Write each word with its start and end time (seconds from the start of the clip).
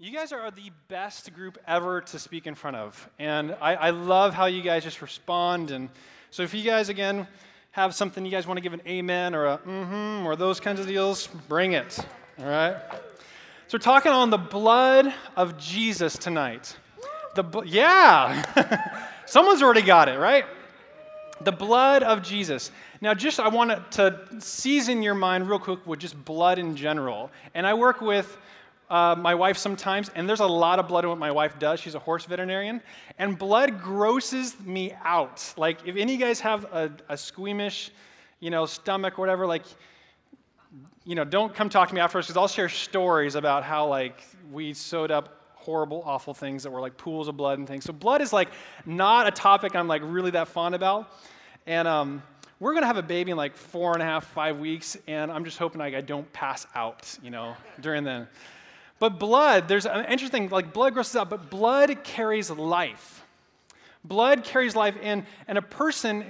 You 0.00 0.12
guys 0.12 0.30
are 0.30 0.48
the 0.52 0.70
best 0.86 1.34
group 1.34 1.58
ever 1.66 2.02
to 2.02 2.20
speak 2.20 2.46
in 2.46 2.54
front 2.54 2.76
of. 2.76 3.10
And 3.18 3.56
I, 3.60 3.74
I, 3.74 3.90
love 3.90 4.32
how 4.32 4.46
you 4.46 4.62
guys 4.62 4.84
just 4.84 5.02
respond. 5.02 5.72
And 5.72 5.88
so 6.30 6.44
if 6.44 6.54
you 6.54 6.62
guys, 6.62 6.88
again, 6.88 7.26
have 7.72 7.96
something 7.96 8.24
you 8.24 8.30
guys 8.30 8.46
want 8.46 8.58
to 8.58 8.60
give 8.60 8.72
an 8.72 8.82
amen 8.86 9.34
or 9.34 9.46
a 9.46 9.58
mm-hmm 9.58 10.24
or 10.24 10.36
those 10.36 10.60
kinds 10.60 10.78
of 10.78 10.86
deals, 10.86 11.26
bring 11.48 11.72
it. 11.72 11.98
All 12.38 12.46
right? 12.46 12.76
So 13.66 13.74
we're 13.74 13.80
talking 13.80 14.12
on 14.12 14.30
the 14.30 14.38
blood 14.38 15.12
of 15.34 15.58
Jesus 15.58 16.16
tonight. 16.16 16.76
The 17.34 17.62
yeah. 17.66 19.00
Someone's 19.26 19.64
already 19.64 19.82
got 19.82 20.08
it, 20.08 20.20
right? 20.20 20.44
The 21.40 21.50
blood 21.50 22.04
of 22.04 22.22
Jesus. 22.22 22.70
Now, 23.00 23.14
just 23.14 23.40
I 23.40 23.48
want 23.48 23.90
to 23.92 24.20
season 24.38 25.02
your 25.02 25.14
mind 25.16 25.48
real 25.48 25.58
quick 25.58 25.84
with 25.88 25.98
just 25.98 26.24
blood 26.24 26.60
in 26.60 26.76
general. 26.76 27.32
And 27.52 27.66
I 27.66 27.74
work 27.74 28.00
with 28.00 28.38
uh, 28.90 29.14
my 29.18 29.34
wife 29.34 29.58
sometimes, 29.58 30.10
and 30.14 30.28
there's 30.28 30.40
a 30.40 30.46
lot 30.46 30.78
of 30.78 30.88
blood 30.88 31.04
in 31.04 31.10
what 31.10 31.18
my 31.18 31.30
wife 31.30 31.58
does. 31.58 31.80
She's 31.80 31.94
a 31.94 31.98
horse 31.98 32.24
veterinarian, 32.24 32.80
and 33.18 33.38
blood 33.38 33.80
grosses 33.80 34.58
me 34.60 34.94
out. 35.04 35.52
Like, 35.56 35.86
if 35.86 35.96
any 35.96 36.14
of 36.14 36.20
you 36.20 36.26
guys 36.26 36.40
have 36.40 36.64
a, 36.66 36.90
a 37.08 37.16
squeamish, 37.16 37.90
you 38.40 38.50
know, 38.50 38.66
stomach 38.66 39.18
or 39.18 39.22
whatever, 39.22 39.46
like, 39.46 39.64
you 41.04 41.14
know, 41.14 41.24
don't 41.24 41.54
come 41.54 41.68
talk 41.68 41.88
to 41.88 41.94
me 41.94 42.00
afterwards 42.00 42.26
because 42.26 42.36
I'll 42.36 42.48
share 42.48 42.68
stories 42.68 43.34
about 43.34 43.64
how, 43.64 43.86
like, 43.86 44.22
we 44.50 44.72
sewed 44.72 45.10
up 45.10 45.34
horrible, 45.54 46.02
awful 46.06 46.32
things 46.32 46.62
that 46.62 46.70
were 46.70 46.80
like 46.80 46.96
pools 46.96 47.28
of 47.28 47.36
blood 47.36 47.58
and 47.58 47.68
things. 47.68 47.84
So, 47.84 47.92
blood 47.92 48.22
is 48.22 48.32
like 48.32 48.48
not 48.86 49.26
a 49.26 49.30
topic 49.30 49.76
I'm 49.76 49.88
like 49.88 50.02
really 50.04 50.30
that 50.30 50.48
fond 50.48 50.74
about. 50.74 51.12
And 51.66 51.86
um, 51.86 52.22
we're 52.60 52.72
going 52.72 52.82
to 52.82 52.86
have 52.86 52.96
a 52.96 53.02
baby 53.02 53.30
in 53.30 53.36
like 53.36 53.54
four 53.54 53.92
and 53.92 54.02
a 54.02 54.04
half, 54.04 54.26
five 54.28 54.58
weeks, 54.58 54.96
and 55.06 55.30
I'm 55.30 55.44
just 55.44 55.58
hoping 55.58 55.78
like, 55.78 55.94
I 55.94 56.00
don't 56.00 56.30
pass 56.32 56.66
out, 56.74 57.18
you 57.22 57.30
know, 57.30 57.54
during 57.80 58.04
then. 58.04 58.26
But 58.98 59.18
blood, 59.18 59.68
there's 59.68 59.86
an 59.86 60.06
interesting, 60.06 60.48
like 60.48 60.72
blood 60.72 60.94
grosses 60.94 61.16
out, 61.16 61.30
but 61.30 61.50
blood 61.50 62.02
carries 62.02 62.50
life. 62.50 63.24
Blood 64.04 64.44
carries 64.44 64.74
life 64.74 64.96
in, 64.96 65.26
and 65.46 65.58
a 65.58 65.62
person 65.62 66.24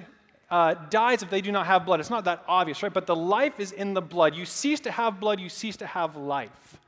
uh, 0.50 0.74
dies 0.90 1.22
if 1.22 1.30
they 1.30 1.40
do 1.40 1.52
not 1.52 1.66
have 1.66 1.84
blood. 1.86 2.00
It's 2.00 2.10
not 2.10 2.24
that 2.24 2.44
obvious, 2.48 2.82
right? 2.82 2.92
But 2.92 3.06
the 3.06 3.16
life 3.16 3.60
is 3.60 3.72
in 3.72 3.94
the 3.94 4.02
blood. 4.02 4.34
You 4.34 4.44
cease 4.44 4.80
to 4.80 4.90
have 4.90 5.20
blood, 5.20 5.40
you 5.40 5.48
cease 5.48 5.76
to 5.78 5.86
have 5.86 6.16
life. 6.16 6.78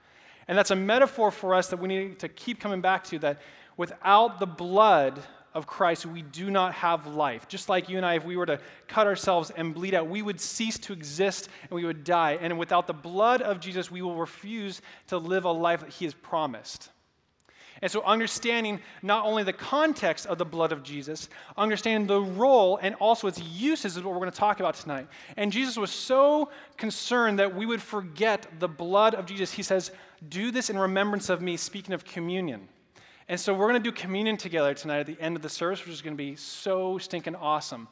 And 0.48 0.58
that's 0.58 0.70
a 0.70 0.76
metaphor 0.76 1.30
for 1.30 1.54
us 1.54 1.68
that 1.68 1.78
we 1.78 1.88
need 1.88 2.18
to 2.20 2.28
keep 2.28 2.60
coming 2.60 2.80
back 2.80 3.04
to 3.04 3.18
that 3.20 3.40
without 3.76 4.40
the 4.40 4.46
blood, 4.46 5.20
of 5.54 5.66
Christ, 5.66 6.06
we 6.06 6.22
do 6.22 6.50
not 6.50 6.74
have 6.74 7.06
life. 7.06 7.48
Just 7.48 7.68
like 7.68 7.88
you 7.88 7.96
and 7.96 8.06
I, 8.06 8.14
if 8.14 8.24
we 8.24 8.36
were 8.36 8.46
to 8.46 8.60
cut 8.86 9.06
ourselves 9.06 9.50
and 9.50 9.74
bleed 9.74 9.94
out, 9.94 10.08
we 10.08 10.22
would 10.22 10.40
cease 10.40 10.78
to 10.78 10.92
exist 10.92 11.48
and 11.62 11.70
we 11.72 11.84
would 11.84 12.04
die. 12.04 12.38
And 12.40 12.58
without 12.58 12.86
the 12.86 12.92
blood 12.92 13.42
of 13.42 13.60
Jesus, 13.60 13.90
we 13.90 14.02
will 14.02 14.16
refuse 14.16 14.80
to 15.08 15.18
live 15.18 15.44
a 15.44 15.50
life 15.50 15.80
that 15.80 15.90
He 15.90 16.04
has 16.04 16.14
promised. 16.14 16.90
And 17.82 17.90
so, 17.90 18.02
understanding 18.02 18.80
not 19.00 19.24
only 19.24 19.42
the 19.42 19.54
context 19.54 20.26
of 20.26 20.36
the 20.36 20.44
blood 20.44 20.70
of 20.70 20.82
Jesus, 20.82 21.30
understanding 21.56 22.06
the 22.06 22.20
role 22.20 22.78
and 22.82 22.94
also 22.96 23.26
its 23.26 23.42
uses 23.42 23.96
is 23.96 24.02
what 24.02 24.12
we're 24.12 24.20
going 24.20 24.30
to 24.30 24.36
talk 24.36 24.60
about 24.60 24.74
tonight. 24.74 25.08
And 25.38 25.50
Jesus 25.50 25.78
was 25.78 25.90
so 25.90 26.50
concerned 26.76 27.38
that 27.38 27.54
we 27.54 27.64
would 27.64 27.80
forget 27.80 28.46
the 28.58 28.68
blood 28.68 29.14
of 29.14 29.24
Jesus. 29.24 29.52
He 29.52 29.62
says, 29.62 29.92
Do 30.28 30.50
this 30.50 30.68
in 30.68 30.78
remembrance 30.78 31.30
of 31.30 31.40
me, 31.40 31.56
speaking 31.56 31.94
of 31.94 32.04
communion. 32.04 32.68
And 33.30 33.38
so 33.38 33.54
we're 33.54 33.68
going 33.68 33.80
to 33.80 33.90
do 33.90 33.92
communion 33.92 34.36
together 34.36 34.74
tonight 34.74 34.98
at 34.98 35.06
the 35.06 35.16
end 35.20 35.36
of 35.36 35.42
the 35.42 35.48
service, 35.48 35.84
which 35.84 35.94
is 35.94 36.02
going 36.02 36.14
to 36.14 36.18
be 36.20 36.34
so 36.34 36.98
stinking 36.98 37.36
awesome. 37.36 37.86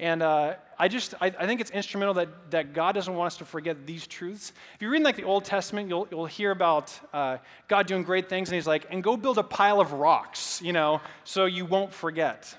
And 0.00 0.22
uh, 0.22 0.54
I 0.78 0.88
just, 0.88 1.12
I, 1.20 1.26
I, 1.26 1.46
think 1.46 1.60
it's 1.60 1.70
instrumental 1.70 2.14
that, 2.14 2.50
that 2.52 2.72
God 2.72 2.94
doesn't 2.94 3.14
want 3.14 3.26
us 3.26 3.36
to 3.36 3.44
forget 3.44 3.86
these 3.86 4.06
truths. 4.06 4.54
If 4.76 4.80
you 4.80 4.88
read 4.88 5.02
like 5.02 5.16
the 5.16 5.24
Old 5.24 5.44
Testament, 5.44 5.90
you'll, 5.90 6.08
you'll 6.10 6.24
hear 6.24 6.52
about 6.52 6.98
uh, 7.12 7.36
God 7.68 7.86
doing 7.86 8.02
great 8.02 8.30
things, 8.30 8.48
and 8.48 8.54
he's 8.54 8.66
like, 8.66 8.86
and 8.88 9.04
go 9.04 9.14
build 9.14 9.36
a 9.36 9.42
pile 9.42 9.78
of 9.78 9.92
rocks, 9.92 10.62
you 10.62 10.72
know, 10.72 11.02
so 11.22 11.44
you 11.44 11.66
won't 11.66 11.92
forget. 11.92 12.56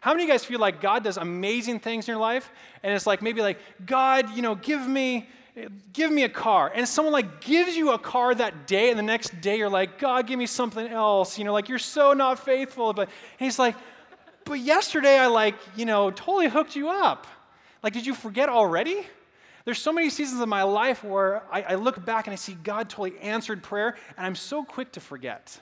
How 0.00 0.12
many 0.12 0.22
of 0.22 0.28
you 0.28 0.32
guys 0.32 0.44
feel 0.44 0.60
like 0.60 0.80
God 0.80 1.02
does 1.02 1.16
amazing 1.16 1.80
things 1.80 2.06
in 2.06 2.12
your 2.12 2.20
life? 2.20 2.52
And 2.84 2.94
it's 2.94 3.04
like 3.06 3.20
maybe 3.20 3.40
like, 3.40 3.58
God, 3.84 4.30
you 4.36 4.42
know, 4.42 4.54
give 4.54 4.86
me, 4.86 5.28
give 5.92 6.10
me 6.10 6.24
a 6.24 6.28
car. 6.28 6.72
And 6.74 6.88
someone 6.88 7.12
like 7.12 7.40
gives 7.40 7.76
you 7.76 7.92
a 7.92 7.98
car 7.98 8.34
that 8.34 8.66
day, 8.66 8.90
and 8.90 8.98
the 8.98 9.02
next 9.02 9.40
day 9.40 9.58
you're 9.58 9.68
like, 9.68 9.98
God, 9.98 10.26
give 10.26 10.38
me 10.38 10.46
something 10.46 10.86
else. 10.86 11.38
You 11.38 11.44
know, 11.44 11.52
like 11.52 11.68
you're 11.68 11.78
so 11.78 12.12
not 12.12 12.44
faithful. 12.44 12.92
But 12.92 13.08
he's 13.38 13.58
like, 13.58 13.76
but 14.44 14.54
yesterday 14.54 15.18
I 15.18 15.26
like, 15.26 15.54
you 15.76 15.84
know, 15.84 16.10
totally 16.10 16.48
hooked 16.48 16.76
you 16.76 16.88
up. 16.88 17.26
Like, 17.82 17.92
did 17.92 18.06
you 18.06 18.14
forget 18.14 18.48
already? 18.48 19.06
There's 19.64 19.78
so 19.78 19.92
many 19.92 20.10
seasons 20.10 20.40
of 20.40 20.48
my 20.48 20.62
life 20.62 21.02
where 21.02 21.42
I, 21.50 21.62
I 21.62 21.74
look 21.76 22.04
back 22.04 22.26
and 22.26 22.32
I 22.32 22.36
see 22.36 22.54
God 22.54 22.90
totally 22.90 23.18
answered 23.20 23.62
prayer, 23.62 23.96
and 24.16 24.26
I'm 24.26 24.34
so 24.34 24.62
quick 24.62 24.92
to 24.92 25.00
forget. 25.00 25.58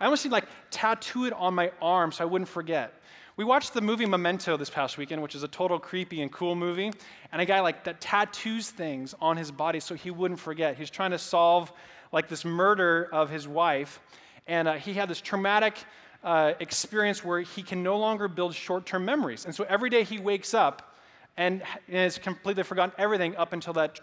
I 0.00 0.06
almost 0.06 0.24
need 0.24 0.32
like 0.32 0.46
tattoo 0.70 1.26
it 1.26 1.32
on 1.34 1.54
my 1.54 1.72
arm 1.80 2.12
so 2.12 2.24
I 2.24 2.26
wouldn't 2.26 2.48
forget. 2.48 2.94
We 3.34 3.44
watched 3.44 3.72
the 3.72 3.80
movie 3.80 4.04
Memento 4.04 4.58
this 4.58 4.68
past 4.68 4.98
weekend, 4.98 5.22
which 5.22 5.34
is 5.34 5.42
a 5.42 5.48
total 5.48 5.78
creepy 5.78 6.20
and 6.20 6.30
cool 6.30 6.54
movie. 6.54 6.92
And 7.32 7.40
a 7.40 7.46
guy 7.46 7.60
like 7.60 7.84
that 7.84 7.98
tattoos 7.98 8.68
things 8.68 9.14
on 9.22 9.38
his 9.38 9.50
body 9.50 9.80
so 9.80 9.94
he 9.94 10.10
wouldn't 10.10 10.38
forget. 10.38 10.76
He's 10.76 10.90
trying 10.90 11.12
to 11.12 11.18
solve 11.18 11.72
like 12.12 12.28
this 12.28 12.44
murder 12.44 13.08
of 13.10 13.30
his 13.30 13.48
wife. 13.48 14.00
And 14.46 14.68
uh, 14.68 14.74
he 14.74 14.92
had 14.92 15.08
this 15.08 15.22
traumatic 15.22 15.78
uh, 16.22 16.52
experience 16.60 17.24
where 17.24 17.40
he 17.40 17.62
can 17.62 17.82
no 17.82 17.96
longer 17.96 18.28
build 18.28 18.54
short 18.54 18.84
term 18.84 19.06
memories. 19.06 19.46
And 19.46 19.54
so 19.54 19.64
every 19.66 19.88
day 19.88 20.04
he 20.04 20.18
wakes 20.18 20.52
up 20.52 20.94
and 21.38 21.62
has 21.90 22.18
completely 22.18 22.64
forgotten 22.64 22.94
everything 22.98 23.34
up 23.36 23.54
until 23.54 23.72
that 23.72 23.98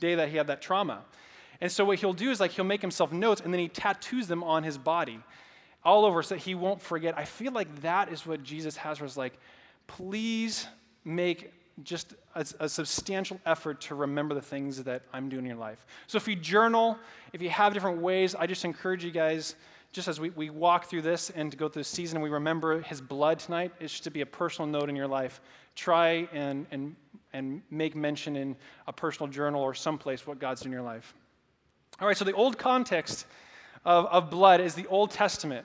day 0.00 0.16
that 0.16 0.28
he 0.28 0.36
had 0.36 0.48
that 0.48 0.60
trauma. 0.60 1.02
And 1.62 1.72
so 1.72 1.86
what 1.86 1.98
he'll 2.00 2.12
do 2.12 2.30
is 2.30 2.40
like 2.40 2.50
he'll 2.50 2.66
make 2.66 2.82
himself 2.82 3.10
notes 3.10 3.40
and 3.40 3.54
then 3.54 3.60
he 3.60 3.68
tattoos 3.68 4.28
them 4.28 4.44
on 4.44 4.64
his 4.64 4.76
body 4.76 5.20
all 5.86 6.04
over 6.04 6.22
so 6.22 6.34
that 6.34 6.42
he 6.42 6.54
won't 6.54 6.82
forget. 6.82 7.16
I 7.16 7.24
feel 7.24 7.52
like 7.52 7.80
that 7.80 8.12
is 8.12 8.26
what 8.26 8.42
Jesus 8.42 8.76
has 8.76 8.98
for 8.98 9.04
us. 9.04 9.16
Like, 9.16 9.38
please 9.86 10.66
make 11.04 11.52
just 11.84 12.14
a, 12.34 12.44
a, 12.58 12.68
substantial 12.68 13.38
effort 13.46 13.80
to 13.82 13.94
remember 13.94 14.34
the 14.34 14.40
things 14.40 14.82
that 14.82 15.02
I'm 15.12 15.28
doing 15.28 15.44
in 15.44 15.50
your 15.50 15.58
life. 15.58 15.86
So 16.06 16.16
if 16.16 16.26
you 16.26 16.34
journal, 16.34 16.98
if 17.32 17.40
you 17.40 17.50
have 17.50 17.72
different 17.72 18.00
ways, 18.00 18.34
I 18.34 18.46
just 18.46 18.64
encourage 18.64 19.04
you 19.04 19.10
guys, 19.10 19.54
just 19.92 20.08
as 20.08 20.18
we, 20.18 20.30
we 20.30 20.50
walk 20.50 20.86
through 20.86 21.02
this 21.02 21.30
and 21.30 21.52
to 21.52 21.56
go 21.56 21.68
through 21.68 21.80
the 21.82 21.88
season 21.88 22.16
and 22.16 22.24
we 22.24 22.30
remember 22.30 22.80
his 22.80 23.00
blood 23.00 23.38
tonight, 23.38 23.72
it 23.78 23.88
should 23.88 24.12
be 24.12 24.22
a 24.22 24.26
personal 24.26 24.68
note 24.68 24.88
in 24.88 24.96
your 24.96 25.06
life. 25.06 25.40
Try 25.76 26.28
and, 26.32 26.66
and, 26.70 26.96
and 27.32 27.62
make 27.70 27.94
mention 27.94 28.34
in 28.36 28.56
a 28.88 28.92
personal 28.92 29.30
journal 29.30 29.62
or 29.62 29.74
someplace 29.74 30.26
what 30.26 30.40
God's 30.40 30.62
doing 30.62 30.72
in 30.72 30.78
your 30.78 30.86
life. 30.86 31.14
All 32.00 32.08
right, 32.08 32.16
so 32.16 32.24
the 32.24 32.32
old 32.32 32.58
context 32.58 33.26
of, 33.84 34.06
of 34.06 34.30
blood 34.30 34.60
is 34.60 34.74
the 34.74 34.86
Old 34.88 35.10
Testament. 35.12 35.64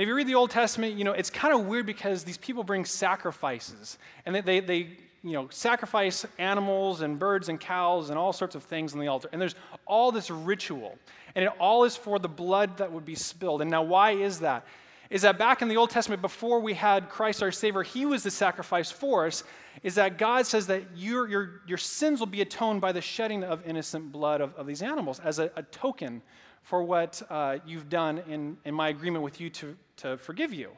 If 0.00 0.08
you 0.08 0.14
read 0.14 0.26
the 0.26 0.34
Old 0.34 0.50
Testament, 0.50 0.96
you 0.96 1.04
know, 1.04 1.12
it's 1.12 1.28
kind 1.28 1.52
of 1.52 1.66
weird 1.66 1.84
because 1.84 2.24
these 2.24 2.38
people 2.38 2.64
bring 2.64 2.86
sacrifices. 2.86 3.98
And 4.24 4.34
they, 4.34 4.40
they, 4.40 4.60
they, 4.60 4.76
you 5.22 5.32
know, 5.32 5.48
sacrifice 5.50 6.24
animals 6.38 7.02
and 7.02 7.18
birds 7.18 7.50
and 7.50 7.60
cows 7.60 8.08
and 8.08 8.18
all 8.18 8.32
sorts 8.32 8.54
of 8.54 8.62
things 8.62 8.94
on 8.94 9.00
the 9.00 9.08
altar. 9.08 9.28
And 9.30 9.38
there's 9.38 9.56
all 9.84 10.10
this 10.10 10.30
ritual. 10.30 10.96
And 11.34 11.44
it 11.44 11.52
all 11.60 11.84
is 11.84 11.96
for 11.96 12.18
the 12.18 12.30
blood 12.30 12.78
that 12.78 12.90
would 12.90 13.04
be 13.04 13.14
spilled. 13.14 13.60
And 13.60 13.70
now, 13.70 13.82
why 13.82 14.12
is 14.12 14.40
that? 14.40 14.64
Is 15.10 15.20
that 15.20 15.36
back 15.38 15.60
in 15.60 15.68
the 15.68 15.76
Old 15.76 15.90
Testament, 15.90 16.22
before 16.22 16.60
we 16.60 16.72
had 16.72 17.10
Christ 17.10 17.42
our 17.42 17.52
Savior, 17.52 17.82
He 17.82 18.06
was 18.06 18.22
the 18.22 18.30
sacrifice 18.30 18.90
for 18.90 19.26
us. 19.26 19.44
Is 19.82 19.96
that 19.96 20.16
God 20.16 20.46
says 20.46 20.66
that 20.68 20.82
your, 20.96 21.28
your, 21.28 21.60
your 21.66 21.78
sins 21.78 22.20
will 22.20 22.26
be 22.26 22.40
atoned 22.40 22.80
by 22.80 22.92
the 22.92 23.02
shedding 23.02 23.44
of 23.44 23.66
innocent 23.66 24.12
blood 24.12 24.40
of, 24.40 24.54
of 24.54 24.66
these 24.66 24.80
animals 24.80 25.20
as 25.20 25.38
a, 25.38 25.50
a 25.56 25.62
token 25.64 26.22
for 26.62 26.82
what 26.82 27.20
uh, 27.30 27.58
you've 27.66 27.88
done 27.88 28.22
in, 28.28 28.56
in 28.64 28.74
my 28.74 28.88
agreement 28.88 29.24
with 29.24 29.40
you 29.40 29.50
to, 29.50 29.76
to 30.02 30.16
forgive 30.18 30.52
you. 30.52 30.70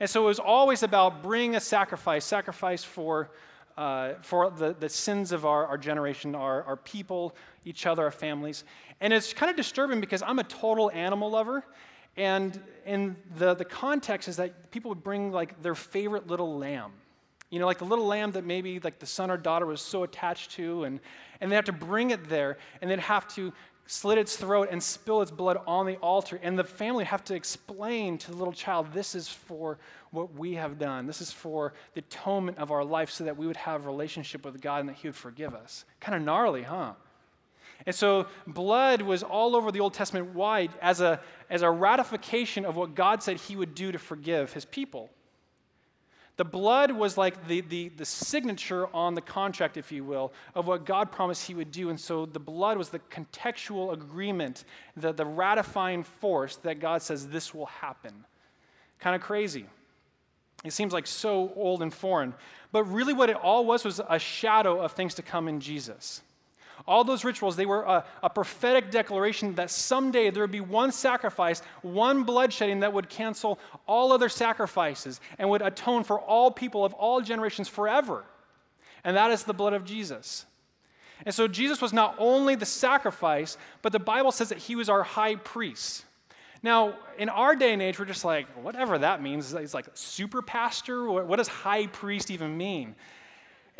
And 0.00 0.08
so 0.08 0.22
it 0.22 0.26
was 0.26 0.38
always 0.38 0.82
about 0.82 1.22
bring 1.22 1.56
a 1.56 1.60
sacrifice, 1.60 2.24
sacrifice 2.24 2.82
for, 2.82 3.30
uh, 3.76 4.14
for 4.22 4.50
the, 4.50 4.74
the 4.78 4.88
sins 4.88 5.32
of 5.32 5.44
our, 5.44 5.66
our 5.66 5.76
generation, 5.78 6.34
our, 6.34 6.62
our 6.64 6.76
people, 6.76 7.36
each 7.64 7.86
other, 7.86 8.04
our 8.04 8.10
families. 8.10 8.64
And 9.00 9.12
it's 9.12 9.32
kind 9.32 9.50
of 9.50 9.56
disturbing 9.56 10.00
because 10.00 10.22
I'm 10.22 10.38
a 10.38 10.44
total 10.44 10.90
animal 10.90 11.30
lover. 11.30 11.64
And 12.16 12.60
in 12.86 13.16
the, 13.36 13.54
the 13.54 13.64
context 13.64 14.28
is 14.28 14.36
that 14.36 14.70
people 14.70 14.88
would 14.90 15.02
bring 15.02 15.32
like 15.32 15.62
their 15.62 15.74
favorite 15.74 16.26
little 16.26 16.58
lamb. 16.58 16.92
You 17.50 17.58
know, 17.58 17.66
like 17.66 17.78
the 17.78 17.84
little 17.84 18.06
lamb 18.06 18.32
that 18.32 18.44
maybe 18.44 18.78
like 18.80 19.00
the 19.00 19.06
son 19.06 19.30
or 19.30 19.36
daughter 19.36 19.66
was 19.66 19.82
so 19.82 20.04
attached 20.04 20.52
to, 20.52 20.84
and, 20.84 21.00
and 21.40 21.50
they 21.50 21.56
have 21.56 21.64
to 21.64 21.72
bring 21.72 22.10
it 22.10 22.28
there, 22.28 22.58
and 22.80 22.90
then 22.90 23.00
have 23.00 23.26
to 23.34 23.52
slit 23.90 24.18
its 24.18 24.36
throat 24.36 24.68
and 24.70 24.80
spill 24.80 25.20
its 25.20 25.32
blood 25.32 25.58
on 25.66 25.84
the 25.84 25.96
altar. 25.96 26.38
And 26.44 26.56
the 26.56 26.62
family 26.62 27.02
have 27.02 27.24
to 27.24 27.34
explain 27.34 28.18
to 28.18 28.30
the 28.30 28.36
little 28.36 28.52
child, 28.52 28.92
this 28.92 29.16
is 29.16 29.26
for 29.26 29.78
what 30.12 30.32
we 30.32 30.54
have 30.54 30.78
done. 30.78 31.08
This 31.08 31.20
is 31.20 31.32
for 31.32 31.74
the 31.94 31.98
atonement 31.98 32.58
of 32.58 32.70
our 32.70 32.84
life 32.84 33.10
so 33.10 33.24
that 33.24 33.36
we 33.36 33.48
would 33.48 33.56
have 33.56 33.84
a 33.84 33.88
relationship 33.88 34.44
with 34.44 34.60
God 34.60 34.78
and 34.78 34.88
that 34.90 34.94
He 34.94 35.08
would 35.08 35.16
forgive 35.16 35.56
us. 35.56 35.84
Kind 35.98 36.14
of 36.14 36.22
gnarly, 36.22 36.62
huh? 36.62 36.92
And 37.84 37.92
so 37.92 38.28
blood 38.46 39.02
was 39.02 39.24
all 39.24 39.56
over 39.56 39.72
the 39.72 39.80
Old 39.80 39.94
Testament 39.94 40.34
wide 40.34 40.70
as 40.80 41.00
a, 41.00 41.18
as 41.50 41.62
a 41.62 41.70
ratification 41.70 42.64
of 42.64 42.76
what 42.76 42.94
God 42.94 43.24
said 43.24 43.38
He 43.38 43.56
would 43.56 43.74
do 43.74 43.90
to 43.90 43.98
forgive 43.98 44.52
His 44.52 44.64
people. 44.64 45.10
The 46.40 46.44
blood 46.46 46.92
was 46.92 47.18
like 47.18 47.48
the, 47.48 47.60
the, 47.60 47.90
the 47.90 48.06
signature 48.06 48.88
on 48.94 49.14
the 49.14 49.20
contract, 49.20 49.76
if 49.76 49.92
you 49.92 50.04
will, 50.04 50.32
of 50.54 50.66
what 50.66 50.86
God 50.86 51.12
promised 51.12 51.46
He 51.46 51.52
would 51.52 51.70
do. 51.70 51.90
And 51.90 52.00
so 52.00 52.24
the 52.24 52.40
blood 52.40 52.78
was 52.78 52.88
the 52.88 52.98
contextual 52.98 53.92
agreement, 53.92 54.64
the, 54.96 55.12
the 55.12 55.26
ratifying 55.26 56.02
force 56.02 56.56
that 56.62 56.80
God 56.80 57.02
says 57.02 57.28
this 57.28 57.52
will 57.52 57.66
happen. 57.66 58.24
Kind 59.00 59.14
of 59.14 59.20
crazy. 59.20 59.66
It 60.64 60.72
seems 60.72 60.94
like 60.94 61.06
so 61.06 61.52
old 61.56 61.82
and 61.82 61.92
foreign. 61.92 62.32
But 62.72 62.84
really, 62.84 63.12
what 63.12 63.28
it 63.28 63.36
all 63.36 63.66
was 63.66 63.84
was 63.84 64.00
a 64.08 64.18
shadow 64.18 64.80
of 64.80 64.92
things 64.92 65.12
to 65.16 65.22
come 65.22 65.46
in 65.46 65.60
Jesus. 65.60 66.22
All 66.90 67.04
those 67.04 67.24
rituals, 67.24 67.54
they 67.54 67.66
were 67.66 67.84
a, 67.84 68.04
a, 68.20 68.28
prophetic 68.28 68.90
declaration 68.90 69.54
that 69.54 69.70
someday 69.70 70.28
there 70.30 70.42
would 70.42 70.50
be 70.50 70.60
one 70.60 70.90
sacrifice, 70.90 71.62
one 71.82 72.26
bloodshedding 72.26 72.80
that 72.80 72.92
would 72.92 73.08
cancel 73.08 73.60
all 73.86 74.10
other 74.10 74.28
sacrifices 74.28 75.20
and 75.38 75.48
would 75.48 75.62
atone 75.62 76.02
for 76.02 76.18
all 76.18 76.50
people 76.50 76.84
of 76.84 76.92
all 76.94 77.20
generations 77.20 77.68
forever. 77.68 78.24
And 79.04 79.16
that 79.16 79.30
is 79.30 79.44
the 79.44 79.54
blood 79.54 79.72
of 79.72 79.84
Jesus. 79.84 80.46
And 81.24 81.32
so 81.32 81.46
Jesus 81.46 81.80
was 81.80 81.92
not 81.92 82.16
only 82.18 82.56
the 82.56 82.66
sacrifice, 82.66 83.56
but 83.82 83.92
the 83.92 84.00
Bible 84.00 84.32
says 84.32 84.48
that 84.48 84.58
he 84.58 84.74
was 84.74 84.88
our 84.88 85.04
high 85.04 85.36
priest. 85.36 86.04
Now, 86.60 86.94
in 87.16 87.28
our 87.28 87.54
day 87.54 87.72
and 87.72 87.80
age, 87.80 88.00
we're 88.00 88.04
just 88.04 88.24
like, 88.24 88.48
whatever 88.64 88.98
that 88.98 89.22
means. 89.22 89.54
It's 89.54 89.74
like 89.74 89.86
super 89.94 90.42
pastor? 90.42 91.08
What 91.08 91.36
does 91.36 91.46
high 91.46 91.86
priest 91.86 92.32
even 92.32 92.56
mean? 92.56 92.96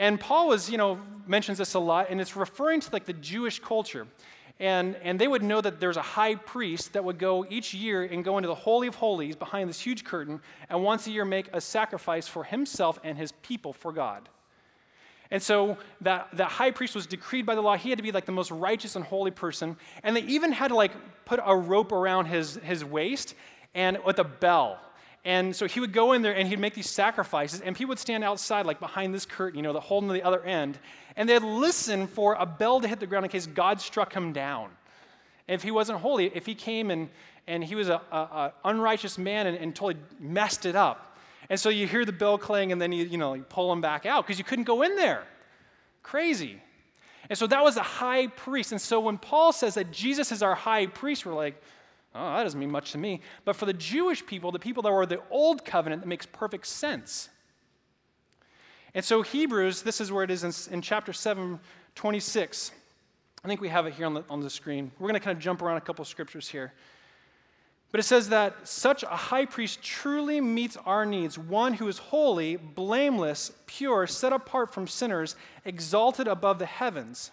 And 0.00 0.18
Paul 0.18 0.48
was, 0.48 0.70
you 0.70 0.78
know, 0.78 0.98
mentions 1.26 1.58
this 1.58 1.74
a 1.74 1.78
lot, 1.78 2.06
and 2.08 2.20
it's 2.22 2.34
referring 2.34 2.80
to 2.80 2.90
like 2.90 3.04
the 3.04 3.12
Jewish 3.12 3.60
culture. 3.60 4.06
And, 4.58 4.96
and 5.02 5.18
they 5.18 5.28
would 5.28 5.42
know 5.42 5.60
that 5.60 5.78
there's 5.78 5.98
a 5.98 6.02
high 6.02 6.34
priest 6.34 6.94
that 6.94 7.04
would 7.04 7.18
go 7.18 7.46
each 7.48 7.74
year 7.74 8.02
and 8.02 8.24
go 8.24 8.38
into 8.38 8.48
the 8.48 8.54
Holy 8.54 8.88
of 8.88 8.94
Holies 8.94 9.36
behind 9.36 9.68
this 9.68 9.80
huge 9.80 10.04
curtain 10.04 10.40
and 10.68 10.82
once 10.82 11.06
a 11.06 11.10
year 11.10 11.24
make 11.24 11.48
a 11.52 11.60
sacrifice 11.60 12.26
for 12.26 12.44
himself 12.44 12.98
and 13.04 13.16
his 13.16 13.32
people 13.42 13.72
for 13.74 13.92
God. 13.92 14.28
And 15.30 15.42
so 15.42 15.78
that, 16.00 16.28
that 16.32 16.50
high 16.50 16.72
priest 16.72 16.94
was 16.94 17.06
decreed 17.06 17.46
by 17.46 17.54
the 17.54 17.62
law. 17.62 17.76
He 17.76 17.90
had 17.90 17.98
to 17.98 18.02
be 18.02 18.12
like 18.12 18.26
the 18.26 18.32
most 18.32 18.50
righteous 18.50 18.96
and 18.96 19.04
holy 19.04 19.30
person. 19.30 19.76
And 20.02 20.16
they 20.16 20.22
even 20.22 20.52
had 20.52 20.68
to 20.68 20.76
like 20.76 20.92
put 21.24 21.40
a 21.44 21.56
rope 21.56 21.92
around 21.92 22.26
his, 22.26 22.56
his 22.56 22.84
waist 22.84 23.34
and 23.74 23.98
with 24.04 24.18
a 24.18 24.24
bell. 24.24 24.78
And 25.24 25.54
so 25.54 25.66
he 25.66 25.80
would 25.80 25.92
go 25.92 26.12
in 26.12 26.22
there 26.22 26.34
and 26.34 26.48
he'd 26.48 26.58
make 26.58 26.74
these 26.74 26.88
sacrifices, 26.88 27.60
and 27.60 27.76
people 27.76 27.90
would 27.90 27.98
stand 27.98 28.24
outside, 28.24 28.64
like 28.64 28.80
behind 28.80 29.14
this 29.14 29.26
curtain, 29.26 29.58
you 29.58 29.62
know, 29.62 29.74
the 29.74 29.80
holding 29.80 30.08
to 30.08 30.14
the 30.14 30.22
other 30.22 30.42
end, 30.42 30.78
and 31.14 31.28
they'd 31.28 31.42
listen 31.42 32.06
for 32.06 32.34
a 32.38 32.46
bell 32.46 32.80
to 32.80 32.88
hit 32.88 33.00
the 33.00 33.06
ground 33.06 33.26
in 33.26 33.30
case 33.30 33.46
God 33.46 33.80
struck 33.80 34.14
him 34.14 34.32
down. 34.32 34.70
If 35.46 35.62
he 35.62 35.70
wasn't 35.70 36.00
holy, 36.00 36.26
if 36.34 36.46
he 36.46 36.54
came 36.54 36.90
and, 36.90 37.10
and 37.46 37.62
he 37.62 37.74
was 37.74 37.90
an 37.90 38.00
unrighteous 38.64 39.18
man 39.18 39.46
and, 39.46 39.58
and 39.58 39.74
totally 39.74 40.00
messed 40.18 40.64
it 40.64 40.76
up. 40.76 41.18
And 41.50 41.58
so 41.58 41.68
you 41.68 41.86
hear 41.86 42.04
the 42.04 42.12
bell 42.12 42.38
clang, 42.38 42.72
and 42.72 42.80
then 42.80 42.92
you, 42.92 43.04
you 43.04 43.18
know, 43.18 43.34
you 43.34 43.42
pull 43.42 43.72
him 43.72 43.80
back 43.80 44.06
out 44.06 44.24
because 44.24 44.38
you 44.38 44.44
couldn't 44.44 44.64
go 44.64 44.82
in 44.82 44.96
there. 44.96 45.24
Crazy. 46.02 46.62
And 47.28 47.36
so 47.36 47.46
that 47.48 47.62
was 47.62 47.76
a 47.76 47.82
high 47.82 48.28
priest. 48.28 48.72
And 48.72 48.80
so 48.80 49.00
when 49.00 49.18
Paul 49.18 49.52
says 49.52 49.74
that 49.74 49.90
Jesus 49.90 50.32
is 50.32 50.42
our 50.42 50.54
high 50.54 50.86
priest, 50.86 51.26
we're 51.26 51.34
like, 51.34 51.60
Oh, 52.14 52.36
that 52.36 52.42
doesn't 52.42 52.58
mean 52.58 52.70
much 52.70 52.92
to 52.92 52.98
me. 52.98 53.20
But 53.44 53.54
for 53.56 53.66
the 53.66 53.72
Jewish 53.72 54.24
people, 54.26 54.50
the 54.50 54.58
people 54.58 54.82
that 54.82 54.92
were 54.92 55.06
the 55.06 55.20
old 55.30 55.64
covenant, 55.64 56.02
that 56.02 56.08
makes 56.08 56.26
perfect 56.26 56.66
sense. 56.66 57.28
And 58.94 59.04
so, 59.04 59.22
Hebrews, 59.22 59.82
this 59.82 60.00
is 60.00 60.10
where 60.10 60.24
it 60.24 60.30
is 60.30 60.42
in, 60.42 60.74
in 60.74 60.82
chapter 60.82 61.12
7, 61.12 61.60
26. 61.94 62.72
I 63.44 63.48
think 63.48 63.60
we 63.60 63.68
have 63.68 63.86
it 63.86 63.94
here 63.94 64.06
on 64.06 64.14
the, 64.14 64.24
on 64.28 64.40
the 64.40 64.50
screen. 64.50 64.90
We're 64.98 65.08
going 65.08 65.20
to 65.20 65.24
kind 65.24 65.36
of 65.36 65.42
jump 65.42 65.62
around 65.62 65.76
a 65.76 65.80
couple 65.80 66.04
scriptures 66.04 66.48
here. 66.48 66.72
But 67.92 68.00
it 68.00 68.04
says 68.04 68.28
that 68.28 68.68
such 68.68 69.02
a 69.02 69.08
high 69.08 69.46
priest 69.46 69.82
truly 69.82 70.40
meets 70.40 70.76
our 70.76 71.04
needs, 71.04 71.38
one 71.38 71.74
who 71.74 71.88
is 71.88 71.98
holy, 71.98 72.56
blameless, 72.56 73.50
pure, 73.66 74.06
set 74.06 74.32
apart 74.32 74.72
from 74.72 74.86
sinners, 74.86 75.34
exalted 75.64 76.28
above 76.28 76.58
the 76.58 76.66
heavens. 76.66 77.32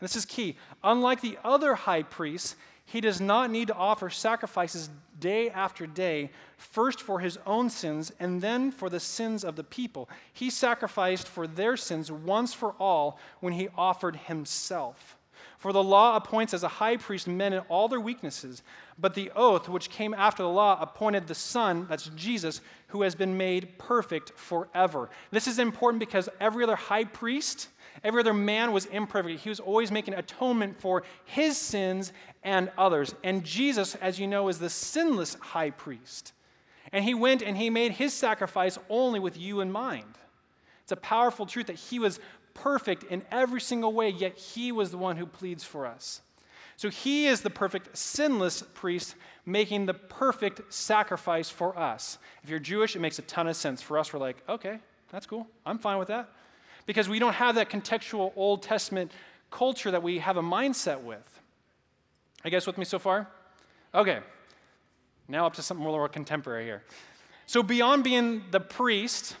And 0.00 0.08
this 0.08 0.16
is 0.16 0.24
key. 0.24 0.56
Unlike 0.82 1.20
the 1.20 1.38
other 1.44 1.74
high 1.74 2.02
priests, 2.04 2.56
he 2.90 3.02
does 3.02 3.20
not 3.20 3.50
need 3.50 3.68
to 3.68 3.74
offer 3.74 4.08
sacrifices 4.08 4.88
day 5.20 5.50
after 5.50 5.86
day, 5.86 6.30
first 6.56 7.02
for 7.02 7.20
his 7.20 7.38
own 7.44 7.68
sins 7.68 8.12
and 8.18 8.40
then 8.40 8.70
for 8.70 8.88
the 8.88 8.98
sins 8.98 9.44
of 9.44 9.56
the 9.56 9.64
people. 9.64 10.08
He 10.32 10.48
sacrificed 10.48 11.28
for 11.28 11.46
their 11.46 11.76
sins 11.76 12.10
once 12.10 12.54
for 12.54 12.72
all 12.80 13.18
when 13.40 13.52
he 13.52 13.68
offered 13.76 14.16
himself. 14.16 15.17
For 15.58 15.72
the 15.72 15.82
law 15.82 16.16
appoints 16.16 16.54
as 16.54 16.62
a 16.62 16.68
high 16.68 16.96
priest 16.96 17.26
men 17.26 17.52
in 17.52 17.60
all 17.68 17.88
their 17.88 18.00
weaknesses, 18.00 18.62
but 18.96 19.14
the 19.14 19.30
oath 19.34 19.68
which 19.68 19.90
came 19.90 20.14
after 20.14 20.42
the 20.42 20.48
law 20.48 20.78
appointed 20.80 21.26
the 21.26 21.34
Son, 21.34 21.86
that's 21.88 22.10
Jesus, 22.14 22.60
who 22.88 23.02
has 23.02 23.16
been 23.16 23.36
made 23.36 23.76
perfect 23.76 24.30
forever. 24.36 25.10
This 25.32 25.48
is 25.48 25.58
important 25.58 25.98
because 25.98 26.28
every 26.40 26.62
other 26.62 26.76
high 26.76 27.04
priest, 27.04 27.68
Every 28.04 28.20
other 28.20 28.34
man 28.34 28.72
was 28.72 28.86
imperfect. 28.86 29.40
He 29.40 29.48
was 29.48 29.60
always 29.60 29.90
making 29.90 30.14
atonement 30.14 30.80
for 30.80 31.02
his 31.24 31.56
sins 31.56 32.12
and 32.42 32.70
others. 32.78 33.14
And 33.24 33.44
Jesus, 33.44 33.94
as 33.96 34.18
you 34.18 34.26
know, 34.26 34.48
is 34.48 34.58
the 34.58 34.70
sinless 34.70 35.34
high 35.34 35.70
priest. 35.70 36.32
And 36.92 37.04
he 37.04 37.14
went 37.14 37.42
and 37.42 37.56
he 37.56 37.70
made 37.70 37.92
his 37.92 38.14
sacrifice 38.14 38.78
only 38.88 39.20
with 39.20 39.36
you 39.36 39.60
in 39.60 39.70
mind. 39.70 40.14
It's 40.82 40.92
a 40.92 40.96
powerful 40.96 41.44
truth 41.44 41.66
that 41.66 41.76
he 41.76 41.98
was 41.98 42.18
perfect 42.62 43.04
in 43.04 43.22
every 43.30 43.60
single 43.60 43.92
way, 43.92 44.10
yet 44.10 44.36
he 44.36 44.72
was 44.72 44.90
the 44.90 44.98
one 44.98 45.16
who 45.16 45.26
pleads 45.26 45.64
for 45.64 45.86
us. 45.86 46.20
So 46.76 46.90
he 46.90 47.26
is 47.26 47.40
the 47.40 47.50
perfect, 47.50 47.96
sinless 47.96 48.62
priest 48.74 49.16
making 49.44 49.86
the 49.86 49.94
perfect 49.94 50.72
sacrifice 50.72 51.50
for 51.50 51.76
us. 51.76 52.18
If 52.44 52.50
you're 52.50 52.58
Jewish, 52.58 52.94
it 52.94 53.00
makes 53.00 53.18
a 53.18 53.22
ton 53.22 53.48
of 53.48 53.56
sense. 53.56 53.82
For 53.82 53.98
us, 53.98 54.12
we're 54.12 54.20
like, 54.20 54.42
okay, 54.48 54.78
that's 55.10 55.26
cool. 55.26 55.46
I'm 55.66 55.78
fine 55.78 55.98
with 55.98 56.08
that 56.08 56.28
because 56.86 57.08
we 57.08 57.18
don't 57.18 57.34
have 57.34 57.56
that 57.56 57.68
contextual 57.68 58.32
Old 58.36 58.62
Testament 58.62 59.10
culture 59.50 59.90
that 59.90 60.02
we 60.02 60.18
have 60.18 60.36
a 60.36 60.42
mindset 60.42 61.02
with. 61.02 61.40
I 62.44 62.50
guess 62.50 62.66
with 62.66 62.78
me 62.78 62.84
so 62.84 62.98
far? 62.98 63.28
Okay. 63.94 64.20
Now 65.26 65.46
up 65.46 65.54
to 65.54 65.62
something 65.62 65.84
more 65.84 66.08
contemporary 66.08 66.64
here. 66.64 66.82
So, 67.46 67.62
beyond 67.62 68.04
being 68.04 68.44
the 68.50 68.60
priest 68.60 69.36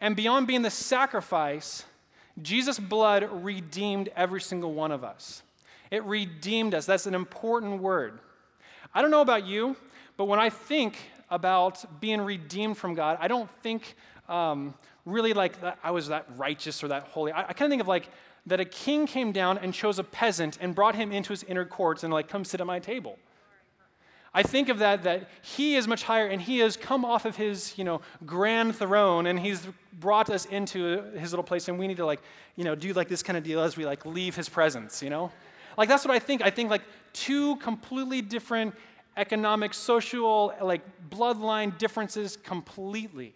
and 0.00 0.14
beyond 0.14 0.46
being 0.46 0.62
the 0.62 0.70
sacrifice, 0.70 1.84
Jesus' 2.42 2.78
blood 2.78 3.28
redeemed 3.30 4.10
every 4.16 4.40
single 4.40 4.72
one 4.72 4.92
of 4.92 5.04
us. 5.04 5.42
It 5.90 6.04
redeemed 6.04 6.74
us. 6.74 6.86
That's 6.86 7.06
an 7.06 7.14
important 7.14 7.82
word. 7.82 8.18
I 8.94 9.02
don't 9.02 9.10
know 9.10 9.20
about 9.20 9.46
you, 9.46 9.76
but 10.16 10.26
when 10.26 10.38
I 10.38 10.50
think 10.50 10.96
about 11.30 12.00
being 12.00 12.20
redeemed 12.20 12.76
from 12.76 12.94
God, 12.94 13.18
I 13.20 13.28
don't 13.28 13.50
think 13.62 13.96
um, 14.28 14.74
really 15.04 15.32
like 15.32 15.60
that 15.60 15.78
I 15.82 15.90
was 15.90 16.08
that 16.08 16.26
righteous 16.36 16.82
or 16.84 16.88
that 16.88 17.04
holy. 17.04 17.32
I, 17.32 17.40
I 17.48 17.52
kind 17.52 17.62
of 17.62 17.70
think 17.70 17.82
of 17.82 17.88
like 17.88 18.08
that 18.46 18.60
a 18.60 18.64
king 18.64 19.06
came 19.06 19.32
down 19.32 19.58
and 19.58 19.74
chose 19.74 19.98
a 19.98 20.04
peasant 20.04 20.58
and 20.60 20.74
brought 20.74 20.94
him 20.94 21.12
into 21.12 21.30
his 21.30 21.42
inner 21.44 21.64
courts 21.64 22.02
and 22.02 22.12
like 22.12 22.28
come 22.28 22.44
sit 22.44 22.60
at 22.60 22.66
my 22.66 22.78
table. 22.78 23.18
I 24.34 24.42
think 24.42 24.68
of 24.68 24.78
that 24.80 25.04
that 25.04 25.28
he 25.42 25.76
is 25.76 25.88
much 25.88 26.02
higher 26.02 26.26
and 26.26 26.40
he 26.40 26.58
has 26.58 26.76
come 26.76 27.04
off 27.04 27.24
of 27.24 27.36
his, 27.36 27.76
you 27.78 27.84
know, 27.84 28.00
grand 28.26 28.76
throne 28.76 29.26
and 29.26 29.40
he's 29.40 29.66
brought 29.98 30.30
us 30.30 30.44
into 30.46 31.02
his 31.18 31.32
little 31.32 31.44
place 31.44 31.68
and 31.68 31.78
we 31.78 31.86
need 31.86 31.96
to 31.96 32.06
like, 32.06 32.20
you 32.56 32.64
know, 32.64 32.74
do 32.74 32.92
like 32.92 33.08
this 33.08 33.22
kind 33.22 33.36
of 33.36 33.42
deal 33.42 33.60
as 33.60 33.76
we 33.76 33.86
like 33.86 34.04
leave 34.04 34.36
his 34.36 34.48
presence, 34.48 35.02
you 35.02 35.10
know? 35.10 35.32
Like 35.76 35.88
that's 35.88 36.04
what 36.04 36.14
I 36.14 36.18
think. 36.18 36.42
I 36.42 36.50
think 36.50 36.70
like 36.70 36.82
two 37.12 37.56
completely 37.56 38.20
different 38.20 38.74
economic, 39.16 39.74
social, 39.74 40.54
like 40.60 40.82
bloodline 41.10 41.76
differences 41.78 42.36
completely. 42.36 43.34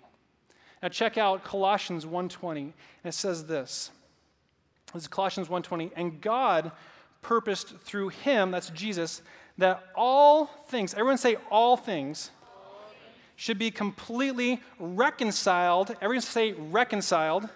Now 0.83 0.89
check 0.89 1.17
out 1.17 1.45
Colossians 1.45 2.05
1:20. 2.05 2.59
And 2.59 2.73
it 3.05 3.15
says 3.15 3.47
this. 3.47 3.91
This 4.93 5.03
is 5.03 5.09
Colossians 5.09 5.49
1:20, 5.49 5.93
and 5.97 6.21
God 6.21 6.73
purposed 7.23 7.79
through 7.79 8.09
him, 8.09 8.51
that's 8.51 8.71
Jesus, 8.71 9.23
that 9.59 9.83
all 9.95 10.47
things, 10.69 10.95
everyone 10.95 11.19
say 11.19 11.37
all 11.51 11.77
things, 11.77 12.31
should 13.37 13.59
be 13.59 13.71
completely 13.71 14.61
reconciled. 14.79 15.97
Everyone 16.01 16.21
say 16.21 16.53
reconciled 16.53 17.49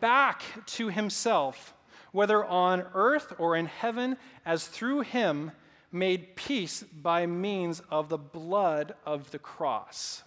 back 0.00 0.42
to 0.66 0.88
himself, 0.88 1.74
whether 2.12 2.44
on 2.44 2.84
earth 2.94 3.32
or 3.38 3.56
in 3.56 3.66
heaven, 3.66 4.16
as 4.44 4.66
through 4.66 5.00
him 5.00 5.52
made 5.90 6.36
peace 6.36 6.82
by 6.82 7.26
means 7.26 7.80
of 7.90 8.08
the 8.08 8.18
blood 8.18 8.94
of 9.06 9.30
the 9.30 9.38
cross. 9.38 10.22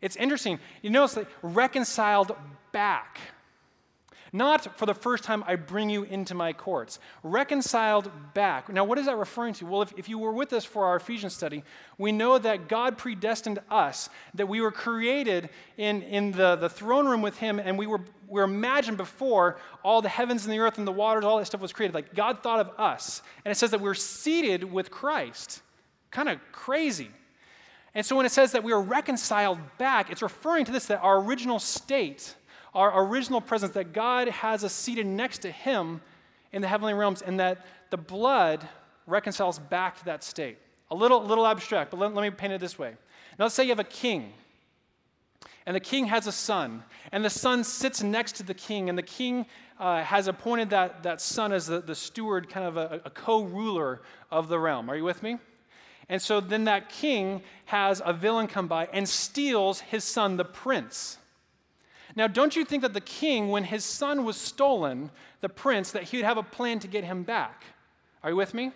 It's 0.00 0.16
interesting. 0.16 0.58
You 0.82 0.90
notice 0.90 1.14
that 1.14 1.28
reconciled 1.42 2.34
back. 2.72 3.20
Not 4.34 4.78
for 4.78 4.86
the 4.86 4.94
first 4.94 5.24
time 5.24 5.44
I 5.46 5.56
bring 5.56 5.90
you 5.90 6.04
into 6.04 6.34
my 6.34 6.54
courts. 6.54 6.98
Reconciled 7.22 8.10
back. 8.32 8.70
Now, 8.70 8.82
what 8.84 8.96
is 8.96 9.04
that 9.04 9.18
referring 9.18 9.52
to? 9.54 9.66
Well, 9.66 9.82
if, 9.82 9.92
if 9.98 10.08
you 10.08 10.18
were 10.18 10.32
with 10.32 10.54
us 10.54 10.64
for 10.64 10.86
our 10.86 10.96
Ephesians 10.96 11.34
study, 11.34 11.62
we 11.98 12.12
know 12.12 12.38
that 12.38 12.66
God 12.66 12.96
predestined 12.96 13.58
us, 13.70 14.08
that 14.32 14.48
we 14.48 14.62
were 14.62 14.72
created 14.72 15.50
in, 15.76 16.00
in 16.02 16.32
the, 16.32 16.56
the 16.56 16.70
throne 16.70 17.06
room 17.06 17.20
with 17.20 17.36
Him, 17.36 17.58
and 17.58 17.76
we 17.76 17.86
were, 17.86 18.00
we 18.26 18.40
were 18.40 18.44
imagined 18.44 18.96
before 18.96 19.58
all 19.84 20.00
the 20.00 20.08
heavens 20.08 20.44
and 20.44 20.52
the 20.52 20.60
earth 20.60 20.78
and 20.78 20.86
the 20.86 20.92
waters, 20.92 21.24
all 21.24 21.36
that 21.36 21.44
stuff 21.44 21.60
was 21.60 21.74
created. 21.74 21.94
Like 21.94 22.14
God 22.14 22.42
thought 22.42 22.60
of 22.60 22.70
us. 22.78 23.20
And 23.44 23.52
it 23.52 23.56
says 23.56 23.70
that 23.72 23.82
we're 23.82 23.92
seated 23.92 24.64
with 24.64 24.90
Christ. 24.90 25.60
Kind 26.10 26.30
of 26.30 26.38
crazy. 26.52 27.10
And 27.94 28.06
so 28.06 28.16
when 28.16 28.24
it 28.24 28.32
says 28.32 28.52
that 28.52 28.64
we 28.64 28.72
are 28.72 28.80
reconciled 28.80 29.58
back, 29.76 30.10
it's 30.10 30.22
referring 30.22 30.64
to 30.64 30.72
this 30.72 30.86
that 30.86 31.00
our 31.00 31.20
original 31.20 31.58
state, 31.58 32.34
our 32.74 33.04
original 33.04 33.40
presence, 33.40 33.74
that 33.74 33.92
God 33.92 34.28
has 34.28 34.64
us 34.64 34.72
seated 34.72 35.06
next 35.06 35.38
to 35.38 35.50
Him 35.50 36.00
in 36.52 36.62
the 36.62 36.68
heavenly 36.68 36.94
realms, 36.94 37.22
and 37.22 37.40
that 37.40 37.64
the 37.90 37.96
blood 37.96 38.66
reconciles 39.06 39.58
back 39.58 39.98
to 39.98 40.04
that 40.06 40.24
state. 40.24 40.58
A 40.90 40.94
little, 40.94 41.24
little 41.24 41.46
abstract, 41.46 41.90
but 41.90 42.00
let, 42.00 42.14
let 42.14 42.22
me 42.22 42.30
paint 42.30 42.52
it 42.52 42.60
this 42.60 42.78
way. 42.78 42.90
Now, 43.38 43.46
let's 43.46 43.54
say 43.54 43.64
you 43.64 43.70
have 43.70 43.78
a 43.78 43.84
king, 43.84 44.32
and 45.66 45.74
the 45.74 45.80
king 45.80 46.06
has 46.06 46.26
a 46.26 46.32
son, 46.32 46.82
and 47.12 47.24
the 47.24 47.30
son 47.30 47.64
sits 47.64 48.02
next 48.02 48.36
to 48.36 48.42
the 48.42 48.54
king, 48.54 48.88
and 48.88 48.98
the 48.98 49.02
king 49.02 49.46
uh, 49.78 50.02
has 50.02 50.28
appointed 50.28 50.70
that, 50.70 51.02
that 51.02 51.20
son 51.20 51.52
as 51.52 51.66
the, 51.66 51.80
the 51.80 51.94
steward, 51.94 52.48
kind 52.48 52.66
of 52.66 52.76
a, 52.76 53.00
a 53.04 53.10
co 53.10 53.42
ruler 53.42 54.02
of 54.30 54.48
the 54.48 54.58
realm. 54.58 54.90
Are 54.90 54.96
you 54.96 55.04
with 55.04 55.22
me? 55.22 55.38
And 56.08 56.20
so 56.20 56.40
then 56.40 56.64
that 56.64 56.88
king 56.88 57.42
has 57.66 58.02
a 58.04 58.12
villain 58.12 58.46
come 58.46 58.66
by 58.66 58.88
and 58.92 59.08
steals 59.08 59.80
his 59.80 60.04
son, 60.04 60.36
the 60.36 60.44
prince. 60.44 61.18
Now, 62.14 62.26
don't 62.26 62.54
you 62.54 62.64
think 62.64 62.82
that 62.82 62.92
the 62.92 63.00
king, 63.00 63.48
when 63.48 63.64
his 63.64 63.84
son 63.84 64.24
was 64.24 64.36
stolen, 64.36 65.10
the 65.40 65.48
prince, 65.48 65.92
that 65.92 66.04
he 66.04 66.18
would 66.18 66.26
have 66.26 66.38
a 66.38 66.42
plan 66.42 66.78
to 66.80 66.88
get 66.88 67.04
him 67.04 67.22
back? 67.22 67.64
Are 68.22 68.30
you 68.30 68.36
with 68.36 68.54
me? 68.54 68.72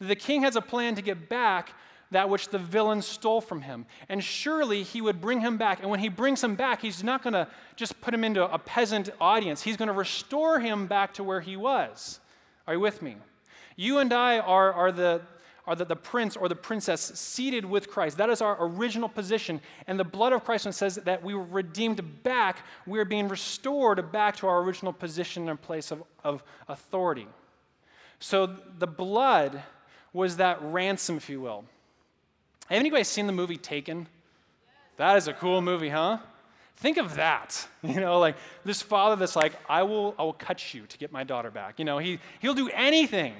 The 0.00 0.16
king 0.16 0.42
has 0.42 0.56
a 0.56 0.62
plan 0.62 0.94
to 0.94 1.02
get 1.02 1.28
back 1.28 1.72
that 2.10 2.28
which 2.28 2.48
the 2.48 2.58
villain 2.58 3.02
stole 3.02 3.40
from 3.40 3.62
him. 3.62 3.86
And 4.08 4.22
surely 4.22 4.82
he 4.82 5.00
would 5.00 5.20
bring 5.20 5.40
him 5.40 5.56
back. 5.56 5.80
And 5.80 5.90
when 5.90 6.00
he 6.00 6.08
brings 6.08 6.42
him 6.42 6.56
back, 6.56 6.82
he's 6.82 7.04
not 7.04 7.22
going 7.22 7.34
to 7.34 7.46
just 7.76 8.00
put 8.00 8.12
him 8.12 8.24
into 8.24 8.52
a 8.52 8.58
peasant 8.58 9.10
audience, 9.20 9.62
he's 9.62 9.76
going 9.76 9.88
to 9.88 9.94
restore 9.94 10.60
him 10.60 10.86
back 10.86 11.14
to 11.14 11.24
where 11.24 11.40
he 11.40 11.56
was. 11.56 12.20
Are 12.66 12.74
you 12.74 12.80
with 12.80 13.02
me? 13.02 13.16
You 13.76 13.98
and 13.98 14.12
I 14.12 14.38
are, 14.38 14.72
are, 14.72 14.92
the, 14.92 15.22
are 15.66 15.76
the, 15.76 15.84
the 15.84 15.96
prince 15.96 16.36
or 16.36 16.48
the 16.48 16.54
princess 16.54 17.00
seated 17.00 17.64
with 17.64 17.88
Christ. 17.88 18.16
That 18.16 18.30
is 18.30 18.40
our 18.40 18.56
original 18.60 19.08
position. 19.08 19.60
And 19.86 19.98
the 19.98 20.04
blood 20.04 20.32
of 20.32 20.44
Christ 20.44 20.72
says 20.72 20.96
that 20.96 21.22
we 21.22 21.34
were 21.34 21.44
redeemed 21.44 22.22
back, 22.22 22.64
we 22.86 22.98
are 22.98 23.04
being 23.04 23.28
restored 23.28 24.10
back 24.12 24.36
to 24.36 24.46
our 24.46 24.62
original 24.62 24.92
position 24.92 25.48
and 25.48 25.60
place 25.60 25.90
of, 25.90 26.02
of 26.24 26.42
authority. 26.68 27.26
So 28.18 28.46
the 28.78 28.86
blood 28.86 29.62
was 30.12 30.36
that 30.36 30.58
ransom, 30.62 31.16
if 31.16 31.28
you 31.28 31.40
will. 31.40 31.64
Have 32.68 32.78
anybody 32.78 33.04
seen 33.04 33.26
the 33.26 33.32
movie 33.32 33.56
Taken? 33.56 34.06
That 34.96 35.16
is 35.16 35.28
a 35.28 35.32
cool 35.32 35.62
movie, 35.62 35.88
huh? 35.88 36.18
Think 36.76 36.98
of 36.98 37.16
that. 37.16 37.66
You 37.82 37.98
know, 37.98 38.18
like 38.18 38.36
this 38.62 38.82
father 38.82 39.16
that's 39.16 39.34
like, 39.34 39.54
I 39.66 39.84
will, 39.84 40.14
I 40.18 40.22
will 40.22 40.34
cut 40.34 40.74
you 40.74 40.84
to 40.86 40.98
get 40.98 41.10
my 41.10 41.24
daughter 41.24 41.50
back. 41.50 41.78
You 41.78 41.86
know, 41.86 41.96
he, 41.96 42.18
he'll 42.40 42.52
do 42.52 42.68
anything. 42.74 43.34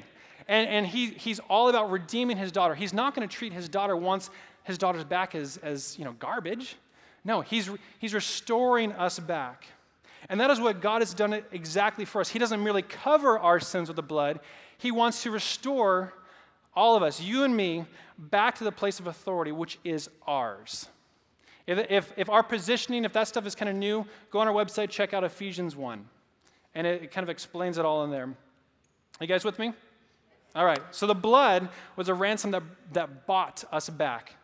And, 0.51 0.69
and 0.69 0.85
he, 0.85 1.11
he's 1.11 1.39
all 1.49 1.69
about 1.69 1.93
redeeming 1.93 2.37
his 2.37 2.51
daughter. 2.51 2.75
He's 2.75 2.93
not 2.93 3.15
going 3.15 3.27
to 3.27 3.33
treat 3.33 3.53
his 3.53 3.69
daughter 3.69 3.97
once 3.97 4.31
his 4.65 4.77
daughter's 4.77 5.05
back 5.05 5.37
as, 5.37 5.59
as 5.59 5.97
you 5.97 6.05
know, 6.05 6.13
garbage. 6.15 6.75
No, 7.25 7.41
he's, 7.41 7.71
he's 8.01 8.13
restoring 8.13 8.91
us 8.93 9.21
back. 9.21 9.67
And 10.29 10.41
that 10.41 10.51
is 10.51 10.59
what 10.59 10.81
God 10.81 11.03
has 11.03 11.15
done 11.15 11.41
exactly 11.53 12.05
for 12.05 12.21
us. 12.21 12.29
He 12.29 12.41
doesn't 12.41 12.63
merely 12.63 12.83
cover 12.83 13.39
our 13.39 13.61
sins 13.61 13.89
with 13.89 13.95
the 13.95 14.03
blood, 14.03 14.41
He 14.77 14.91
wants 14.91 15.23
to 15.23 15.31
restore 15.31 16.15
all 16.75 16.97
of 16.97 17.03
us, 17.05 17.21
you 17.21 17.45
and 17.45 17.57
me, 17.57 17.85
back 18.19 18.57
to 18.57 18.65
the 18.65 18.73
place 18.73 18.99
of 18.99 19.07
authority, 19.07 19.53
which 19.53 19.79
is 19.85 20.11
ours. 20.27 20.89
If, 21.67 21.79
if, 21.91 22.13
if 22.17 22.29
our 22.29 22.43
positioning, 22.43 23.05
if 23.05 23.13
that 23.13 23.29
stuff 23.29 23.47
is 23.47 23.55
kind 23.55 23.69
of 23.69 23.77
new, 23.77 24.05
go 24.33 24.41
on 24.41 24.49
our 24.49 24.55
website, 24.55 24.89
check 24.89 25.15
out 25.15 25.23
Ephesians 25.23 25.77
1. 25.77 26.05
And 26.75 26.87
it, 26.87 27.05
it 27.05 27.11
kind 27.13 27.23
of 27.23 27.29
explains 27.29 27.79
it 27.79 27.85
all 27.85 28.03
in 28.03 28.11
there. 28.11 28.25
Are 28.25 28.35
you 29.21 29.27
guys 29.29 29.45
with 29.45 29.59
me? 29.59 29.73
All 30.55 30.65
right. 30.65 30.81
So 30.91 31.07
the 31.07 31.15
blood 31.15 31.69
was 31.97 32.09
a 32.09 32.15
ransom 32.15 32.51
that, 32.51 32.63
that 32.93 33.27
bought 33.27 33.65
us 33.73 33.89
back. 33.89 34.35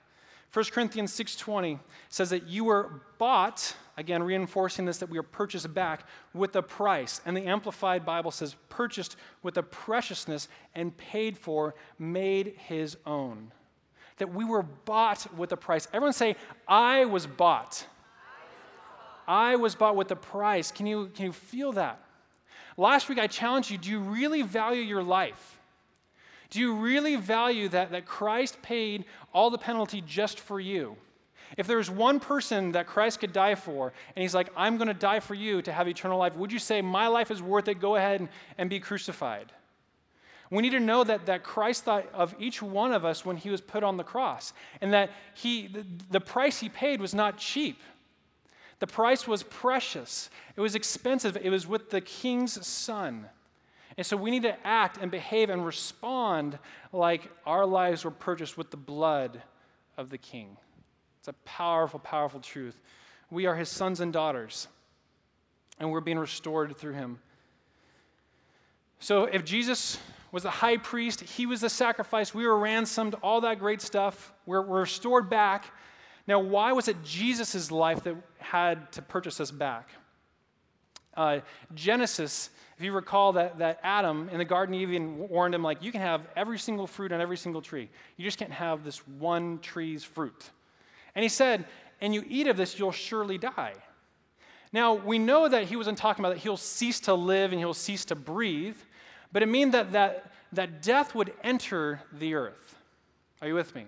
1 0.52 0.64
Corinthians 0.72 1.12
6:20 1.12 1.78
says 2.08 2.30
that 2.30 2.46
you 2.46 2.64
were 2.64 3.02
bought, 3.18 3.74
again 3.96 4.22
reinforcing 4.22 4.86
this 4.86 4.98
that 4.98 5.10
we 5.10 5.18
are 5.18 5.22
purchased 5.22 5.74
back 5.74 6.06
with 6.32 6.56
a 6.56 6.62
price. 6.62 7.20
And 7.26 7.36
the 7.36 7.46
amplified 7.46 8.06
Bible 8.06 8.30
says 8.30 8.56
purchased 8.68 9.16
with 9.42 9.58
a 9.58 9.62
preciousness 9.62 10.48
and 10.74 10.96
paid 10.96 11.36
for, 11.36 11.74
made 11.98 12.54
his 12.56 12.96
own. 13.04 13.52
That 14.18 14.32
we 14.32 14.44
were 14.44 14.62
bought 14.62 15.26
with 15.36 15.52
a 15.52 15.58
price. 15.58 15.88
Everyone 15.92 16.14
say 16.14 16.36
I 16.66 17.04
was 17.04 17.26
bought. 17.26 17.86
I 19.28 19.56
was 19.56 19.74
bought 19.74 19.96
with 19.96 20.10
a 20.10 20.16
price. 20.16 20.70
Can 20.70 20.86
you, 20.86 21.10
can 21.14 21.26
you 21.26 21.32
feel 21.32 21.72
that? 21.72 22.00
Last 22.78 23.08
week 23.08 23.18
I 23.18 23.26
challenged 23.26 23.70
you 23.70 23.76
do 23.76 23.90
you 23.90 24.00
really 24.00 24.42
value 24.42 24.80
your 24.80 25.02
life? 25.02 25.58
Do 26.50 26.60
you 26.60 26.74
really 26.74 27.16
value 27.16 27.68
that, 27.70 27.90
that 27.90 28.06
Christ 28.06 28.62
paid 28.62 29.04
all 29.32 29.50
the 29.50 29.58
penalty 29.58 30.02
just 30.06 30.40
for 30.40 30.60
you? 30.60 30.96
If 31.56 31.66
there's 31.66 31.90
one 31.90 32.20
person 32.20 32.72
that 32.72 32.86
Christ 32.86 33.20
could 33.20 33.32
die 33.32 33.54
for, 33.54 33.92
and 34.14 34.22
he's 34.22 34.34
like, 34.34 34.50
I'm 34.56 34.76
going 34.78 34.88
to 34.88 34.94
die 34.94 35.20
for 35.20 35.34
you 35.34 35.62
to 35.62 35.72
have 35.72 35.88
eternal 35.88 36.18
life, 36.18 36.34
would 36.34 36.52
you 36.52 36.58
say, 36.58 36.82
My 36.82 37.06
life 37.06 37.30
is 37.30 37.40
worth 37.40 37.68
it? 37.68 37.80
Go 37.80 37.96
ahead 37.96 38.20
and, 38.20 38.28
and 38.58 38.68
be 38.68 38.80
crucified. 38.80 39.52
We 40.50 40.62
need 40.62 40.70
to 40.70 40.80
know 40.80 41.02
that, 41.02 41.26
that 41.26 41.42
Christ 41.42 41.84
thought 41.84 42.06
of 42.12 42.34
each 42.38 42.62
one 42.62 42.92
of 42.92 43.04
us 43.04 43.24
when 43.24 43.36
he 43.36 43.50
was 43.50 43.60
put 43.60 43.82
on 43.82 43.96
the 43.96 44.04
cross, 44.04 44.52
and 44.80 44.92
that 44.92 45.10
he, 45.34 45.66
the, 45.66 45.84
the 46.10 46.20
price 46.20 46.60
he 46.60 46.68
paid 46.68 47.00
was 47.00 47.14
not 47.14 47.38
cheap. 47.38 47.80
The 48.78 48.86
price 48.86 49.26
was 49.26 49.42
precious, 49.42 50.30
it 50.54 50.60
was 50.60 50.74
expensive, 50.74 51.36
it 51.36 51.50
was 51.50 51.66
with 51.66 51.90
the 51.90 52.00
king's 52.00 52.64
son. 52.66 53.26
And 53.96 54.06
so 54.06 54.16
we 54.16 54.30
need 54.30 54.42
to 54.42 54.66
act 54.66 54.98
and 55.00 55.10
behave 55.10 55.48
and 55.48 55.64
respond 55.64 56.58
like 56.92 57.30
our 57.46 57.64
lives 57.64 58.04
were 58.04 58.10
purchased 58.10 58.58
with 58.58 58.70
the 58.70 58.76
blood 58.76 59.42
of 59.96 60.10
the 60.10 60.18
King. 60.18 60.56
It's 61.18 61.28
a 61.28 61.32
powerful, 61.44 61.98
powerful 62.00 62.40
truth. 62.40 62.78
We 63.30 63.46
are 63.46 63.56
his 63.56 63.68
sons 63.68 64.00
and 64.00 64.12
daughters, 64.12 64.68
and 65.80 65.90
we're 65.90 66.00
being 66.00 66.18
restored 66.18 66.76
through 66.76 66.92
him. 66.92 67.18
So 69.00 69.24
if 69.24 69.44
Jesus 69.44 69.98
was 70.30 70.42
the 70.42 70.50
high 70.50 70.76
priest, 70.76 71.20
he 71.20 71.46
was 71.46 71.62
the 71.62 71.70
sacrifice, 71.70 72.34
we 72.34 72.46
were 72.46 72.58
ransomed, 72.58 73.14
all 73.22 73.40
that 73.40 73.58
great 73.58 73.80
stuff, 73.80 74.32
we're, 74.44 74.62
we're 74.62 74.80
restored 74.80 75.30
back. 75.30 75.72
Now, 76.26 76.40
why 76.40 76.72
was 76.72 76.88
it 76.88 77.02
Jesus' 77.02 77.70
life 77.70 78.02
that 78.04 78.16
had 78.38 78.92
to 78.92 79.02
purchase 79.02 79.40
us 79.40 79.50
back? 79.50 79.88
Uh, 81.16 81.40
Genesis 81.74 82.50
if 82.76 82.84
you 82.84 82.92
recall 82.92 83.32
that, 83.32 83.58
that 83.58 83.80
Adam 83.82 84.28
in 84.30 84.38
the 84.38 84.44
Garden 84.44 84.74
even 84.74 85.16
warned 85.28 85.54
him, 85.54 85.62
like, 85.62 85.82
you 85.82 85.90
can 85.90 86.02
have 86.02 86.28
every 86.36 86.58
single 86.58 86.86
fruit 86.86 87.10
on 87.10 87.22
every 87.22 87.38
single 87.38 87.62
tree. 87.62 87.88
You 88.18 88.24
just 88.24 88.38
can't 88.38 88.52
have 88.52 88.84
this 88.84 88.98
one 89.18 89.60
tree's 89.60 90.04
fruit. 90.04 90.50
And 91.14 91.22
he 91.22 91.30
said, 91.30 91.64
and 92.02 92.14
you 92.14 92.22
eat 92.28 92.46
of 92.46 92.58
this, 92.58 92.78
you'll 92.78 92.92
surely 92.92 93.38
die. 93.38 93.72
Now, 94.72 94.92
we 94.92 95.18
know 95.18 95.48
that 95.48 95.64
he 95.64 95.76
wasn't 95.76 95.96
talking 95.96 96.22
about 96.22 96.34
that 96.34 96.40
he'll 96.40 96.58
cease 96.58 97.00
to 97.00 97.14
live 97.14 97.52
and 97.52 97.58
he'll 97.58 97.72
cease 97.72 98.04
to 98.06 98.14
breathe, 98.14 98.76
but 99.32 99.42
it 99.42 99.46
means 99.46 99.72
that, 99.72 99.92
that, 99.92 100.30
that 100.52 100.82
death 100.82 101.14
would 101.14 101.32
enter 101.42 102.02
the 102.12 102.34
earth. 102.34 102.76
Are 103.40 103.48
you 103.48 103.54
with 103.54 103.74
me? 103.74 103.86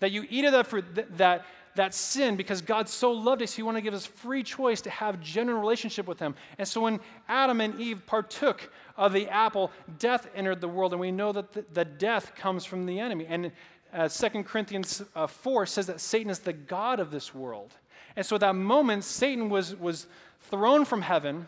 That 0.00 0.10
you 0.10 0.26
eat 0.28 0.44
of 0.44 0.52
that 0.52 0.66
fruit, 0.66 0.84
that, 0.96 1.16
that 1.16 1.46
that 1.78 1.94
sin 1.94 2.36
because 2.36 2.60
God 2.60 2.88
so 2.88 3.10
loved 3.10 3.42
us, 3.42 3.54
He 3.54 3.62
wanted 3.62 3.78
to 3.78 3.84
give 3.84 3.94
us 3.94 4.04
free 4.04 4.42
choice 4.42 4.80
to 4.82 4.90
have 4.90 5.20
genuine 5.20 5.60
relationship 5.60 6.06
with 6.06 6.18
Him. 6.18 6.34
And 6.58 6.68
so 6.68 6.82
when 6.82 7.00
Adam 7.28 7.60
and 7.60 7.80
Eve 7.80 8.02
partook 8.06 8.70
of 8.96 9.12
the 9.12 9.28
apple, 9.28 9.70
death 9.98 10.28
entered 10.34 10.60
the 10.60 10.68
world, 10.68 10.92
and 10.92 11.00
we 11.00 11.10
know 11.10 11.32
that 11.32 11.52
the, 11.52 11.64
the 11.72 11.84
death 11.84 12.34
comes 12.34 12.64
from 12.64 12.84
the 12.84 13.00
enemy. 13.00 13.26
And 13.28 13.52
uh, 13.92 14.08
2 14.08 14.42
Corinthians 14.42 15.02
uh, 15.14 15.26
4 15.26 15.66
says 15.66 15.86
that 15.86 16.00
Satan 16.00 16.30
is 16.30 16.40
the 16.40 16.52
God 16.52 17.00
of 17.00 17.10
this 17.10 17.34
world. 17.34 17.72
And 18.16 18.26
so 18.26 18.34
at 18.34 18.40
that 18.40 18.56
moment, 18.56 19.04
Satan 19.04 19.48
was, 19.48 19.74
was 19.76 20.06
thrown 20.42 20.84
from 20.84 21.02
heaven 21.02 21.46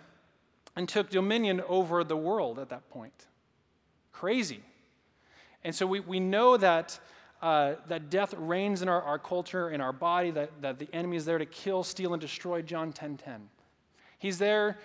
and 0.77 0.89
took 0.89 1.11
dominion 1.11 1.61
over 1.69 2.05
the 2.05 2.17
world 2.17 2.59
at 2.59 2.69
that 2.69 2.89
point. 2.91 3.27
Crazy. 4.13 4.61
And 5.65 5.75
so 5.75 5.87
we, 5.87 6.01
we 6.01 6.21
know 6.21 6.57
that 6.57 6.99
uh, 7.43 7.75
that 7.89 8.11
death 8.11 8.35
reigns 8.35 8.83
in 8.83 8.89
our, 8.89 9.03
our 9.03 9.19
culture, 9.19 9.71
in 9.71 9.81
our 9.81 9.93
body, 9.93 10.31
that, 10.31 10.51
that 10.61 10.79
the 10.79 10.89
enemy 10.93 11.17
is 11.17 11.25
there 11.25 11.39
to 11.39 11.47
kill, 11.47 11.83
steal, 11.83 12.13
and 12.13 12.21
destroy, 12.21 12.63
John 12.63 12.93
10 12.93 13.17
10. 13.17 13.49
He's 14.19 14.39
there 14.39 14.79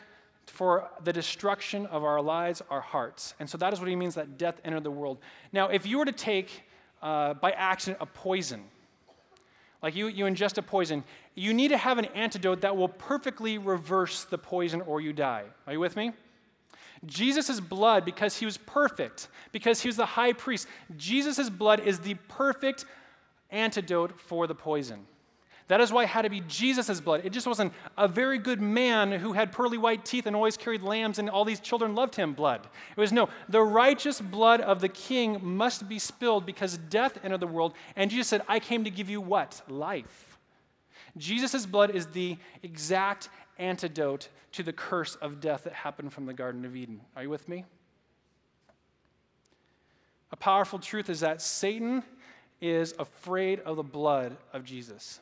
for 0.45 0.89
the 1.03 1.11
destruction 1.11 1.85
of 1.87 2.03
our 2.03 2.21
lives, 2.21 2.61
our 2.69 2.81
hearts. 2.81 3.33
And 3.39 3.49
so 3.49 3.57
that 3.57 3.73
is 3.73 3.79
what 3.79 3.89
he 3.89 3.95
means 3.95 4.15
that 4.15 4.37
death 4.37 4.61
entered 4.63 4.83
the 4.83 4.91
world. 4.91 5.17
Now, 5.51 5.67
if 5.67 5.85
you 5.85 5.97
were 5.97 6.05
to 6.05 6.11
take 6.11 6.63
uh, 7.01 7.33
by 7.33 7.51
accident 7.51 7.97
a 8.01 8.05
poison, 8.05 8.63
like 9.81 9.95
you, 9.95 10.07
you 10.07 10.25
ingest 10.25 10.57
a 10.57 10.61
poison, 10.61 11.03
you 11.35 11.53
need 11.53 11.67
to 11.69 11.77
have 11.77 11.97
an 11.97 12.05
antidote 12.05 12.61
that 12.61 12.75
will 12.75 12.87
perfectly 12.87 13.57
reverse 13.57 14.23
the 14.23 14.37
poison 14.37 14.81
or 14.81 15.01
you 15.01 15.13
die. 15.13 15.43
Are 15.67 15.73
you 15.73 15.79
with 15.79 15.95
me? 15.95 16.13
Jesus' 17.05 17.59
blood, 17.59 18.05
because 18.05 18.37
he 18.37 18.45
was 18.45 18.57
perfect, 18.57 19.27
because 19.51 19.81
he 19.81 19.87
was 19.87 19.97
the 19.97 20.05
high 20.05 20.33
priest, 20.33 20.67
Jesus' 20.97 21.49
blood 21.49 21.79
is 21.81 21.99
the 21.99 22.15
perfect 22.27 22.85
antidote 23.49 24.19
for 24.19 24.47
the 24.47 24.55
poison. 24.55 25.05
That 25.67 25.81
is 25.81 25.91
why 25.91 26.03
it 26.03 26.09
had 26.09 26.21
to 26.23 26.29
be 26.29 26.41
Jesus' 26.41 27.01
blood. 27.01 27.21
It 27.23 27.31
just 27.31 27.47
wasn't 27.47 27.73
a 27.97 28.07
very 28.07 28.37
good 28.37 28.61
man 28.61 29.11
who 29.11 29.33
had 29.33 29.51
pearly 29.51 29.79
white 29.79 30.05
teeth 30.05 30.27
and 30.27 30.35
always 30.35 30.57
carried 30.57 30.83
lambs 30.83 31.17
and 31.17 31.27
all 31.27 31.43
these 31.43 31.59
children 31.59 31.95
loved 31.95 32.15
him 32.15 32.33
blood. 32.33 32.67
It 32.95 32.99
was 32.99 33.11
no, 33.11 33.29
the 33.49 33.63
righteous 33.63 34.21
blood 34.21 34.61
of 34.61 34.79
the 34.79 34.89
king 34.89 35.39
must 35.41 35.89
be 35.89 35.97
spilled 35.97 36.45
because 36.45 36.77
death 36.77 37.17
entered 37.23 37.39
the 37.39 37.47
world. 37.47 37.73
And 37.95 38.11
Jesus 38.11 38.27
said, 38.27 38.43
I 38.47 38.59
came 38.59 38.83
to 38.83 38.91
give 38.91 39.09
you 39.09 39.21
what? 39.21 39.59
Life. 39.67 40.34
Jesus' 41.17 41.65
blood 41.65 41.91
is 41.91 42.07
the 42.07 42.37
exact 42.63 43.29
antidote 43.57 44.29
to 44.53 44.63
the 44.63 44.73
curse 44.73 45.15
of 45.15 45.39
death 45.39 45.63
that 45.63 45.73
happened 45.73 46.13
from 46.13 46.25
the 46.25 46.33
Garden 46.33 46.65
of 46.65 46.75
Eden. 46.75 47.01
Are 47.15 47.23
you 47.23 47.29
with 47.29 47.47
me? 47.47 47.65
A 50.31 50.35
powerful 50.35 50.79
truth 50.79 51.09
is 51.09 51.21
that 51.21 51.41
Satan 51.41 52.03
is 52.59 52.93
afraid 52.99 53.59
of 53.61 53.77
the 53.77 53.83
blood 53.83 54.37
of 54.53 54.63
Jesus. 54.63 55.19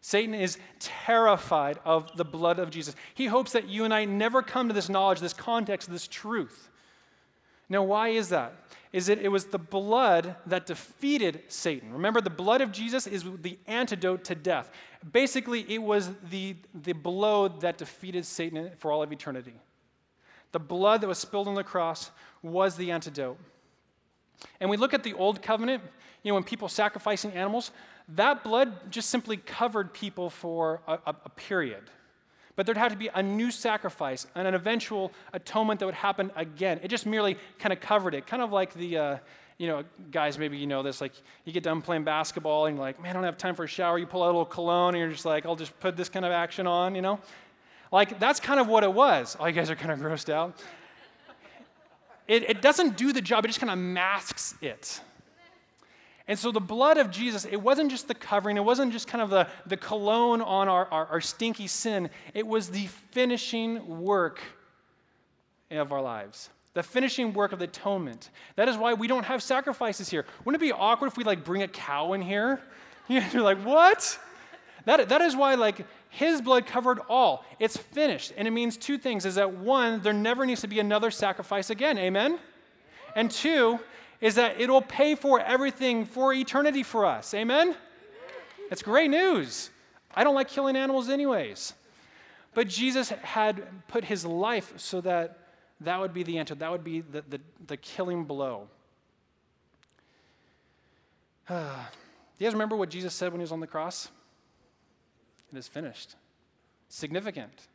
Satan 0.00 0.34
is 0.34 0.58
terrified 0.78 1.78
of 1.84 2.16
the 2.16 2.24
blood 2.24 2.58
of 2.58 2.70
Jesus. 2.70 2.94
He 3.14 3.26
hopes 3.26 3.52
that 3.52 3.68
you 3.68 3.84
and 3.84 3.92
I 3.92 4.04
never 4.04 4.42
come 4.42 4.68
to 4.68 4.74
this 4.74 4.88
knowledge, 4.88 5.20
this 5.20 5.32
context, 5.32 5.90
this 5.90 6.06
truth. 6.06 6.68
Now, 7.68 7.82
why 7.82 8.08
is 8.10 8.30
that? 8.30 8.54
Is 8.92 9.06
that 9.06 9.18
it 9.18 9.28
was 9.28 9.46
the 9.46 9.58
blood 9.58 10.36
that 10.46 10.66
defeated 10.66 11.42
Satan. 11.48 11.92
Remember, 11.92 12.20
the 12.20 12.30
blood 12.30 12.60
of 12.60 12.72
Jesus 12.72 13.06
is 13.06 13.24
the 13.42 13.58
antidote 13.66 14.24
to 14.24 14.34
death. 14.34 14.70
Basically, 15.12 15.66
it 15.68 15.82
was 15.82 16.10
the, 16.30 16.56
the 16.74 16.94
blow 16.94 17.48
that 17.48 17.76
defeated 17.76 18.24
Satan 18.24 18.70
for 18.78 18.90
all 18.90 19.02
of 19.02 19.12
eternity. 19.12 19.54
The 20.52 20.58
blood 20.58 21.02
that 21.02 21.08
was 21.08 21.18
spilled 21.18 21.48
on 21.48 21.54
the 21.54 21.64
cross 21.64 22.10
was 22.42 22.76
the 22.76 22.90
antidote. 22.90 23.38
And 24.60 24.70
we 24.70 24.76
look 24.76 24.94
at 24.94 25.02
the 25.02 25.12
old 25.14 25.42
covenant, 25.42 25.82
you 26.22 26.30
know, 26.30 26.34
when 26.34 26.44
people 26.44 26.68
sacrificing 26.68 27.32
animals, 27.32 27.70
that 28.08 28.42
blood 28.42 28.90
just 28.90 29.10
simply 29.10 29.36
covered 29.36 29.92
people 29.92 30.30
for 30.30 30.80
a, 30.86 30.92
a, 30.94 31.16
a 31.26 31.28
period. 31.30 31.90
But 32.58 32.66
there'd 32.66 32.76
have 32.76 32.90
to 32.90 32.98
be 32.98 33.08
a 33.14 33.22
new 33.22 33.52
sacrifice 33.52 34.26
and 34.34 34.48
an 34.48 34.54
eventual 34.54 35.12
atonement 35.32 35.78
that 35.78 35.86
would 35.86 35.94
happen 35.94 36.32
again. 36.34 36.80
It 36.82 36.88
just 36.88 37.06
merely 37.06 37.38
kind 37.60 37.72
of 37.72 37.78
covered 37.78 38.16
it, 38.16 38.26
kind 38.26 38.42
of 38.42 38.50
like 38.50 38.74
the, 38.74 38.98
uh, 38.98 39.18
you 39.58 39.68
know, 39.68 39.84
guys, 40.10 40.40
maybe 40.40 40.58
you 40.58 40.66
know 40.66 40.82
this, 40.82 41.00
like 41.00 41.12
you 41.44 41.52
get 41.52 41.62
done 41.62 41.80
playing 41.80 42.02
basketball 42.02 42.66
and 42.66 42.76
you're 42.76 42.84
like, 42.84 43.00
man, 43.00 43.10
I 43.10 43.12
don't 43.12 43.22
have 43.22 43.38
time 43.38 43.54
for 43.54 43.62
a 43.62 43.68
shower. 43.68 43.96
You 43.96 44.06
pull 44.06 44.24
out 44.24 44.26
a 44.26 44.34
little 44.34 44.44
cologne 44.44 44.94
and 44.94 44.98
you're 44.98 45.12
just 45.12 45.24
like, 45.24 45.46
I'll 45.46 45.54
just 45.54 45.78
put 45.78 45.96
this 45.96 46.08
kind 46.08 46.24
of 46.24 46.32
action 46.32 46.66
on, 46.66 46.96
you 46.96 47.00
know? 47.00 47.20
Like, 47.92 48.18
that's 48.18 48.40
kind 48.40 48.58
of 48.58 48.66
what 48.66 48.82
it 48.82 48.92
was. 48.92 49.36
All 49.38 49.48
you 49.48 49.54
guys 49.54 49.70
are 49.70 49.76
kind 49.76 49.92
of 49.92 50.00
grossed 50.00 50.28
out. 50.28 50.60
It, 52.26 52.50
it 52.50 52.60
doesn't 52.60 52.96
do 52.96 53.12
the 53.12 53.22
job, 53.22 53.44
it 53.44 53.48
just 53.48 53.60
kind 53.60 53.70
of 53.70 53.78
masks 53.78 54.56
it. 54.60 55.00
And 56.28 56.38
so 56.38 56.52
the 56.52 56.60
blood 56.60 56.98
of 56.98 57.10
Jesus, 57.10 57.46
it 57.46 57.56
wasn't 57.56 57.90
just 57.90 58.06
the 58.06 58.14
covering, 58.14 58.58
it 58.58 58.64
wasn't 58.64 58.92
just 58.92 59.08
kind 59.08 59.22
of 59.22 59.30
the, 59.30 59.48
the 59.66 59.78
cologne 59.78 60.42
on 60.42 60.68
our, 60.68 60.86
our, 60.86 61.06
our 61.06 61.20
stinky 61.22 61.66
sin, 61.66 62.10
it 62.34 62.46
was 62.46 62.68
the 62.68 62.86
finishing 63.10 64.02
work 64.02 64.40
of 65.70 65.90
our 65.90 66.02
lives. 66.02 66.50
The 66.74 66.82
finishing 66.82 67.32
work 67.32 67.52
of 67.52 67.58
the 67.58 67.64
atonement. 67.64 68.28
That 68.56 68.68
is 68.68 68.76
why 68.76 68.92
we 68.92 69.08
don't 69.08 69.24
have 69.24 69.42
sacrifices 69.42 70.10
here. 70.10 70.26
Wouldn't 70.44 70.62
it 70.62 70.66
be 70.66 70.70
awkward 70.70 71.08
if 71.08 71.16
we 71.16 71.24
like 71.24 71.44
bring 71.44 71.62
a 71.62 71.68
cow 71.68 72.12
in 72.12 72.20
here? 72.20 72.60
You're 73.08 73.42
like, 73.42 73.58
what? 73.64 74.18
That, 74.84 75.08
that 75.08 75.22
is 75.22 75.34
why 75.34 75.54
like 75.54 75.86
his 76.10 76.40
blood 76.42 76.66
covered 76.66 77.00
all. 77.08 77.44
It's 77.58 77.76
finished. 77.76 78.34
And 78.36 78.46
it 78.46 78.50
means 78.50 78.76
two 78.76 78.98
things 78.98 79.24
is 79.24 79.36
that 79.36 79.54
one, 79.54 80.02
there 80.02 80.12
never 80.12 80.44
needs 80.44 80.60
to 80.60 80.68
be 80.68 80.78
another 80.78 81.10
sacrifice 81.10 81.70
again. 81.70 81.98
Amen? 81.98 82.38
And 83.16 83.30
two, 83.30 83.80
is 84.20 84.34
that 84.34 84.60
it'll 84.60 84.82
pay 84.82 85.14
for 85.14 85.40
everything 85.40 86.04
for 86.04 86.32
eternity 86.32 86.82
for 86.82 87.06
us. 87.06 87.32
Amen? 87.34 87.74
It's 88.70 88.82
great 88.82 89.10
news. 89.10 89.70
I 90.14 90.24
don't 90.24 90.34
like 90.34 90.48
killing 90.48 90.76
animals, 90.76 91.08
anyways. 91.08 91.74
But 92.54 92.68
Jesus 92.68 93.10
had 93.10 93.62
put 93.86 94.04
his 94.04 94.24
life 94.24 94.72
so 94.76 95.00
that 95.02 95.38
that 95.80 96.00
would 96.00 96.12
be 96.12 96.24
the 96.24 96.38
answer, 96.38 96.54
that 96.56 96.70
would 96.70 96.82
be 96.82 97.00
the, 97.00 97.22
the, 97.28 97.40
the 97.66 97.76
killing 97.76 98.24
blow. 98.24 98.68
Do 101.48 101.54
you 102.38 102.46
guys 102.46 102.52
remember 102.52 102.76
what 102.76 102.90
Jesus 102.90 103.14
said 103.14 103.32
when 103.32 103.40
he 103.40 103.42
was 103.42 103.52
on 103.52 103.60
the 103.60 103.66
cross? 103.66 104.08
It 105.52 105.56
is 105.56 105.68
finished. 105.68 106.16
Significant 106.88 107.68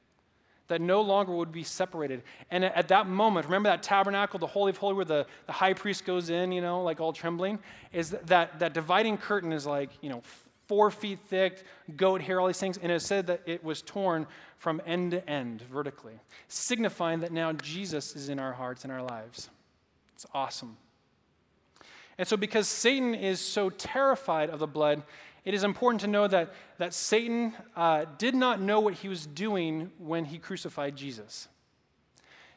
that 0.68 0.82
no 0.82 1.02
longer 1.02 1.34
would 1.34 1.52
be 1.52 1.64
separated. 1.64 2.24
And 2.50 2.64
at 2.64 2.88
that 2.88 3.08
moment, 3.08 3.46
remember 3.46 3.70
that 3.70 3.84
tabernacle, 3.84 4.40
the 4.40 4.48
Holy 4.48 4.70
of 4.70 4.78
Holy, 4.78 4.94
where 4.94 5.06
the, 5.06 5.26
the 5.46 5.52
high 5.52 5.74
priest 5.74 6.06
goes 6.06 6.30
in, 6.30 6.52
you 6.52 6.62
know, 6.62 6.84
like 6.84 7.00
all 7.00 7.14
trembling? 7.14 7.60
Is 7.92 8.12
that, 8.26 8.60
that 8.60 8.74
dividing 8.74 9.18
curtain 9.18 9.52
is 9.52 9.66
like, 9.66 9.90
you 10.02 10.10
know, 10.10 10.22
four 10.68 10.90
feet 10.90 11.20
thick, 11.28 11.64
goat 11.96 12.22
hair, 12.22 12.40
all 12.40 12.48
these 12.48 12.60
things. 12.60 12.78
And 12.78 12.92
it 12.92 13.02
said 13.02 13.28
that 13.28 13.42
it 13.46 13.64
was 13.64 13.82
torn 13.82 14.26
from 14.58 14.82
end 14.86 15.12
to 15.12 15.30
end 15.30 15.62
vertically, 15.62 16.20
signifying 16.48 17.20
that 17.20 17.32
now 17.32 17.52
Jesus 17.52 18.16
is 18.16 18.30
in 18.30 18.40
our 18.40 18.54
hearts 18.54 18.84
and 18.84 18.92
our 18.92 19.04
lives. 19.04 19.50
It's 20.16 20.26
awesome. 20.34 20.78
And 22.18 22.28
so, 22.28 22.38
because 22.38 22.68
Satan 22.68 23.16
is 23.16 23.42
so 23.42 23.70
terrified 23.70 24.50
of 24.50 24.60
the 24.60 24.68
blood, 24.68 25.04
it 25.46 25.54
is 25.54 25.64
important 25.64 26.02
to 26.02 26.08
know 26.08 26.28
that, 26.28 26.54
that 26.78 26.94
Satan 26.94 27.54
uh, 27.76 28.06
did 28.18 28.34
not 28.34 28.62
know 28.62 28.80
what 28.80 28.94
he 28.94 29.10
was 29.10 29.26
doing 29.26 29.92
when 29.98 30.26
he 30.26 30.38
crucified 30.38 30.96
Jesus. 30.96 31.48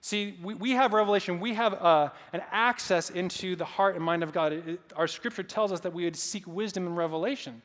See, 0.01 0.39
we, 0.41 0.55
we 0.55 0.71
have 0.73 0.93
revelation, 0.93 1.41
we 1.41 1.55
have 1.55 1.75
uh, 1.75 2.11
an 2.33 2.43
access 2.53 3.11
into 3.11 3.57
the 3.57 3.65
heart 3.65 3.97
and 3.97 4.05
mind 4.05 4.23
of 4.23 4.33
God. 4.33 4.53
It, 4.53 4.81
our 4.95 5.09
scripture 5.09 5.43
tells 5.43 5.73
us 5.73 5.81
that 5.81 5.93
we 5.93 6.05
would 6.05 6.15
seek 6.15 6.47
wisdom 6.47 6.87
and 6.87 6.97
revelation. 6.97 7.61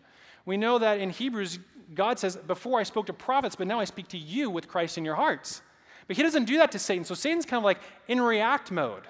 We 0.46 0.58
know 0.58 0.80
that 0.80 1.00
in 1.00 1.12
Hebrews, 1.12 1.60
God 1.94 2.18
says, 2.18 2.38
Before 2.38 2.80
I 2.80 2.84
spoke 2.84 3.06
to 3.08 3.14
prophets, 3.14 3.56
but 3.56 3.68
now 3.68 3.80
I 3.80 3.86
speak 3.86 4.08
to 4.10 4.18
you 4.18 4.50
with 4.50 4.68
Christ 4.68 4.98
in 4.98 5.06
your 5.06 5.14
hearts. 5.14 5.62
But 6.08 6.18
he 6.18 6.24
doesn't 6.24 6.46
do 6.46 6.58
that 6.58 6.72
to 6.72 6.80
Satan. 6.80 7.06
So 7.06 7.14
Satan's 7.14 7.46
kind 7.46 7.60
of 7.60 7.64
like 7.64 7.80
in 8.08 8.20
react 8.20 8.72
mode. 8.72 9.04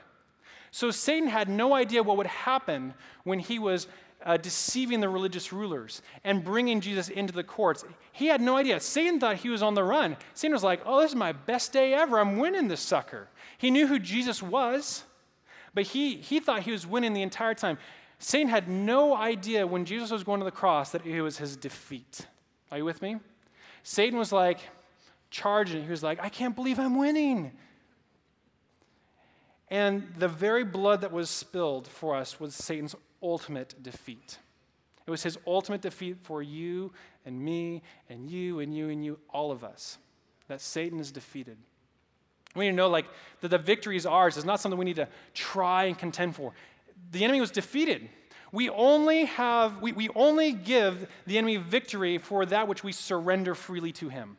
So 0.72 0.92
Satan 0.92 1.30
had 1.30 1.50
no 1.50 1.74
idea 1.74 2.04
what 2.04 2.18
would 2.18 2.28
happen 2.28 2.94
when 3.24 3.40
he 3.40 3.60
was 3.60 3.88
uh, 4.26 4.38
deceiving 4.38 5.00
the 5.00 5.10
religious 5.10 5.52
rulers 5.52 6.02
and 6.24 6.44
bringing 6.44 6.82
Jesus 6.82 7.10
into 7.10 7.34
the 7.34 7.44
courts. 7.44 7.84
He 8.12 8.28
had 8.28 8.42
no 8.42 8.58
idea. 8.58 8.80
Satan 8.80 9.20
thought 9.20 9.38
he 9.38 9.50
was 9.50 9.64
on 9.64 9.74
the 9.74 9.84
run. 9.84 10.18
Satan 10.34 10.54
was 10.54 10.64
like, 10.64 10.82
oh, 10.86 11.02
this 11.02 11.12
is 11.12 11.16
my 11.16 11.32
best 11.32 11.74
day 11.74 11.94
ever. 11.94 12.20
I'm 12.20 12.38
winning 12.38 12.68
this 12.68 12.82
sucker. 12.82 13.28
He 13.58 13.72
knew 13.72 13.88
who 13.88 14.00
Jesus 14.00 14.42
was, 14.42 15.04
but 15.74 15.86
he, 15.86 16.16
he 16.16 16.40
thought 16.40 16.62
he 16.62 16.72
was 16.72 16.86
winning 16.86 17.14
the 17.14 17.22
entire 17.22 17.54
time. 17.54 17.78
Satan 18.20 18.50
had 18.50 18.70
no 18.70 19.16
idea 19.16 19.66
when 19.66 19.86
Jesus 19.86 20.12
was 20.12 20.24
going 20.24 20.40
to 20.40 20.46
the 20.46 20.52
cross 20.52 20.92
that 20.92 21.06
it 21.06 21.22
was 21.22 21.38
his 21.38 21.56
defeat. 21.56 22.28
Are 22.72 22.78
you 22.78 22.86
with 22.86 23.02
me? 23.02 23.18
Satan 23.84 24.20
was 24.20 24.32
like 24.32 24.60
charging. 25.32 25.84
He 25.84 25.90
was 25.90 26.04
like, 26.04 26.20
I 26.22 26.30
can't 26.30 26.56
believe 26.56 26.80
I'm 26.80 26.98
winning. 26.98 27.52
And 29.70 30.14
the 30.18 30.28
very 30.28 30.66
blood 30.66 31.02
that 31.02 31.12
was 31.12 31.30
spilled 31.30 31.88
for 31.88 32.16
us 32.16 32.40
was 32.40 32.54
Satan's 32.54 32.94
ultimate 33.22 33.82
defeat. 33.82 34.38
It 35.08 35.12
was 35.12 35.24
his 35.24 35.38
ultimate 35.48 35.82
defeat 35.82 36.18
for 36.24 36.42
you 36.42 36.94
and 37.26 37.40
me 37.40 37.82
and 38.10 38.30
you 38.30 38.60
and 38.60 38.76
you 38.76 38.90
and 38.90 39.04
you, 39.04 39.20
all 39.30 39.52
of 39.52 39.64
us, 39.64 39.98
that 40.48 40.62
Satan 40.62 41.00
is 41.00 41.12
defeated. 41.12 41.58
We 42.56 42.66
need 42.66 42.72
to 42.72 42.76
know 42.78 42.90
like 42.90 43.06
that 43.42 43.50
the 43.50 43.58
victory 43.58 43.96
is 43.96 44.06
ours. 44.06 44.38
It's 44.38 44.46
not 44.46 44.60
something 44.60 44.78
we 44.78 44.86
need 44.86 44.98
to 44.98 45.08
try 45.34 45.86
and 45.86 45.98
contend 45.98 46.36
for. 46.36 46.54
The 47.12 47.24
enemy 47.24 47.42
was 47.42 47.52
defeated. 47.52 48.10
We 48.52 48.70
only 48.70 49.26
have, 49.26 49.82
we, 49.82 49.94
we 49.94 50.10
only 50.10 50.52
give 50.52 51.08
the 51.26 51.38
enemy 51.38 51.58
victory 51.58 52.18
for 52.18 52.46
that 52.46 52.68
which 52.68 52.84
we 52.84 52.92
surrender 52.92 53.56
freely 53.56 53.94
to 53.94 54.10
him. 54.10 54.38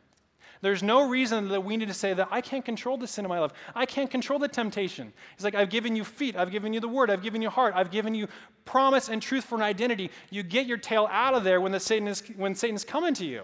There's 0.63 0.81
no 0.81 1.09
reason 1.09 1.49
that 1.49 1.65
we 1.65 1.75
need 1.75 1.89
to 1.89 1.93
say 1.93 2.13
that 2.13 2.29
I 2.31 2.39
can't 2.39 2.63
control 2.63 2.95
the 2.95 3.05
sin 3.05 3.25
in 3.25 3.29
my 3.29 3.37
life. 3.37 3.51
I 3.75 3.85
can't 3.85 4.09
control 4.09 4.39
the 4.39 4.47
temptation. 4.47 5.11
It's 5.33 5.43
like 5.43 5.55
I've 5.55 5.69
given 5.69 5.93
you 5.93 6.05
feet, 6.05 6.37
I've 6.37 6.51
given 6.51 6.71
you 6.71 6.79
the 6.79 6.87
word, 6.87 7.11
I've 7.11 7.21
given 7.21 7.41
you 7.41 7.49
heart, 7.49 7.73
I've 7.75 7.91
given 7.91 8.15
you 8.15 8.29
promise 8.63 9.09
and 9.09 9.21
truth 9.21 9.43
for 9.43 9.55
an 9.55 9.61
identity. 9.61 10.09
You 10.29 10.41
get 10.41 10.65
your 10.65 10.77
tail 10.77 11.09
out 11.11 11.33
of 11.33 11.43
there 11.43 11.59
when, 11.59 11.73
the 11.73 11.81
Satan 11.81 12.07
is, 12.07 12.23
when 12.37 12.55
Satan's 12.55 12.85
coming 12.85 13.13
to 13.15 13.25
you. 13.25 13.43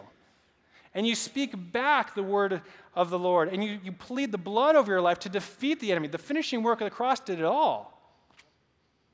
And 0.93 1.05
you 1.05 1.13
speak 1.13 1.73
back 1.73 2.15
the 2.15 2.23
word 2.23 2.61
of 2.95 3.09
the 3.09 3.19
Lord, 3.19 3.49
and 3.49 3.61
you, 3.61 3.81
you 3.83 3.91
plead 3.91 4.31
the 4.31 4.37
blood 4.37 4.77
over 4.77 4.89
your 4.89 5.01
life 5.01 5.19
to 5.19 5.29
defeat 5.29 5.81
the 5.81 5.91
enemy. 5.91 6.07
The 6.07 6.17
finishing 6.17 6.63
work 6.63 6.79
of 6.79 6.85
the 6.85 6.95
cross 6.95 7.19
did 7.19 7.39
it 7.39 7.45
all. 7.45 8.01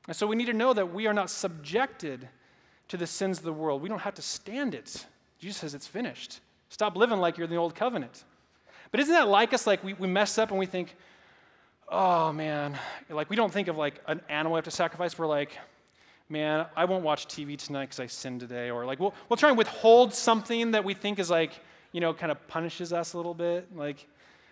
And 0.08 0.16
so 0.16 0.28
we 0.28 0.36
need 0.36 0.46
to 0.46 0.54
know 0.54 0.74
that 0.74 0.94
we 0.94 1.08
are 1.08 1.14
not 1.14 1.32
subjected 1.32 2.30
to 2.90 2.98
the 2.98 3.08
sins 3.08 3.40
of 3.40 3.46
the 3.46 3.54
world. 3.54 3.82
We 3.82 3.90
don't 3.90 4.02
have 4.02 4.14
to 4.14 4.22
stand 4.22 4.76
it. 4.76 5.08
Jesus 5.40 5.58
says 5.58 5.74
it's 5.74 5.88
finished. 5.88 6.40
Stop 6.76 6.98
living 6.98 7.20
like 7.20 7.38
you're 7.38 7.46
in 7.46 7.50
the 7.50 7.56
old 7.56 7.74
covenant. 7.74 8.26
But 8.92 9.00
isn't 9.00 9.14
that 9.14 9.30
like 9.30 9.54
us? 9.54 9.66
Like 9.66 9.82
we, 9.82 9.94
we 9.94 10.10
mess 10.10 10.38
up 10.38 10.50
and 10.50 10.60
we 10.60 10.66
think, 10.66 10.94
oh 11.88 12.34
man, 12.34 12.78
like 13.10 13.30
we 13.30 13.38
don't 13.38 13.54
think 13.54 13.70
of 13.70 13.78
like 13.78 14.02
an 14.08 14.20
animal 14.28 14.56
we 14.56 14.58
have 14.58 14.66
to 14.66 14.72
sacrifice. 14.72 15.18
We're 15.18 15.26
like, 15.26 15.58
man, 16.28 16.66
I 16.76 16.84
won't 16.84 17.06
watch 17.06 17.28
TV 17.28 17.58
tonight 17.58 17.86
because 17.86 18.02
I 18.02 18.08
sinned 18.08 18.42
today. 18.42 18.72
Or 18.72 18.86
like 18.86 19.00
we'll, 19.00 19.14
we'll 19.30 19.38
try 19.38 19.48
and 19.48 19.58
withhold 19.58 20.14
something 20.14 20.72
that 20.72 20.84
we 20.84 20.94
think 20.94 21.18
is 21.18 21.30
like, 21.30 21.54
you 21.94 22.02
know, 22.02 22.14
kind 22.14 22.30
of 22.30 22.46
punishes 22.50 22.92
us 22.92 23.14
a 23.14 23.18
little 23.18 23.34
bit. 23.34 23.74
Like, 23.74 24.06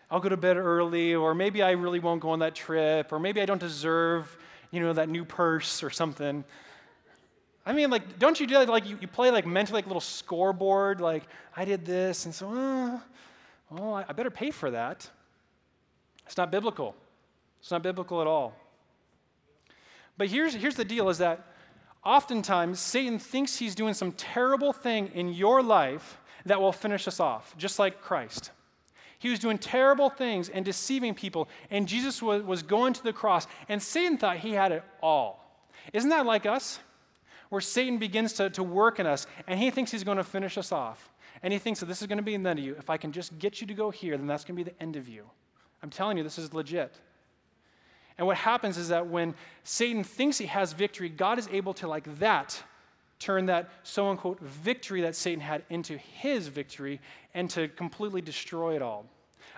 I'll 0.09 0.21
go 0.21 0.29
to 0.29 0.37
bed 0.37 0.55
early, 0.55 1.15
or 1.15 1.35
maybe 1.35 1.61
I 1.61 1.71
really 1.71 1.99
won't 1.99 2.21
go 2.21 2.29
on 2.29 2.39
that 2.39 2.55
trip, 2.55 3.11
or 3.11 3.19
maybe 3.19 3.41
I 3.41 3.45
don't 3.45 3.59
deserve, 3.59 4.37
you 4.71 4.79
know, 4.79 4.93
that 4.93 5.09
new 5.09 5.25
purse 5.25 5.83
or 5.83 5.89
something. 5.89 6.45
I 7.65 7.73
mean, 7.73 7.89
like, 7.89 8.19
don't 8.19 8.39
you 8.39 8.45
do 8.45 8.55
that? 8.55 8.67
Like, 8.67 8.87
you, 8.87 8.97
you 8.99 9.07
play 9.07 9.31
like 9.31 9.45
mentally 9.45 9.77
like 9.77 9.85
a 9.85 9.87
little 9.87 10.01
scoreboard, 10.01 10.99
like, 10.99 11.23
I 11.55 11.65
did 11.65 11.85
this, 11.85 12.25
and 12.25 12.35
so, 12.35 12.49
uh, 12.49 12.99
well, 13.69 13.93
I, 13.95 14.05
I 14.09 14.13
better 14.13 14.31
pay 14.31 14.51
for 14.51 14.71
that. 14.71 15.09
It's 16.25 16.37
not 16.37 16.51
biblical. 16.51 16.95
It's 17.59 17.71
not 17.71 17.83
biblical 17.83 18.21
at 18.21 18.27
all. 18.27 18.53
But 20.17 20.27
here's, 20.27 20.53
here's 20.53 20.75
the 20.75 20.85
deal 20.85 21.09
is 21.09 21.17
that 21.19 21.47
oftentimes 22.03 22.79
Satan 22.79 23.17
thinks 23.17 23.55
he's 23.55 23.75
doing 23.75 23.93
some 23.93 24.11
terrible 24.13 24.73
thing 24.73 25.09
in 25.13 25.29
your 25.29 25.63
life 25.63 26.19
that 26.45 26.59
will 26.59 26.73
finish 26.73 27.07
us 27.07 27.19
off, 27.19 27.55
just 27.57 27.79
like 27.79 28.01
Christ. 28.01 28.51
He 29.19 29.29
was 29.29 29.39
doing 29.39 29.57
terrible 29.57 30.09
things 30.09 30.49
and 30.49 30.65
deceiving 30.65 31.13
people, 31.13 31.47
and 31.71 31.87
Jesus 31.87 32.21
was, 32.21 32.43
was 32.43 32.61
going 32.61 32.91
to 32.91 33.03
the 33.03 33.13
cross, 33.13 33.47
and 33.69 33.81
Satan 33.81 34.17
thought 34.17 34.37
he 34.37 34.51
had 34.51 34.73
it 34.73 34.83
all. 35.01 35.63
Isn't 35.93 36.09
that 36.09 36.25
like 36.25 36.45
us? 36.45 36.79
Where 37.53 37.61
Satan 37.61 37.99
begins 37.99 38.33
to, 38.33 38.49
to 38.49 38.63
work 38.63 38.99
in 38.99 39.05
us, 39.05 39.27
and 39.45 39.59
he 39.59 39.69
thinks 39.69 39.91
he's 39.91 40.03
going 40.03 40.17
to 40.17 40.23
finish 40.23 40.57
us 40.57 40.71
off. 40.71 41.11
And 41.43 41.53
he 41.53 41.59
thinks 41.59 41.81
that 41.81 41.85
this 41.85 42.01
is 42.01 42.07
going 42.07 42.17
to 42.17 42.23
be 42.23 42.31
the 42.31 42.49
end 42.49 42.57
of 42.57 42.65
you. 42.65 42.75
If 42.79 42.89
I 42.89 42.97
can 42.97 43.11
just 43.11 43.37
get 43.37 43.61
you 43.61 43.67
to 43.67 43.75
go 43.75 43.91
here, 43.91 44.17
then 44.17 44.25
that's 44.25 44.43
going 44.43 44.57
to 44.57 44.63
be 44.63 44.71
the 44.71 44.81
end 44.81 44.95
of 44.95 45.07
you. 45.07 45.29
I'm 45.83 45.91
telling 45.91 46.17
you, 46.17 46.23
this 46.23 46.39
is 46.39 46.51
legit. 46.55 46.99
And 48.17 48.25
what 48.25 48.37
happens 48.37 48.79
is 48.79 48.87
that 48.87 49.05
when 49.05 49.35
Satan 49.63 50.03
thinks 50.03 50.39
he 50.39 50.47
has 50.47 50.73
victory, 50.73 51.09
God 51.09 51.37
is 51.37 51.47
able 51.51 51.75
to, 51.75 51.87
like 51.87 52.17
that, 52.17 52.59
turn 53.19 53.45
that 53.45 53.69
so 53.83 54.09
unquote 54.09 54.39
victory 54.39 55.01
that 55.01 55.15
Satan 55.15 55.39
had 55.39 55.61
into 55.69 55.95
his 55.99 56.47
victory 56.47 56.99
and 57.35 57.51
to 57.51 57.67
completely 57.67 58.21
destroy 58.21 58.75
it 58.75 58.81
all. 58.81 59.05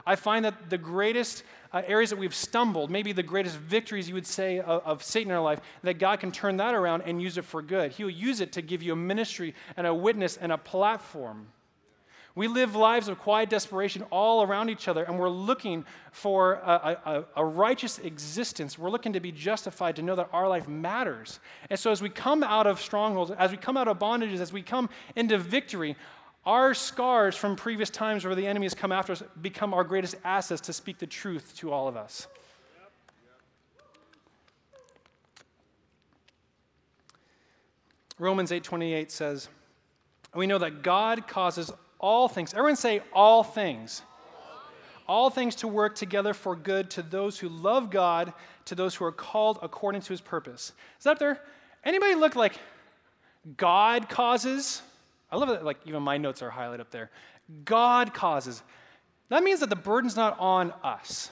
I 0.05 0.15
find 0.15 0.45
that 0.45 0.69
the 0.69 0.77
greatest 0.77 1.43
uh, 1.73 1.81
areas 1.87 2.09
that 2.11 2.19
we've 2.19 2.35
stumbled, 2.35 2.91
maybe 2.91 3.11
the 3.11 3.23
greatest 3.23 3.57
victories 3.57 4.07
you 4.07 4.13
would 4.13 4.27
say 4.27 4.59
of, 4.59 4.81
of, 4.83 5.03
Satan 5.03 5.31
in 5.31 5.37
our 5.37 5.43
life, 5.43 5.59
that 5.83 5.99
God 5.99 6.19
can 6.19 6.31
turn 6.31 6.57
that 6.57 6.75
around 6.75 7.01
and 7.01 7.21
use 7.21 7.37
it 7.37 7.45
for 7.45 7.61
good. 7.61 7.91
He'll 7.91 8.09
use 8.09 8.39
it 8.39 8.51
to 8.53 8.61
give 8.61 8.81
you 8.81 8.93
a 8.93 8.95
ministry 8.95 9.55
and 9.75 9.85
a 9.85 9.93
witness 9.93 10.37
and 10.37 10.51
a 10.51 10.57
platform. 10.57 11.47
We 12.35 12.49
live 12.49 12.75
lives 12.75 13.07
of 13.07 13.17
quiet 13.17 13.49
desperation 13.49 14.03
all 14.11 14.43
around 14.43 14.69
each 14.69 14.89
other, 14.89 15.03
and 15.03 15.17
we're 15.17 15.29
looking 15.29 15.85
for 16.11 16.55
a, 16.55 16.97
a, 17.05 17.25
a, 17.37 17.45
righteous 17.45 17.97
existence. 17.99 18.77
We're 18.77 18.89
looking 18.89 19.13
to 19.13 19.21
be 19.21 19.31
justified, 19.31 19.95
to 19.95 20.01
know 20.01 20.15
that 20.15 20.27
our 20.33 20.49
life 20.49 20.67
matters. 20.67 21.39
And 21.69 21.79
so, 21.79 21.91
as 21.91 22.01
we 22.01 22.09
come 22.09 22.43
out 22.43 22.67
of 22.67 22.81
strongholds, 22.81 23.31
as 23.31 23.51
we 23.51 23.57
come 23.57 23.77
out 23.77 23.87
of 23.87 23.99
bondages, 23.99 24.41
as 24.41 24.51
we 24.51 24.61
come 24.61 24.89
into 25.15 25.37
victory, 25.37 25.95
our 26.45 26.73
scars 26.73 27.35
from 27.35 27.55
previous 27.55 27.89
times 27.89 28.25
where 28.25 28.35
the 28.35 28.45
enemy 28.45 28.65
has 28.65 28.73
come 28.73 28.91
after 28.91 29.13
us 29.13 29.23
become 29.41 29.73
our 29.73 29.83
greatest 29.83 30.15
assets 30.23 30.61
to 30.61 30.73
speak 30.73 30.99
the 30.99 31.07
truth 31.07 31.55
to 31.57 31.71
all 31.71 31.87
of 31.87 31.97
us. 31.97 32.27
Romans 38.17 38.51
8:28 38.51 39.11
says, 39.11 39.49
"We 40.33 40.47
know 40.47 40.57
that 40.57 40.83
God 40.83 41.27
causes 41.27 41.71
all 41.99 42.27
things. 42.27 42.53
Everyone 42.53 42.75
say, 42.75 43.01
all 43.13 43.43
things. 43.43 44.01
All 45.07 45.29
things 45.29 45.55
to 45.57 45.67
work 45.67 45.95
together 45.95 46.33
for 46.33 46.55
good 46.55 46.89
to 46.91 47.01
those 47.01 47.39
who 47.39 47.49
love 47.49 47.89
God, 47.89 48.33
to 48.65 48.75
those 48.75 48.95
who 48.95 49.05
are 49.05 49.11
called 49.11 49.59
according 49.61 50.01
to 50.01 50.09
his 50.09 50.21
purpose. 50.21 50.71
Is 50.97 51.03
that 51.03 51.11
up 51.11 51.19
there? 51.19 51.41
Anybody 51.83 52.15
look 52.15 52.35
like 52.35 52.59
God 53.57 54.09
causes? 54.09 54.81
I 55.35 55.37
love 55.37 55.49
that, 55.49 55.65
like, 55.65 55.79
even 55.85 56.01
my 56.01 56.17
notes 56.17 56.41
are 56.41 56.49
highlighted 56.49 56.79
up 56.79 56.91
there. 56.91 57.11
God 57.65 58.13
causes. 58.13 58.63
That 59.27 59.43
means 59.43 59.59
that 59.59 59.69
the 59.69 59.75
burden's 59.75 60.15
not 60.15 60.39
on 60.39 60.71
us. 60.81 61.29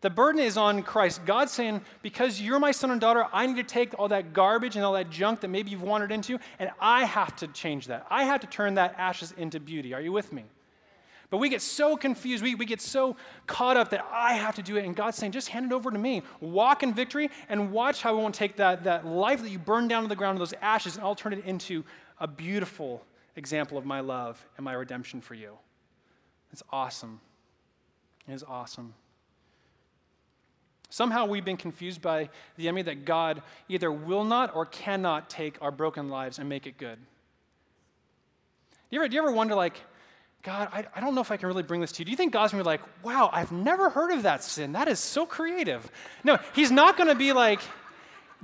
The 0.00 0.10
burden 0.10 0.40
is 0.40 0.56
on 0.56 0.82
Christ. 0.82 1.24
God's 1.24 1.52
saying, 1.52 1.82
because 2.02 2.40
you're 2.40 2.58
my 2.58 2.72
son 2.72 2.90
and 2.90 3.00
daughter, 3.00 3.24
I 3.32 3.46
need 3.46 3.54
to 3.56 3.62
take 3.62 3.96
all 3.96 4.08
that 4.08 4.32
garbage 4.32 4.74
and 4.74 4.84
all 4.84 4.94
that 4.94 5.08
junk 5.08 5.38
that 5.42 5.48
maybe 5.48 5.70
you've 5.70 5.82
wandered 5.82 6.10
into, 6.10 6.40
and 6.58 6.72
I 6.80 7.04
have 7.04 7.36
to 7.36 7.46
change 7.46 7.86
that. 7.86 8.08
I 8.10 8.24
have 8.24 8.40
to 8.40 8.48
turn 8.48 8.74
that 8.74 8.96
ashes 8.98 9.32
into 9.36 9.60
beauty. 9.60 9.94
Are 9.94 10.00
you 10.00 10.10
with 10.10 10.32
me? 10.32 10.42
But 11.30 11.38
we 11.38 11.48
get 11.48 11.62
so 11.62 11.96
confused. 11.96 12.42
We, 12.42 12.56
we 12.56 12.66
get 12.66 12.80
so 12.80 13.16
caught 13.46 13.76
up 13.76 13.90
that 13.90 14.04
I 14.10 14.34
have 14.34 14.56
to 14.56 14.62
do 14.62 14.76
it. 14.76 14.84
And 14.84 14.96
God's 14.96 15.16
saying, 15.16 15.30
just 15.30 15.48
hand 15.48 15.66
it 15.66 15.72
over 15.72 15.92
to 15.92 15.98
me. 15.98 16.22
Walk 16.40 16.82
in 16.82 16.92
victory 16.92 17.30
and 17.48 17.70
watch 17.70 18.02
how 18.02 18.10
I 18.10 18.20
won't 18.20 18.34
take 18.34 18.56
that, 18.56 18.82
that 18.82 19.06
life 19.06 19.42
that 19.42 19.50
you 19.50 19.60
burn 19.60 19.86
down 19.86 20.02
to 20.02 20.08
the 20.08 20.16
ground, 20.16 20.40
those 20.40 20.54
ashes, 20.60 20.96
and 20.96 21.04
I'll 21.04 21.14
turn 21.14 21.32
it 21.32 21.44
into 21.44 21.84
a 22.18 22.26
beautiful 22.26 23.04
example 23.36 23.78
of 23.78 23.84
my 23.84 24.00
love 24.00 24.44
and 24.56 24.64
my 24.64 24.72
redemption 24.72 25.20
for 25.20 25.34
you. 25.34 25.56
It's 26.52 26.62
awesome. 26.70 27.20
It 28.28 28.32
is 28.32 28.42
awesome. 28.42 28.94
Somehow 30.90 31.24
we've 31.24 31.44
been 31.44 31.56
confused 31.56 32.02
by 32.02 32.28
the 32.56 32.68
enemy 32.68 32.82
that 32.82 33.06
God 33.06 33.42
either 33.68 33.90
will 33.90 34.24
not 34.24 34.54
or 34.54 34.66
cannot 34.66 35.30
take 35.30 35.56
our 35.62 35.70
broken 35.70 36.10
lives 36.10 36.38
and 36.38 36.48
make 36.48 36.66
it 36.66 36.76
good. 36.76 36.96
Do 36.96 37.00
you 38.90 39.00
ever, 39.00 39.08
do 39.08 39.16
you 39.16 39.22
ever 39.22 39.32
wonder, 39.32 39.54
like, 39.54 39.80
God, 40.42 40.68
I, 40.72 40.84
I 40.94 41.00
don't 41.00 41.14
know 41.14 41.20
if 41.20 41.30
I 41.30 41.38
can 41.38 41.46
really 41.46 41.62
bring 41.62 41.80
this 41.80 41.92
to 41.92 42.00
you. 42.00 42.04
Do 42.04 42.10
you 42.10 42.16
think 42.16 42.32
God's 42.32 42.52
gonna 42.52 42.64
be 42.64 42.66
like, 42.66 42.82
wow, 43.02 43.30
I've 43.32 43.52
never 43.52 43.88
heard 43.88 44.10
of 44.10 44.24
that 44.24 44.42
sin? 44.42 44.72
That 44.72 44.88
is 44.88 44.98
so 44.98 45.24
creative. 45.24 45.88
No, 46.24 46.38
He's 46.54 46.70
not 46.70 46.98
gonna 46.98 47.14
be 47.14 47.32
like, 47.32 47.60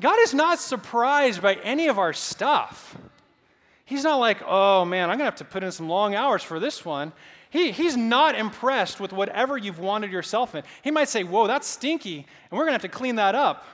God 0.01 0.18
is 0.20 0.33
not 0.33 0.61
surprised 0.61 1.42
by 1.42 1.55
any 1.57 1.88
of 1.88 1.98
our 1.98 2.12
stuff. 2.12 2.96
He's 3.88 4.05
not 4.05 4.16
like, 4.16 4.42
oh 4.46 4.85
man, 4.85 5.09
I'm 5.09 5.16
gonna 5.16 5.24
have 5.24 5.37
to 5.37 5.46
put 5.46 5.64
in 5.64 5.72
some 5.72 5.88
long 5.88 6.14
hours 6.14 6.42
for 6.42 6.61
this 6.61 6.85
one. 6.85 7.11
He, 7.48 7.72
he's 7.72 7.96
not 7.96 8.35
impressed 8.35 9.01
with 9.01 9.14
whatever 9.14 9.57
you've 9.57 9.79
wanted 9.79 10.12
yourself 10.12 10.55
in. 10.55 10.62
He 10.83 10.90
might 10.90 11.09
say, 11.09 11.24
Whoa, 11.24 11.46
that's 11.46 11.66
stinky, 11.66 12.18
and 12.18 12.59
we're 12.59 12.66
going 12.66 12.79
to 12.79 12.83
have 12.83 12.83
to 12.83 12.88
clean 12.88 13.16
that 13.16 13.35
up. 13.35 13.64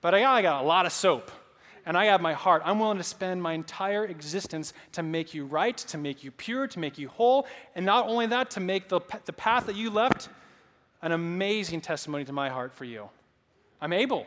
But 0.00 0.14
I, 0.14 0.24
I 0.24 0.42
got 0.42 0.62
a 0.62 0.66
lot 0.66 0.86
of 0.86 0.92
soap, 0.92 1.32
and 1.84 1.98
I 1.98 2.04
have 2.04 2.20
my 2.20 2.34
heart. 2.34 2.62
I'm 2.64 2.78
willing 2.78 2.98
to 2.98 3.02
spend 3.04 3.42
my 3.42 3.54
entire 3.54 4.04
existence 4.04 4.74
to 4.92 5.02
make 5.02 5.34
you 5.34 5.44
right, 5.44 5.76
to 5.76 5.98
make 5.98 6.22
you 6.22 6.30
pure, 6.30 6.68
to 6.68 6.78
make 6.78 6.96
you 6.96 7.08
whole, 7.08 7.48
and 7.74 7.84
not 7.84 8.06
only 8.06 8.26
that, 8.26 8.50
to 8.52 8.60
make 8.60 8.88
the, 8.88 9.00
the 9.24 9.32
path 9.32 9.66
that 9.66 9.74
you 9.74 9.90
left 9.90 10.28
an 11.02 11.10
amazing 11.10 11.80
testimony 11.80 12.24
to 12.24 12.32
my 12.32 12.48
heart 12.48 12.72
for 12.72 12.84
you. 12.84 13.08
I'm 13.80 13.92
able. 13.92 14.24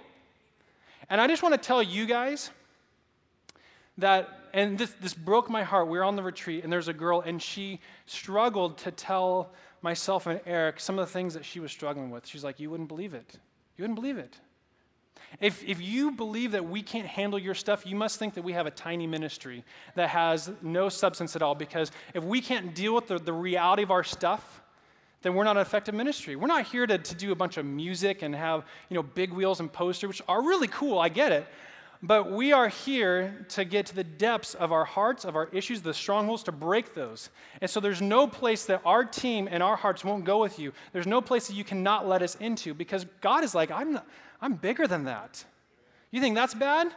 And 1.09 1.21
I 1.21 1.27
just 1.27 1.41
want 1.41 1.53
to 1.53 1.57
tell 1.57 1.81
you 1.81 2.05
guys 2.05 2.49
that 4.01 4.37
and 4.53 4.77
this, 4.77 4.93
this 4.99 5.13
broke 5.13 5.49
my 5.49 5.63
heart. 5.63 5.87
We 5.87 5.97
were 5.97 6.03
on 6.03 6.15
the 6.15 6.23
retreat, 6.23 6.63
and 6.63 6.71
there's 6.71 6.89
a 6.89 6.93
girl, 6.93 7.21
and 7.21 7.41
she 7.41 7.79
struggled 8.05 8.77
to 8.79 8.91
tell 8.91 9.51
myself 9.81 10.27
and 10.27 10.41
Eric 10.45 10.79
some 10.79 10.99
of 10.99 11.07
the 11.07 11.11
things 11.11 11.33
that 11.33 11.45
she 11.45 11.59
was 11.59 11.71
struggling 11.71 12.11
with. 12.11 12.27
She's 12.27 12.43
like, 12.43 12.59
You 12.59 12.69
wouldn't 12.69 12.89
believe 12.89 13.13
it. 13.13 13.39
You 13.77 13.83
wouldn't 13.83 13.95
believe 13.95 14.17
it. 14.17 14.37
If, 15.39 15.63
if 15.63 15.79
you 15.81 16.11
believe 16.11 16.51
that 16.51 16.65
we 16.65 16.81
can't 16.81 17.07
handle 17.07 17.39
your 17.39 17.53
stuff, 17.53 17.85
you 17.85 17.95
must 17.95 18.19
think 18.19 18.33
that 18.33 18.43
we 18.43 18.51
have 18.51 18.65
a 18.65 18.71
tiny 18.71 19.07
ministry 19.07 19.63
that 19.95 20.09
has 20.09 20.51
no 20.61 20.89
substance 20.89 21.37
at 21.37 21.41
all. 21.41 21.55
Because 21.55 21.91
if 22.13 22.23
we 22.23 22.41
can't 22.41 22.75
deal 22.75 22.93
with 22.93 23.07
the, 23.07 23.17
the 23.17 23.31
reality 23.31 23.83
of 23.83 23.91
our 23.91 24.03
stuff, 24.03 24.61
then 25.21 25.33
we're 25.33 25.45
not 25.45 25.55
an 25.55 25.61
effective 25.61 25.95
ministry. 25.95 26.35
We're 26.35 26.47
not 26.47 26.65
here 26.65 26.85
to, 26.85 26.97
to 26.97 27.15
do 27.15 27.31
a 27.31 27.35
bunch 27.35 27.57
of 27.57 27.65
music 27.65 28.23
and 28.23 28.35
have 28.35 28.65
you 28.89 28.95
know, 28.95 29.03
big 29.03 29.31
wheels 29.31 29.61
and 29.61 29.71
posters, 29.71 30.07
which 30.09 30.21
are 30.27 30.41
really 30.41 30.67
cool, 30.67 30.99
I 30.99 31.07
get 31.07 31.31
it. 31.31 31.47
But 32.03 32.31
we 32.31 32.51
are 32.51 32.67
here 32.67 33.45
to 33.49 33.63
get 33.63 33.85
to 33.87 33.95
the 33.95 34.03
depths 34.03 34.55
of 34.55 34.71
our 34.71 34.85
hearts, 34.85 35.23
of 35.23 35.35
our 35.35 35.49
issues, 35.51 35.81
the 35.81 35.93
strongholds, 35.93 36.41
to 36.43 36.51
break 36.51 36.95
those. 36.95 37.29
And 37.61 37.69
so 37.69 37.79
there's 37.79 38.01
no 38.01 38.25
place 38.25 38.65
that 38.65 38.81
our 38.85 39.05
team 39.05 39.47
and 39.49 39.61
our 39.61 39.75
hearts 39.75 40.03
won't 40.03 40.25
go 40.25 40.39
with 40.39 40.57
you. 40.57 40.73
There's 40.93 41.05
no 41.05 41.21
place 41.21 41.47
that 41.47 41.53
you 41.53 41.63
cannot 41.63 42.07
let 42.07 42.23
us 42.23 42.35
into 42.35 42.73
because 42.73 43.05
God 43.21 43.43
is 43.43 43.53
like, 43.53 43.69
I'm, 43.69 43.93
not, 43.93 44.07
I'm 44.41 44.55
bigger 44.55 44.87
than 44.87 45.03
that. 45.03 45.45
You 46.09 46.21
think 46.21 46.33
that's 46.33 46.55
bad? 46.55 46.91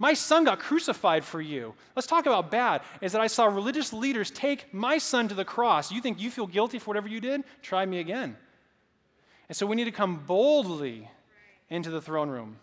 My 0.00 0.14
son 0.14 0.44
got 0.44 0.58
crucified 0.58 1.24
for 1.24 1.40
you. 1.40 1.74
Let's 1.94 2.08
talk 2.08 2.26
about 2.26 2.50
bad. 2.50 2.80
Is 3.00 3.12
that 3.12 3.20
I 3.20 3.28
saw 3.28 3.44
religious 3.44 3.92
leaders 3.92 4.32
take 4.32 4.72
my 4.74 4.98
son 4.98 5.28
to 5.28 5.34
the 5.34 5.44
cross. 5.44 5.92
You 5.92 6.00
think 6.00 6.20
you 6.20 6.30
feel 6.30 6.46
guilty 6.48 6.80
for 6.80 6.86
whatever 6.86 7.06
you 7.06 7.20
did? 7.20 7.44
Try 7.62 7.86
me 7.86 8.00
again. 8.00 8.36
And 9.48 9.56
so 9.56 9.66
we 9.66 9.76
need 9.76 9.84
to 9.84 9.92
come 9.92 10.24
boldly 10.26 11.08
into 11.68 11.90
the 11.90 12.00
throne 12.00 12.30
room. 12.30 12.56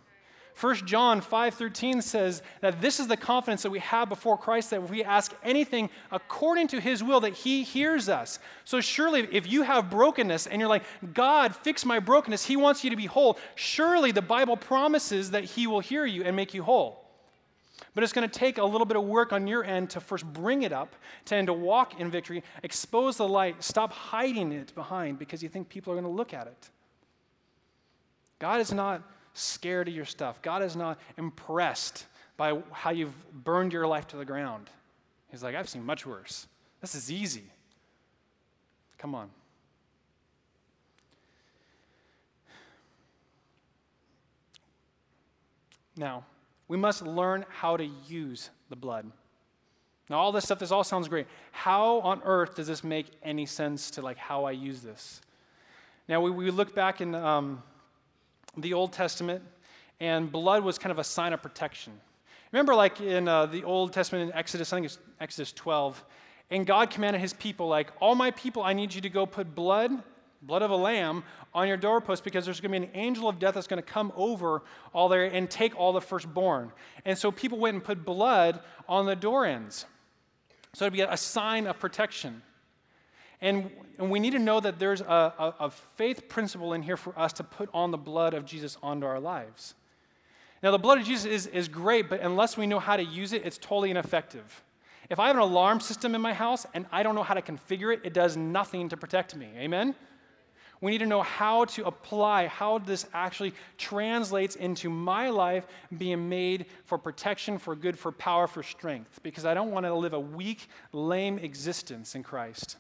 1 0.59 0.87
John 0.87 1.21
5:13 1.21 2.01
says 2.01 2.41
that 2.61 2.81
this 2.81 2.99
is 2.99 3.07
the 3.07 3.15
confidence 3.15 3.61
that 3.61 3.69
we 3.69 3.77
have 3.77 4.09
before 4.09 4.37
Christ 4.39 4.71
that 4.71 4.81
if 4.81 4.89
we 4.89 5.03
ask 5.03 5.31
anything 5.43 5.89
according 6.11 6.67
to 6.69 6.81
his 6.81 7.03
will 7.03 7.19
that 7.19 7.33
he 7.33 7.61
hears 7.61 8.09
us. 8.09 8.39
So 8.63 8.81
surely 8.81 9.27
if 9.31 9.45
you 9.45 9.61
have 9.61 9.91
brokenness 9.91 10.47
and 10.47 10.59
you're 10.59 10.69
like, 10.69 10.83
"God, 11.13 11.55
fix 11.55 11.85
my 11.85 11.99
brokenness. 11.99 12.45
He 12.45 12.57
wants 12.57 12.83
you 12.83 12.89
to 12.89 12.95
be 12.95 13.05
whole." 13.05 13.37
Surely 13.53 14.11
the 14.11 14.21
Bible 14.23 14.57
promises 14.57 15.29
that 15.29 15.43
he 15.43 15.67
will 15.67 15.79
hear 15.79 16.05
you 16.05 16.23
and 16.23 16.35
make 16.35 16.55
you 16.55 16.63
whole. 16.63 17.05
But 17.93 18.03
it's 18.03 18.13
going 18.13 18.27
to 18.27 18.39
take 18.39 18.57
a 18.57 18.65
little 18.65 18.85
bit 18.85 18.97
of 18.97 19.03
work 19.03 19.31
on 19.31 19.45
your 19.45 19.63
end 19.63 19.91
to 19.91 19.99
first 19.99 20.25
bring 20.25 20.63
it 20.63 20.71
up, 20.71 20.95
to 21.25 21.35
end 21.35 21.47
to 21.47 21.53
walk 21.53 21.99
in 21.99 22.09
victory, 22.09 22.43
expose 22.63 23.17
the 23.17 23.27
light, 23.27 23.63
stop 23.63 23.93
hiding 23.93 24.51
it 24.51 24.73
behind 24.73 25.19
because 25.19 25.43
you 25.43 25.49
think 25.49 25.69
people 25.69 25.93
are 25.93 25.95
going 25.95 26.03
to 26.03 26.09
look 26.09 26.33
at 26.33 26.47
it. 26.47 26.69
God 28.39 28.59
is 28.59 28.73
not 28.73 29.03
scared 29.37 29.87
of 29.87 29.93
your 29.93 30.05
stuff. 30.05 30.41
God 30.41 30.63
is 30.63 30.75
not 30.75 30.99
impressed 31.17 32.05
by 32.37 32.59
how 32.71 32.91
you've 32.91 33.15
burned 33.43 33.73
your 33.73 33.87
life 33.87 34.07
to 34.07 34.17
the 34.17 34.25
ground. 34.25 34.69
He's 35.29 35.43
like, 35.43 35.55
I've 35.55 35.69
seen 35.69 35.85
much 35.85 36.05
worse. 36.05 36.47
This 36.81 36.95
is 36.95 37.11
easy. 37.11 37.43
Come 38.97 39.15
on. 39.15 39.29
Now, 45.95 46.25
We 46.67 46.77
must 46.77 47.01
learn 47.01 47.45
how 47.49 47.77
to 47.77 47.85
use 48.07 48.49
the 48.69 48.75
blood. 48.75 49.09
Now, 50.09 50.19
all 50.19 50.31
this 50.31 50.45
stuff, 50.45 50.59
this 50.59 50.71
all 50.71 50.83
sounds 50.83 51.07
great. 51.07 51.27
How 51.51 51.99
on 51.99 52.21
earth 52.23 52.55
does 52.55 52.67
this 52.67 52.83
make 52.83 53.07
any 53.23 53.45
sense 53.45 53.91
to 53.91 54.01
like 54.01 54.17
how 54.17 54.45
I 54.45 54.51
use 54.51 54.81
this? 54.81 55.21
Now, 56.07 56.21
we, 56.21 56.31
we 56.31 56.51
look 56.51 56.73
back 56.75 57.01
in 57.01 57.15
um, 57.15 57.63
the 58.57 58.73
Old 58.73 58.93
Testament, 58.93 59.43
and 59.99 60.31
blood 60.31 60.63
was 60.63 60.77
kind 60.77 60.91
of 60.91 60.99
a 60.99 61.03
sign 61.03 61.33
of 61.33 61.41
protection. 61.41 61.93
Remember, 62.51 62.75
like 62.75 63.01
in 63.01 63.27
uh, 63.27 63.45
the 63.45 63.63
Old 63.63 63.93
Testament 63.93 64.29
in 64.29 64.37
Exodus, 64.37 64.71
I 64.71 64.77
think 64.77 64.85
it's 64.85 64.99
Exodus 65.19 65.51
12, 65.51 66.03
and 66.49 66.65
God 66.65 66.89
commanded 66.89 67.19
his 67.19 67.33
people, 67.33 67.67
like, 67.67 67.91
all 67.99 68.15
my 68.15 68.31
people, 68.31 68.63
I 68.63 68.73
need 68.73 68.93
you 68.93 69.01
to 69.01 69.09
go 69.09 69.25
put 69.25 69.53
blood, 69.53 69.91
blood 70.41 70.61
of 70.61 70.71
a 70.71 70.75
lamb, 70.75 71.23
on 71.53 71.67
your 71.67 71.77
doorpost 71.77 72.23
because 72.23 72.45
there's 72.45 72.61
going 72.61 72.71
to 72.71 72.79
be 72.79 72.85
an 72.85 72.91
angel 72.93 73.27
of 73.27 73.39
death 73.39 73.55
that's 73.55 73.67
going 73.67 73.81
to 73.81 73.87
come 73.87 74.13
over 74.15 74.61
all 74.93 75.09
there 75.09 75.25
and 75.25 75.49
take 75.49 75.75
all 75.75 75.91
the 75.91 76.01
firstborn. 76.01 76.71
And 77.03 77.17
so 77.17 77.31
people 77.31 77.57
went 77.57 77.73
and 77.73 77.83
put 77.83 78.05
blood 78.05 78.61
on 78.87 79.05
the 79.05 79.15
door 79.15 79.45
ends. 79.45 79.85
So 80.73 80.85
it'd 80.85 80.93
be 80.93 81.01
a 81.01 81.17
sign 81.17 81.65
of 81.65 81.79
protection. 81.79 82.43
And, 83.41 83.69
and 83.99 84.09
we 84.09 84.19
need 84.19 84.31
to 84.31 84.39
know 84.39 84.59
that 84.59 84.79
there's 84.79 85.01
a, 85.01 85.05
a, 85.05 85.55
a 85.65 85.69
faith 85.69 86.27
principle 86.27 86.73
in 86.73 86.81
here 86.81 86.97
for 86.97 87.17
us 87.17 87.33
to 87.33 87.43
put 87.43 87.69
on 87.73 87.91
the 87.91 87.97
blood 87.97 88.33
of 88.33 88.45
Jesus 88.45 88.77
onto 88.81 89.05
our 89.05 89.19
lives. 89.19 89.75
Now, 90.63 90.71
the 90.71 90.79
blood 90.79 90.97
of 90.97 91.05
Jesus 91.05 91.25
is, 91.25 91.47
is 91.47 91.67
great, 91.67 92.09
but 92.09 92.21
unless 92.21 92.57
we 92.57 92.65
know 92.65 92.79
how 92.79 92.97
to 92.97 93.03
use 93.03 93.33
it, 93.33 93.45
it's 93.45 93.59
totally 93.59 93.91
ineffective. 93.91 94.63
If 95.09 95.19
I 95.19 95.27
have 95.27 95.35
an 95.35 95.41
alarm 95.41 95.79
system 95.79 96.15
in 96.15 96.21
my 96.21 96.33
house 96.33 96.65
and 96.73 96.85
I 96.91 97.03
don't 97.03 97.15
know 97.15 97.23
how 97.23 97.35
to 97.35 97.41
configure 97.41 97.93
it, 97.93 98.01
it 98.03 98.13
does 98.13 98.35
nothing 98.35 98.89
to 98.89 98.97
protect 98.97 99.35
me. 99.35 99.49
Amen? 99.57 99.95
We 100.81 100.91
need 100.91 100.99
to 100.99 101.05
know 101.05 101.21
how 101.21 101.65
to 101.65 101.85
apply, 101.85 102.47
how 102.47 102.79
this 102.79 103.07
actually 103.13 103.53
translates 103.77 104.55
into 104.55 104.89
my 104.89 105.29
life 105.29 105.65
being 105.97 106.27
made 106.29 106.65
for 106.85 106.97
protection, 106.97 107.57
for 107.57 107.75
good, 107.75 107.97
for 107.97 108.11
power, 108.11 108.47
for 108.47 108.61
strength, 108.61 109.19
because 109.23 109.45
I 109.45 109.53
don't 109.53 109.71
want 109.71 109.85
to 109.85 109.93
live 109.93 110.13
a 110.13 110.19
weak, 110.19 110.67
lame 110.91 111.39
existence 111.39 112.13
in 112.15 112.21
Christ. 112.21 112.77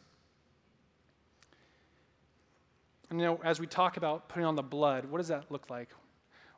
And 3.09 3.19
you 3.19 3.25
know, 3.25 3.39
as 3.43 3.59
we 3.59 3.67
talk 3.67 3.97
about 3.97 4.29
putting 4.29 4.45
on 4.45 4.55
the 4.55 4.63
blood, 4.63 5.05
what 5.05 5.17
does 5.19 5.29
that 5.29 5.45
look 5.49 5.69
like? 5.69 5.89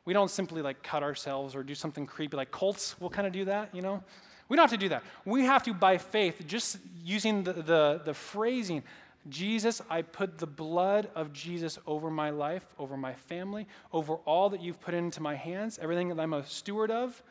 We 0.04 0.12
don't 0.12 0.30
simply 0.30 0.62
like 0.62 0.82
cut 0.82 1.02
ourselves 1.02 1.54
or 1.54 1.62
do 1.62 1.74
something 1.74 2.06
creepy 2.06 2.36
like 2.36 2.50
cults 2.50 3.00
will 3.00 3.10
kind 3.10 3.26
of 3.26 3.32
do 3.32 3.44
that, 3.44 3.74
you 3.74 3.82
know? 3.82 4.02
We 4.48 4.56
don't 4.56 4.64
have 4.64 4.78
to 4.78 4.84
do 4.84 4.88
that. 4.88 5.04
We 5.24 5.44
have 5.44 5.62
to, 5.64 5.74
by 5.74 5.98
faith, 5.98 6.42
just 6.46 6.78
using 7.04 7.44
the, 7.44 7.52
the, 7.52 8.02
the 8.04 8.14
phrasing, 8.14 8.82
Jesus, 9.28 9.82
I 9.90 10.02
put 10.02 10.38
the 10.38 10.46
blood 10.46 11.10
of 11.14 11.32
Jesus 11.32 11.78
over 11.86 12.10
my 12.10 12.30
life, 12.30 12.64
over 12.78 12.96
my 12.96 13.12
family, 13.12 13.66
over 13.92 14.14
all 14.24 14.50
that 14.50 14.62
you've 14.62 14.80
put 14.80 14.94
into 14.94 15.22
my 15.22 15.34
hands, 15.34 15.78
everything 15.80 16.08
that 16.08 16.18
I'm 16.18 16.32
a 16.32 16.44
steward 16.46 16.90
of. 16.90 17.22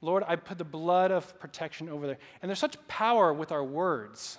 Lord, 0.00 0.22
I 0.28 0.36
put 0.36 0.56
the 0.56 0.64
blood 0.64 1.10
of 1.10 1.38
protection 1.40 1.88
over 1.88 2.06
there. 2.06 2.18
And 2.40 2.48
there's 2.48 2.60
such 2.60 2.76
power 2.86 3.32
with 3.32 3.50
our 3.50 3.64
words. 3.64 4.38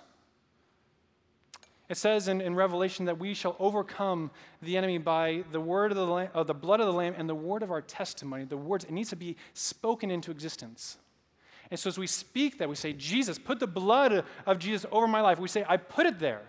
It 1.90 1.98
says 1.98 2.28
in, 2.28 2.40
in 2.40 2.54
Revelation 2.54 3.06
that 3.06 3.18
we 3.18 3.34
shall 3.34 3.56
overcome 3.58 4.30
the 4.62 4.78
enemy 4.78 5.00
by 5.00 5.44
the 5.52 5.60
word 5.60 5.92
of 5.92 5.98
the, 5.98 6.06
lamb, 6.06 6.30
uh, 6.36 6.44
the 6.44 6.54
blood 6.54 6.80
of 6.80 6.86
the 6.86 6.94
Lamb 6.94 7.16
and 7.18 7.28
the 7.28 7.36
word 7.36 7.64
of 7.64 7.72
our 7.72 7.82
testimony. 7.82 8.46
The 8.46 8.58
words, 8.58 8.86
it 8.86 8.92
needs 8.92 9.10
to 9.10 9.16
be 9.16 9.36
spoken 9.56 10.12
into 10.12 10.30
existence. 10.30 10.98
And 11.72 11.80
so 11.80 11.88
as 11.88 11.98
we 11.98 12.06
speak 12.06 12.60
that, 12.60 12.70
we 12.70 12.76
say, 12.76 12.94
Jesus, 12.94 13.40
put 13.40 13.60
the 13.60 13.68
blood 13.68 14.24
of 14.46 14.60
Jesus 14.60 14.86
over 14.92 15.08
my 15.08 15.22
life. 15.22 15.40
We 15.40 15.48
say, 15.48 15.66
I 15.68 15.78
put 15.78 16.06
it 16.06 16.20
there. 16.20 16.44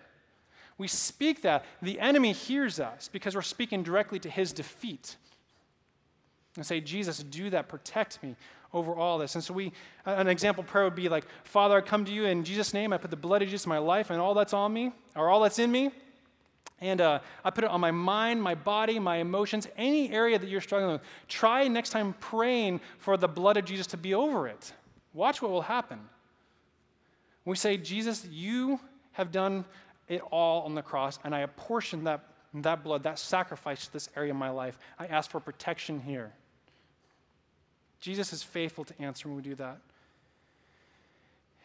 We 0.76 0.88
speak 0.88 1.42
that. 1.42 1.64
The 1.80 1.98
enemy 2.00 2.32
hears 2.32 2.78
us 2.78 3.08
because 3.08 3.34
we're 3.34 3.42
speaking 3.42 3.82
directly 3.82 4.18
to 4.20 4.30
his 4.30 4.52
defeat. 4.52 5.16
And 6.56 6.66
say, 6.66 6.80
Jesus, 6.80 7.22
do 7.22 7.48
that. 7.50 7.68
Protect 7.68 8.22
me 8.22 8.36
over 8.72 8.94
all 8.94 9.18
this. 9.18 9.34
And 9.34 9.42
so 9.42 9.52
we, 9.52 9.72
an 10.06 10.28
example 10.28 10.62
prayer 10.62 10.84
would 10.84 10.94
be 10.94 11.08
like, 11.08 11.24
Father, 11.44 11.76
I 11.76 11.80
come 11.80 12.04
to 12.04 12.12
you 12.12 12.24
in 12.24 12.44
Jesus' 12.44 12.72
name. 12.72 12.92
I 12.92 12.98
put 12.98 13.10
the 13.10 13.16
blood 13.16 13.42
of 13.42 13.48
Jesus 13.48 13.66
in 13.66 13.70
my 13.70 13.78
life 13.78 14.10
and 14.10 14.20
all 14.20 14.34
that's 14.34 14.52
on 14.52 14.72
me, 14.72 14.92
or 15.16 15.28
all 15.28 15.40
that's 15.40 15.58
in 15.58 15.70
me. 15.70 15.90
And 16.80 17.00
uh, 17.00 17.20
I 17.44 17.50
put 17.50 17.64
it 17.64 17.70
on 17.70 17.80
my 17.80 17.90
mind, 17.90 18.42
my 18.42 18.54
body, 18.54 18.98
my 18.98 19.16
emotions, 19.16 19.68
any 19.76 20.10
area 20.10 20.38
that 20.38 20.48
you're 20.48 20.62
struggling 20.62 20.92
with. 20.92 21.02
Try 21.28 21.68
next 21.68 21.90
time 21.90 22.14
praying 22.20 22.80
for 22.98 23.16
the 23.16 23.28
blood 23.28 23.56
of 23.56 23.66
Jesus 23.66 23.86
to 23.88 23.96
be 23.96 24.14
over 24.14 24.48
it. 24.48 24.72
Watch 25.12 25.42
what 25.42 25.50
will 25.50 25.62
happen. 25.62 26.00
We 27.44 27.56
say, 27.56 27.76
Jesus, 27.76 28.26
you 28.30 28.80
have 29.12 29.32
done 29.32 29.64
it 30.08 30.22
all 30.30 30.62
on 30.62 30.74
the 30.74 30.82
cross, 30.82 31.18
and 31.24 31.34
I 31.34 31.40
apportion 31.40 32.04
that, 32.04 32.24
that 32.54 32.82
blood, 32.82 33.02
that 33.02 33.18
sacrifice 33.18 33.86
to 33.86 33.92
this 33.92 34.08
area 34.16 34.30
of 34.30 34.36
my 34.36 34.50
life. 34.50 34.78
I 34.98 35.06
ask 35.06 35.30
for 35.30 35.40
protection 35.40 36.00
here. 36.00 36.32
Jesus 38.00 38.32
is 38.32 38.42
faithful 38.42 38.84
to 38.84 39.00
answer 39.00 39.28
when 39.28 39.36
we 39.36 39.42
do 39.42 39.54
that. 39.56 39.78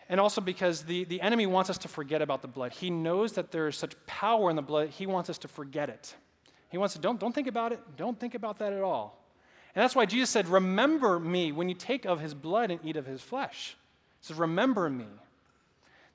And 0.07 0.19
also 0.19 0.41
because 0.41 0.83
the, 0.83 1.03
the 1.05 1.21
enemy 1.21 1.47
wants 1.47 1.69
us 1.69 1.77
to 1.79 1.87
forget 1.87 2.21
about 2.21 2.41
the 2.41 2.47
blood. 2.47 2.73
He 2.73 2.89
knows 2.89 3.33
that 3.33 3.51
there 3.51 3.67
is 3.67 3.75
such 3.75 3.95
power 4.05 4.49
in 4.49 4.55
the 4.55 4.61
blood, 4.61 4.89
he 4.89 5.07
wants 5.07 5.29
us 5.29 5.37
to 5.39 5.47
forget 5.47 5.89
it. 5.89 6.13
He 6.69 6.77
wants 6.77 6.93
to, 6.93 6.99
don't, 6.99 7.19
don't 7.19 7.33
think 7.33 7.47
about 7.47 7.71
it. 7.71 7.79
Don't 7.97 8.19
think 8.19 8.35
about 8.35 8.59
that 8.59 8.73
at 8.73 8.81
all. 8.81 9.17
And 9.73 9.83
that's 9.83 9.95
why 9.95 10.05
Jesus 10.05 10.29
said, 10.29 10.47
Remember 10.47 11.19
me 11.19 11.51
when 11.51 11.69
you 11.69 11.75
take 11.75 12.05
of 12.05 12.19
his 12.19 12.33
blood 12.33 12.71
and 12.71 12.79
eat 12.83 12.97
of 12.97 13.05
his 13.05 13.21
flesh. 13.21 13.75
He 14.21 14.27
says, 14.27 14.37
Remember 14.37 14.89
me. 14.89 15.07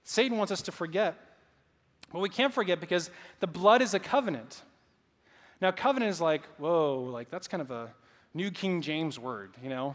Satan 0.05 0.39
wants 0.39 0.53
us 0.53 0.63
to 0.63 0.73
forget. 0.73 1.17
But 2.13 2.21
we 2.21 2.29
can't 2.29 2.53
forget 2.53 2.81
because 2.81 3.11
the 3.41 3.47
blood 3.47 3.83
is 3.83 3.95
a 3.95 4.01
covenant. 4.01 4.63
Now, 5.61 5.71
covenant 5.71 6.11
is 6.11 6.21
like, 6.21 6.43
whoa, 6.59 7.09
like 7.13 7.31
that's 7.31 7.49
kind 7.49 7.61
of 7.61 7.71
a 7.71 7.91
New 8.35 8.51
King 8.51 8.81
James 8.81 9.19
word, 9.19 9.55
you 9.63 9.69
know? 9.69 9.95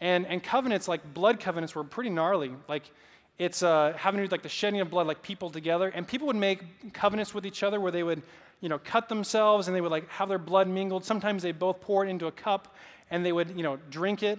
And, 0.00 0.26
and 0.26 0.42
covenants, 0.42 0.88
like 0.88 1.14
blood 1.14 1.40
covenants, 1.40 1.74
were 1.74 1.84
pretty 1.84 2.10
gnarly. 2.10 2.52
Like, 2.68 2.90
it's 3.38 3.62
uh, 3.62 3.94
having 3.96 4.20
to 4.20 4.26
do 4.26 4.30
like 4.30 4.42
the 4.42 4.48
shedding 4.48 4.80
of 4.80 4.90
blood, 4.90 5.06
like 5.06 5.22
people 5.22 5.50
together. 5.50 5.88
And 5.88 6.06
people 6.06 6.26
would 6.26 6.36
make 6.36 6.92
covenants 6.92 7.34
with 7.34 7.46
each 7.46 7.62
other 7.62 7.80
where 7.80 7.92
they 7.92 8.02
would, 8.02 8.22
you 8.60 8.68
know, 8.68 8.78
cut 8.78 9.08
themselves 9.08 9.68
and 9.68 9.76
they 9.76 9.80
would 9.80 9.90
like 9.90 10.08
have 10.08 10.28
their 10.28 10.38
blood 10.38 10.68
mingled. 10.68 11.04
Sometimes 11.04 11.42
they 11.42 11.52
both 11.52 11.80
pour 11.80 12.04
it 12.04 12.08
into 12.08 12.26
a 12.26 12.32
cup 12.32 12.74
and 13.10 13.24
they 13.24 13.32
would, 13.32 13.50
you 13.56 13.62
know, 13.62 13.78
drink 13.90 14.22
it. 14.22 14.38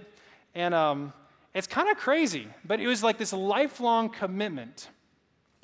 And 0.56 0.74
um, 0.74 1.14
it's 1.54 1.68
kind 1.68 1.90
of 1.90 1.98
crazy, 1.98 2.48
but 2.66 2.80
it 2.80 2.88
was 2.88 3.04
like 3.04 3.18
this 3.18 3.34
lifelong 3.34 4.10
commitment. 4.10 4.90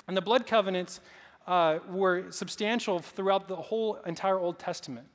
And 0.06 0.16
the 0.16 0.22
blood 0.22 0.46
covenants 0.46 1.00
uh, 1.46 1.78
were 1.88 2.30
substantial 2.30 3.00
throughout 3.00 3.48
the 3.48 3.56
whole 3.56 3.96
entire 4.06 4.38
Old 4.38 4.58
Testament. 4.58 5.06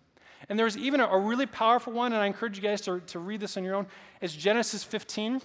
And 0.47 0.57
there's 0.57 0.77
even 0.77 1.01
a, 1.01 1.07
a, 1.07 1.19
really 1.19 1.45
powerful 1.45 1.91
one, 1.91 2.13
and 2.13 2.21
I 2.21 2.25
encourage 2.25 2.55
you 2.55 2.63
guys 2.63 2.81
to, 2.81 3.01
to 3.07 3.19
read 3.19 3.41
this 3.41 3.57
on 3.57 3.63
your 3.63 3.75
own. 3.75 3.87
It's 4.21 4.33
Genesis 4.33 4.83
15. 4.83 5.33
And 5.33 5.41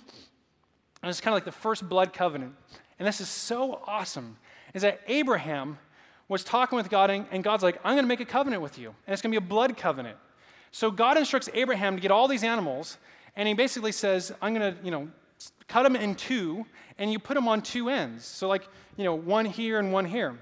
it's 1.11 1.21
kind 1.21 1.33
of 1.33 1.37
like 1.37 1.45
the 1.45 1.53
first 1.53 1.89
blood 1.89 2.13
covenant. 2.13 2.55
And 2.99 3.07
this 3.07 3.21
is 3.21 3.29
so 3.29 3.83
awesome. 3.87 4.37
Is 4.73 4.83
that 4.83 5.01
Abraham 5.09 5.79
was 6.29 6.45
talking 6.45 6.77
with 6.77 6.89
God, 6.89 7.11
and, 7.11 7.27
and 7.31 7.43
God's 7.43 7.63
like, 7.63 7.79
I'm 7.85 7.95
going 7.95 8.05
to 8.05 8.09
make 8.09 8.21
a 8.21 8.25
covenant 8.25 8.63
with 8.63 8.79
you. 8.79 8.89
And 8.89 9.13
it's 9.13 9.21
going 9.21 9.33
to 9.33 9.41
be 9.41 9.45
a 9.45 9.49
blood 9.49 9.77
covenant. 9.77 10.17
So 10.71 10.91
God 10.91 11.17
instructs 11.17 11.49
Abraham 11.55 11.97
to 11.97 12.01
get 12.01 12.11
all 12.11 12.27
these 12.29 12.45
animals, 12.45 12.99
and 13.37 13.47
he 13.47 13.55
basically 13.55 13.93
says, 13.93 14.33
I'm 14.41 14.55
going 14.55 14.75
to, 14.75 14.85
you 14.85 14.91
know, 14.91 15.09
cut 15.69 15.83
them 15.83 15.97
in 15.97 16.15
two, 16.15 16.65
and 16.99 17.13
you 17.13 17.19
put 17.19 17.35
them 17.35 17.49
on 17.49 17.63
two 17.63 17.89
ends. 17.89 18.25
So, 18.25 18.49
like, 18.49 18.69
you 18.97 19.05
know, 19.05 19.15
one 19.15 19.45
here 19.45 19.79
and 19.79 19.93
one 19.93 20.05
here. 20.05 20.39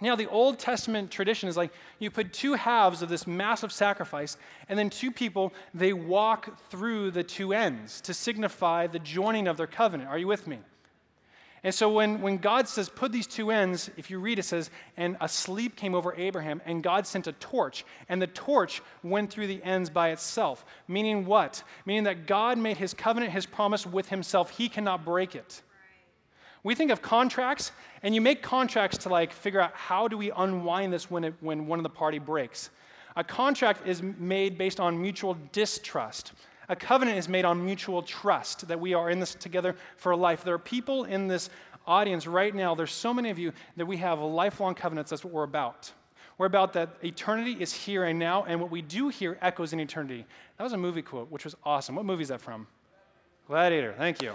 Now, 0.00 0.14
the 0.14 0.28
Old 0.28 0.58
Testament 0.58 1.10
tradition 1.10 1.48
is 1.48 1.56
like 1.56 1.72
you 1.98 2.10
put 2.10 2.32
two 2.32 2.52
halves 2.52 3.00
of 3.00 3.08
this 3.08 3.26
massive 3.26 3.72
sacrifice, 3.72 4.36
and 4.68 4.78
then 4.78 4.90
two 4.90 5.10
people, 5.10 5.54
they 5.72 5.94
walk 5.94 6.68
through 6.68 7.12
the 7.12 7.24
two 7.24 7.54
ends 7.54 8.02
to 8.02 8.12
signify 8.12 8.88
the 8.88 8.98
joining 8.98 9.48
of 9.48 9.56
their 9.56 9.66
covenant. 9.66 10.10
Are 10.10 10.18
you 10.18 10.26
with 10.26 10.46
me? 10.46 10.58
And 11.64 11.74
so 11.74 11.90
when, 11.90 12.20
when 12.20 12.36
God 12.36 12.68
says, 12.68 12.88
put 12.88 13.10
these 13.10 13.26
two 13.26 13.50
ends, 13.50 13.90
if 13.96 14.10
you 14.10 14.20
read, 14.20 14.38
it 14.38 14.44
says, 14.44 14.70
and 14.98 15.16
a 15.20 15.28
sleep 15.28 15.74
came 15.74 15.94
over 15.94 16.14
Abraham, 16.14 16.60
and 16.66 16.82
God 16.82 17.06
sent 17.06 17.26
a 17.26 17.32
torch, 17.32 17.84
and 18.08 18.20
the 18.20 18.26
torch 18.28 18.82
went 19.02 19.30
through 19.32 19.46
the 19.46 19.62
ends 19.64 19.88
by 19.88 20.10
itself. 20.10 20.64
Meaning 20.86 21.24
what? 21.24 21.64
Meaning 21.86 22.04
that 22.04 22.26
God 22.26 22.58
made 22.58 22.76
his 22.76 22.92
covenant, 22.92 23.32
his 23.32 23.46
promise 23.46 23.86
with 23.86 24.10
himself. 24.10 24.50
He 24.50 24.68
cannot 24.68 25.04
break 25.04 25.34
it. 25.34 25.62
We 26.66 26.74
think 26.74 26.90
of 26.90 27.00
contracts, 27.00 27.70
and 28.02 28.12
you 28.12 28.20
make 28.20 28.42
contracts 28.42 28.98
to 28.98 29.08
like 29.08 29.32
figure 29.32 29.60
out 29.60 29.70
how 29.72 30.08
do 30.08 30.18
we 30.18 30.32
unwind 30.32 30.92
this 30.92 31.08
when, 31.08 31.22
it, 31.22 31.34
when 31.38 31.68
one 31.68 31.78
of 31.78 31.84
the 31.84 31.88
party 31.88 32.18
breaks. 32.18 32.70
A 33.14 33.22
contract 33.22 33.86
is 33.86 34.02
made 34.02 34.58
based 34.58 34.80
on 34.80 35.00
mutual 35.00 35.36
distrust. 35.52 36.32
A 36.68 36.74
covenant 36.74 37.18
is 37.18 37.28
made 37.28 37.44
on 37.44 37.64
mutual 37.64 38.02
trust 38.02 38.66
that 38.66 38.80
we 38.80 38.94
are 38.94 39.10
in 39.10 39.20
this 39.20 39.36
together 39.36 39.76
for 39.96 40.16
life. 40.16 40.42
There 40.42 40.54
are 40.54 40.58
people 40.58 41.04
in 41.04 41.28
this 41.28 41.50
audience 41.86 42.26
right 42.26 42.52
now, 42.52 42.74
there's 42.74 42.90
so 42.90 43.14
many 43.14 43.30
of 43.30 43.38
you 43.38 43.52
that 43.76 43.86
we 43.86 43.98
have 43.98 44.18
lifelong 44.18 44.74
covenants. 44.74 45.10
That's 45.10 45.24
what 45.24 45.32
we're 45.32 45.44
about. 45.44 45.92
We're 46.36 46.46
about 46.46 46.72
that 46.72 46.96
eternity 47.04 47.56
is 47.60 47.72
here 47.72 48.02
and 48.02 48.18
now, 48.18 48.42
and 48.42 48.60
what 48.60 48.72
we 48.72 48.82
do 48.82 49.08
here 49.08 49.38
echoes 49.40 49.72
in 49.72 49.78
eternity. 49.78 50.26
That 50.58 50.64
was 50.64 50.72
a 50.72 50.76
movie 50.76 51.02
quote, 51.02 51.30
which 51.30 51.44
was 51.44 51.54
awesome. 51.62 51.94
What 51.94 52.06
movie 52.06 52.22
is 52.22 52.28
that 52.30 52.40
from? 52.40 52.66
Gladiator. 53.46 53.94
Thank 53.96 54.20
you. 54.20 54.32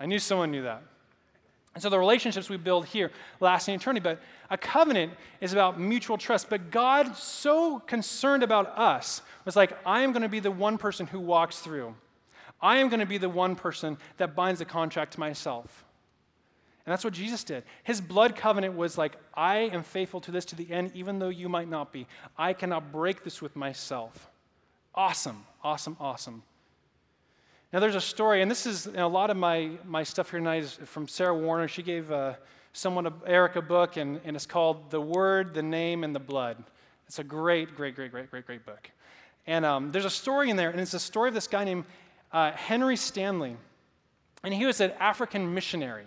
I 0.00 0.06
knew 0.06 0.18
someone 0.18 0.50
knew 0.50 0.62
that. 0.62 0.82
And 1.76 1.82
so 1.82 1.90
the 1.90 1.98
relationships 1.98 2.48
we 2.48 2.56
build 2.56 2.86
here 2.86 3.10
last 3.38 3.68
in 3.68 3.74
eternity. 3.74 4.02
But 4.02 4.22
a 4.48 4.56
covenant 4.56 5.12
is 5.42 5.52
about 5.52 5.78
mutual 5.78 6.16
trust. 6.16 6.48
But 6.48 6.70
God, 6.70 7.14
so 7.18 7.80
concerned 7.80 8.42
about 8.42 8.78
us, 8.78 9.20
was 9.44 9.56
like, 9.56 9.76
I 9.84 10.00
am 10.00 10.12
going 10.12 10.22
to 10.22 10.28
be 10.30 10.40
the 10.40 10.50
one 10.50 10.78
person 10.78 11.06
who 11.06 11.20
walks 11.20 11.58
through. 11.58 11.94
I 12.62 12.78
am 12.78 12.88
going 12.88 13.00
to 13.00 13.06
be 13.06 13.18
the 13.18 13.28
one 13.28 13.56
person 13.56 13.98
that 14.16 14.34
binds 14.34 14.58
the 14.60 14.64
contract 14.64 15.12
to 15.12 15.20
myself. 15.20 15.84
And 16.86 16.92
that's 16.92 17.04
what 17.04 17.12
Jesus 17.12 17.44
did. 17.44 17.62
His 17.84 18.00
blood 18.00 18.36
covenant 18.36 18.74
was 18.74 18.96
like, 18.96 19.18
I 19.34 19.56
am 19.56 19.82
faithful 19.82 20.22
to 20.22 20.30
this 20.30 20.46
to 20.46 20.56
the 20.56 20.72
end, 20.72 20.92
even 20.94 21.18
though 21.18 21.28
you 21.28 21.50
might 21.50 21.68
not 21.68 21.92
be. 21.92 22.06
I 22.38 22.54
cannot 22.54 22.90
break 22.90 23.22
this 23.22 23.42
with 23.42 23.54
myself. 23.54 24.30
Awesome, 24.94 25.44
awesome, 25.62 25.98
awesome. 26.00 26.42
Now, 27.72 27.80
there's 27.80 27.96
a 27.96 28.00
story, 28.00 28.42
and 28.42 28.50
this 28.50 28.64
is 28.64 28.86
a 28.86 29.08
lot 29.08 29.28
of 29.28 29.36
my, 29.36 29.72
my 29.84 30.04
stuff 30.04 30.30
here 30.30 30.38
tonight 30.38 30.62
is 30.62 30.78
from 30.84 31.08
Sarah 31.08 31.36
Warner. 31.36 31.66
She 31.66 31.82
gave 31.82 32.12
uh, 32.12 32.34
someone, 32.72 33.06
a, 33.06 33.12
Eric, 33.26 33.56
a 33.56 33.62
book, 33.62 33.96
and, 33.96 34.20
and 34.24 34.36
it's 34.36 34.46
called 34.46 34.88
The 34.92 35.00
Word, 35.00 35.52
the 35.52 35.64
Name, 35.64 36.04
and 36.04 36.14
the 36.14 36.20
Blood. 36.20 36.62
It's 37.08 37.18
a 37.18 37.24
great, 37.24 37.74
great, 37.74 37.96
great, 37.96 38.12
great, 38.12 38.30
great, 38.30 38.46
great 38.46 38.64
book. 38.64 38.88
And 39.48 39.64
um, 39.64 39.90
there's 39.90 40.04
a 40.04 40.10
story 40.10 40.48
in 40.48 40.56
there, 40.56 40.70
and 40.70 40.80
it's 40.80 40.94
a 40.94 41.00
story 41.00 41.28
of 41.28 41.34
this 41.34 41.48
guy 41.48 41.64
named 41.64 41.86
uh, 42.32 42.52
Henry 42.52 42.96
Stanley. 42.96 43.56
And 44.44 44.54
he 44.54 44.64
was 44.64 44.80
an 44.80 44.92
African 45.00 45.52
missionary. 45.52 46.06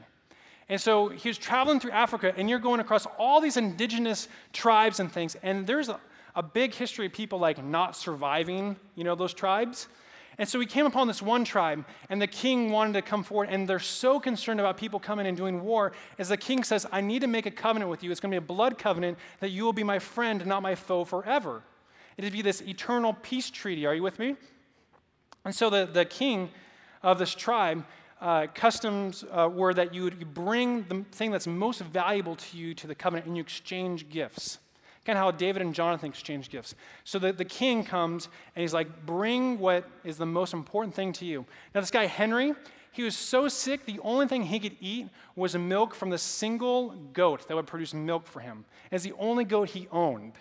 And 0.69 0.79
so 0.79 1.09
he 1.09 1.27
was 1.27 1.37
traveling 1.37 1.81
through 1.81 1.91
Africa, 1.91 2.33
and 2.37 2.49
you're 2.49 2.59
going 2.59 2.79
across 2.79 3.05
all 3.17 3.41
these 3.41 3.57
indigenous 3.57 4.29
tribes 4.53 5.01
and 5.01 5.11
things. 5.11 5.35
And 5.43 5.67
there's 5.67 5.89
a, 5.89 5.99
a 6.37 6.43
big 6.43 6.73
history 6.73 7.07
of 7.07 7.11
people 7.11 7.37
like 7.37 7.61
not 7.61 7.97
surviving, 7.97 8.77
you 8.95 9.03
know, 9.03 9.15
those 9.15 9.33
tribes. 9.33 9.89
And 10.39 10.47
so 10.47 10.57
he 10.57 10.65
came 10.65 10.85
upon 10.85 11.07
this 11.07 11.21
one 11.21 11.43
tribe, 11.43 11.85
and 12.09 12.21
the 12.21 12.25
king 12.25 12.71
wanted 12.71 12.93
to 12.93 13.01
come 13.01 13.23
forward, 13.23 13.49
and 13.51 13.67
they're 13.67 13.77
so 13.77 14.21
concerned 14.21 14.61
about 14.61 14.77
people 14.77 14.97
coming 14.97 15.27
and 15.27 15.35
doing 15.35 15.61
war, 15.61 15.91
as 16.17 16.29
the 16.29 16.37
king 16.37 16.63
says, 16.63 16.87
I 16.93 17.01
need 17.01 17.19
to 17.23 17.27
make 17.27 17.45
a 17.45 17.51
covenant 17.51 17.91
with 17.91 18.03
you. 18.03 18.09
It's 18.09 18.21
going 18.21 18.31
to 18.31 18.39
be 18.39 18.43
a 18.43 18.47
blood 18.47 18.77
covenant 18.77 19.17
that 19.41 19.49
you 19.49 19.65
will 19.65 19.73
be 19.73 19.83
my 19.83 19.99
friend, 19.99 20.45
not 20.45 20.63
my 20.63 20.75
foe 20.75 21.03
forever. 21.03 21.61
It'll 22.15 22.31
be 22.31 22.41
this 22.41 22.61
eternal 22.61 23.17
peace 23.21 23.49
treaty. 23.49 23.85
Are 23.85 23.93
you 23.93 24.01
with 24.01 24.17
me? 24.17 24.37
And 25.43 25.53
so 25.53 25.69
the, 25.69 25.85
the 25.85 26.05
king 26.05 26.49
of 27.03 27.19
this 27.19 27.35
tribe, 27.35 27.83
uh, 28.21 28.47
customs 28.53 29.25
uh, 29.31 29.49
were 29.51 29.73
that 29.73 29.93
you 29.93 30.03
would 30.03 30.33
bring 30.33 30.83
the 30.83 31.03
thing 31.11 31.31
that's 31.31 31.47
most 31.47 31.81
valuable 31.81 32.37
to 32.37 32.57
you 32.57 32.73
to 32.75 32.87
the 32.87 32.95
covenant 32.95 33.27
and 33.27 33.35
you 33.35 33.41
exchange 33.41 34.09
gifts. 34.09 34.59
Kind 35.05 35.17
of 35.17 35.23
how 35.23 35.31
David 35.31 35.61
and 35.61 35.73
Jonathan 35.73 36.09
exchanged 36.09 36.51
gifts. 36.51 36.75
So 37.03 37.19
the, 37.19 37.31
the 37.31 37.45
king 37.45 37.83
comes 37.83 38.27
and 38.55 38.61
he's 38.61 38.73
like, 38.73 39.05
bring 39.05 39.57
what 39.57 39.89
is 40.03 40.17
the 40.17 40.25
most 40.25 40.53
important 40.53 40.93
thing 40.93 41.13
to 41.13 41.25
you. 41.25 41.45
Now, 41.73 41.81
this 41.81 41.91
guy, 41.91 42.05
Henry, 42.05 42.53
he 42.91 43.03
was 43.03 43.15
so 43.15 43.47
sick, 43.47 43.85
the 43.85 43.99
only 44.03 44.27
thing 44.27 44.43
he 44.43 44.59
could 44.59 44.75
eat 44.81 45.07
was 45.35 45.55
milk 45.55 45.95
from 45.95 46.09
the 46.09 46.17
single 46.17 46.89
goat 47.13 47.47
that 47.47 47.55
would 47.55 47.67
produce 47.67 47.93
milk 47.93 48.27
for 48.27 48.39
him. 48.39 48.65
It's 48.91 49.03
the 49.03 49.13
only 49.17 49.45
goat 49.45 49.69
he 49.69 49.87
owned. 49.91 50.33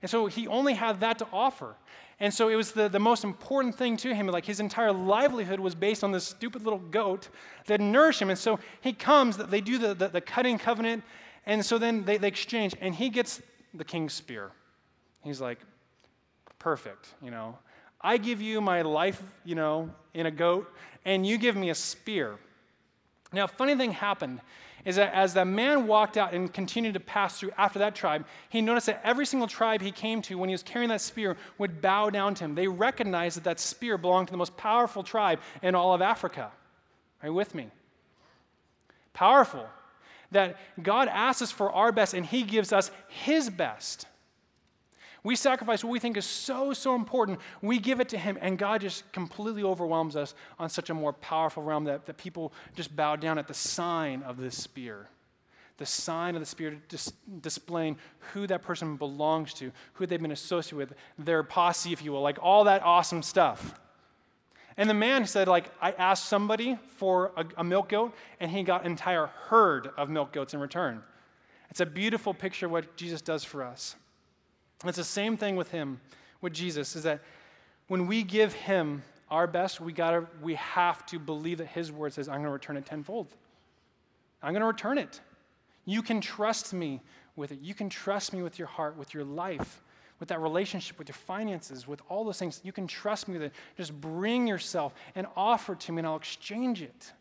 And 0.00 0.10
so 0.10 0.26
he 0.26 0.46
only 0.46 0.74
had 0.74 1.00
that 1.00 1.18
to 1.18 1.26
offer. 1.32 1.76
And 2.20 2.32
so 2.32 2.48
it 2.48 2.56
was 2.56 2.72
the, 2.72 2.88
the 2.88 3.00
most 3.00 3.24
important 3.24 3.74
thing 3.74 3.96
to 3.98 4.14
him. 4.14 4.26
Like 4.28 4.44
his 4.44 4.60
entire 4.60 4.92
livelihood 4.92 5.58
was 5.58 5.74
based 5.74 6.04
on 6.04 6.12
this 6.12 6.24
stupid 6.24 6.62
little 6.62 6.78
goat 6.78 7.30
that 7.66 7.80
nourished 7.80 8.22
him. 8.22 8.30
And 8.30 8.38
so 8.38 8.60
he 8.80 8.92
comes, 8.92 9.36
they 9.36 9.60
do 9.60 9.78
the, 9.78 9.94
the, 9.94 10.08
the 10.08 10.20
cutting 10.20 10.58
covenant, 10.58 11.02
and 11.46 11.64
so 11.64 11.78
then 11.78 12.04
they, 12.04 12.16
they 12.16 12.28
exchange, 12.28 12.74
and 12.80 12.94
he 12.94 13.10
gets 13.10 13.42
the 13.74 13.84
king's 13.84 14.12
spear. 14.12 14.50
He's 15.22 15.40
like, 15.40 15.58
perfect, 16.58 17.08
you 17.22 17.30
know. 17.30 17.58
I 18.00 18.18
give 18.18 18.40
you 18.40 18.60
my 18.60 18.82
life, 18.82 19.22
you 19.44 19.54
know, 19.54 19.90
in 20.12 20.26
a 20.26 20.30
goat, 20.30 20.72
and 21.04 21.26
you 21.26 21.38
give 21.38 21.56
me 21.56 21.70
a 21.70 21.74
spear. 21.74 22.36
Now, 23.32 23.46
funny 23.46 23.74
thing 23.74 23.92
happened 23.92 24.40
is 24.84 24.96
that 24.96 25.14
as 25.14 25.32
the 25.32 25.44
man 25.44 25.86
walked 25.86 26.18
out 26.18 26.34
and 26.34 26.52
continued 26.52 26.94
to 26.94 27.00
pass 27.00 27.40
through 27.40 27.50
after 27.56 27.78
that 27.78 27.94
tribe, 27.94 28.26
he 28.50 28.60
noticed 28.60 28.86
that 28.86 29.00
every 29.02 29.24
single 29.24 29.48
tribe 29.48 29.80
he 29.80 29.90
came 29.90 30.20
to, 30.22 30.36
when 30.36 30.50
he 30.50 30.52
was 30.52 30.62
carrying 30.62 30.90
that 30.90 31.00
spear, 31.00 31.36
would 31.56 31.80
bow 31.80 32.10
down 32.10 32.34
to 32.34 32.44
him. 32.44 32.54
They 32.54 32.68
recognized 32.68 33.38
that 33.38 33.44
that 33.44 33.60
spear 33.60 33.96
belonged 33.96 34.28
to 34.28 34.32
the 34.32 34.36
most 34.38 34.56
powerful 34.56 35.02
tribe 35.02 35.40
in 35.62 35.74
all 35.74 35.94
of 35.94 36.02
Africa. 36.02 36.50
Are 37.22 37.28
you 37.28 37.34
with 37.34 37.54
me? 37.54 37.68
Powerful. 39.14 39.66
That 40.34 40.56
God 40.82 41.08
asks 41.08 41.42
us 41.42 41.50
for 41.50 41.72
our 41.72 41.90
best 41.90 42.14
and 42.14 42.24
he 42.24 42.42
gives 42.42 42.72
us 42.72 42.90
his 43.08 43.50
best. 43.50 44.06
We 45.24 45.36
sacrifice 45.36 45.82
what 45.82 45.90
we 45.90 45.98
think 45.98 46.18
is 46.18 46.26
so, 46.26 46.74
so 46.74 46.94
important. 46.94 47.40
We 47.62 47.78
give 47.78 47.98
it 47.98 48.10
to 48.10 48.18
Him, 48.18 48.36
and 48.42 48.58
God 48.58 48.82
just 48.82 49.10
completely 49.10 49.62
overwhelms 49.62 50.16
us 50.16 50.34
on 50.58 50.68
such 50.68 50.90
a 50.90 50.94
more 50.94 51.14
powerful 51.14 51.62
realm 51.62 51.84
that, 51.84 52.04
that 52.04 52.18
people 52.18 52.52
just 52.76 52.94
bow 52.94 53.16
down 53.16 53.38
at 53.38 53.48
the 53.48 53.54
sign 53.54 54.22
of 54.22 54.36
this 54.36 54.62
spear. 54.62 55.08
The 55.78 55.86
sign 55.86 56.34
of 56.36 56.40
the 56.40 56.46
spear 56.46 56.78
dis- 56.88 57.14
displaying 57.40 57.96
who 58.32 58.46
that 58.46 58.60
person 58.60 58.96
belongs 58.96 59.54
to, 59.54 59.72
who 59.94 60.06
they've 60.06 60.20
been 60.20 60.30
associated 60.30 60.76
with, 60.76 60.92
their 61.18 61.42
posse, 61.42 61.92
if 61.94 62.04
you 62.04 62.12
will, 62.12 62.20
like 62.20 62.38
all 62.42 62.64
that 62.64 62.82
awesome 62.82 63.22
stuff. 63.22 63.80
And 64.76 64.90
the 64.90 64.94
man 64.94 65.26
said, 65.26 65.46
like, 65.46 65.70
I 65.80 65.92
asked 65.92 66.26
somebody 66.26 66.78
for 66.96 67.32
a, 67.36 67.44
a 67.58 67.64
milk 67.64 67.90
goat, 67.90 68.12
and 68.40 68.50
he 68.50 68.62
got 68.62 68.84
an 68.84 68.90
entire 68.90 69.26
herd 69.26 69.90
of 69.96 70.08
milk 70.10 70.32
goats 70.32 70.52
in 70.52 70.60
return. 70.60 71.02
It's 71.70 71.80
a 71.80 71.86
beautiful 71.86 72.34
picture 72.34 72.66
of 72.66 72.72
what 72.72 72.96
Jesus 72.96 73.20
does 73.20 73.44
for 73.44 73.62
us. 73.62 73.96
It's 74.84 74.96
the 74.96 75.04
same 75.04 75.36
thing 75.36 75.56
with 75.56 75.70
him, 75.70 76.00
with 76.40 76.52
Jesus, 76.52 76.96
is 76.96 77.04
that 77.04 77.20
when 77.88 78.06
we 78.06 78.22
give 78.22 78.52
him 78.52 79.02
our 79.30 79.46
best, 79.46 79.80
we 79.80 79.92
gotta 79.92 80.26
we 80.42 80.54
have 80.54 81.06
to 81.06 81.18
believe 81.18 81.58
that 81.58 81.68
his 81.68 81.90
word 81.90 82.12
says, 82.12 82.28
I'm 82.28 82.36
gonna 82.36 82.50
return 82.50 82.76
it 82.76 82.86
tenfold. 82.86 83.28
I'm 84.42 84.52
gonna 84.52 84.66
return 84.66 84.98
it. 84.98 85.20
You 85.84 86.02
can 86.02 86.20
trust 86.20 86.72
me 86.72 87.00
with 87.36 87.52
it. 87.52 87.60
You 87.60 87.74
can 87.74 87.88
trust 87.88 88.32
me 88.32 88.42
with 88.42 88.58
your 88.58 88.68
heart, 88.68 88.96
with 88.96 89.14
your 89.14 89.24
life, 89.24 89.82
with 90.20 90.28
that 90.28 90.40
relationship, 90.40 90.98
with 90.98 91.08
your 91.08 91.14
finances, 91.14 91.86
with 91.88 92.00
all 92.08 92.24
those 92.24 92.38
things. 92.38 92.60
You 92.64 92.72
can 92.72 92.86
trust 92.86 93.28
me 93.28 93.34
with 93.34 93.42
it. 93.42 93.52
Just 93.76 93.98
bring 94.00 94.46
yourself 94.46 94.94
and 95.14 95.26
offer 95.36 95.74
to 95.74 95.92
me, 95.92 95.98
and 95.98 96.06
I'll 96.06 96.16
exchange 96.16 96.82
it. 96.82 97.12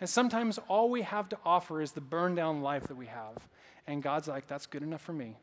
And 0.00 0.08
sometimes 0.08 0.58
all 0.68 0.90
we 0.90 1.02
have 1.02 1.28
to 1.30 1.38
offer 1.44 1.80
is 1.80 1.92
the 1.92 2.00
burned 2.00 2.36
down 2.36 2.62
life 2.62 2.84
that 2.88 2.96
we 2.96 3.06
have. 3.06 3.36
And 3.86 4.02
God's 4.02 4.28
like, 4.28 4.46
that's 4.46 4.66
good 4.66 4.82
enough 4.82 5.02
for 5.02 5.12
me 5.12 5.36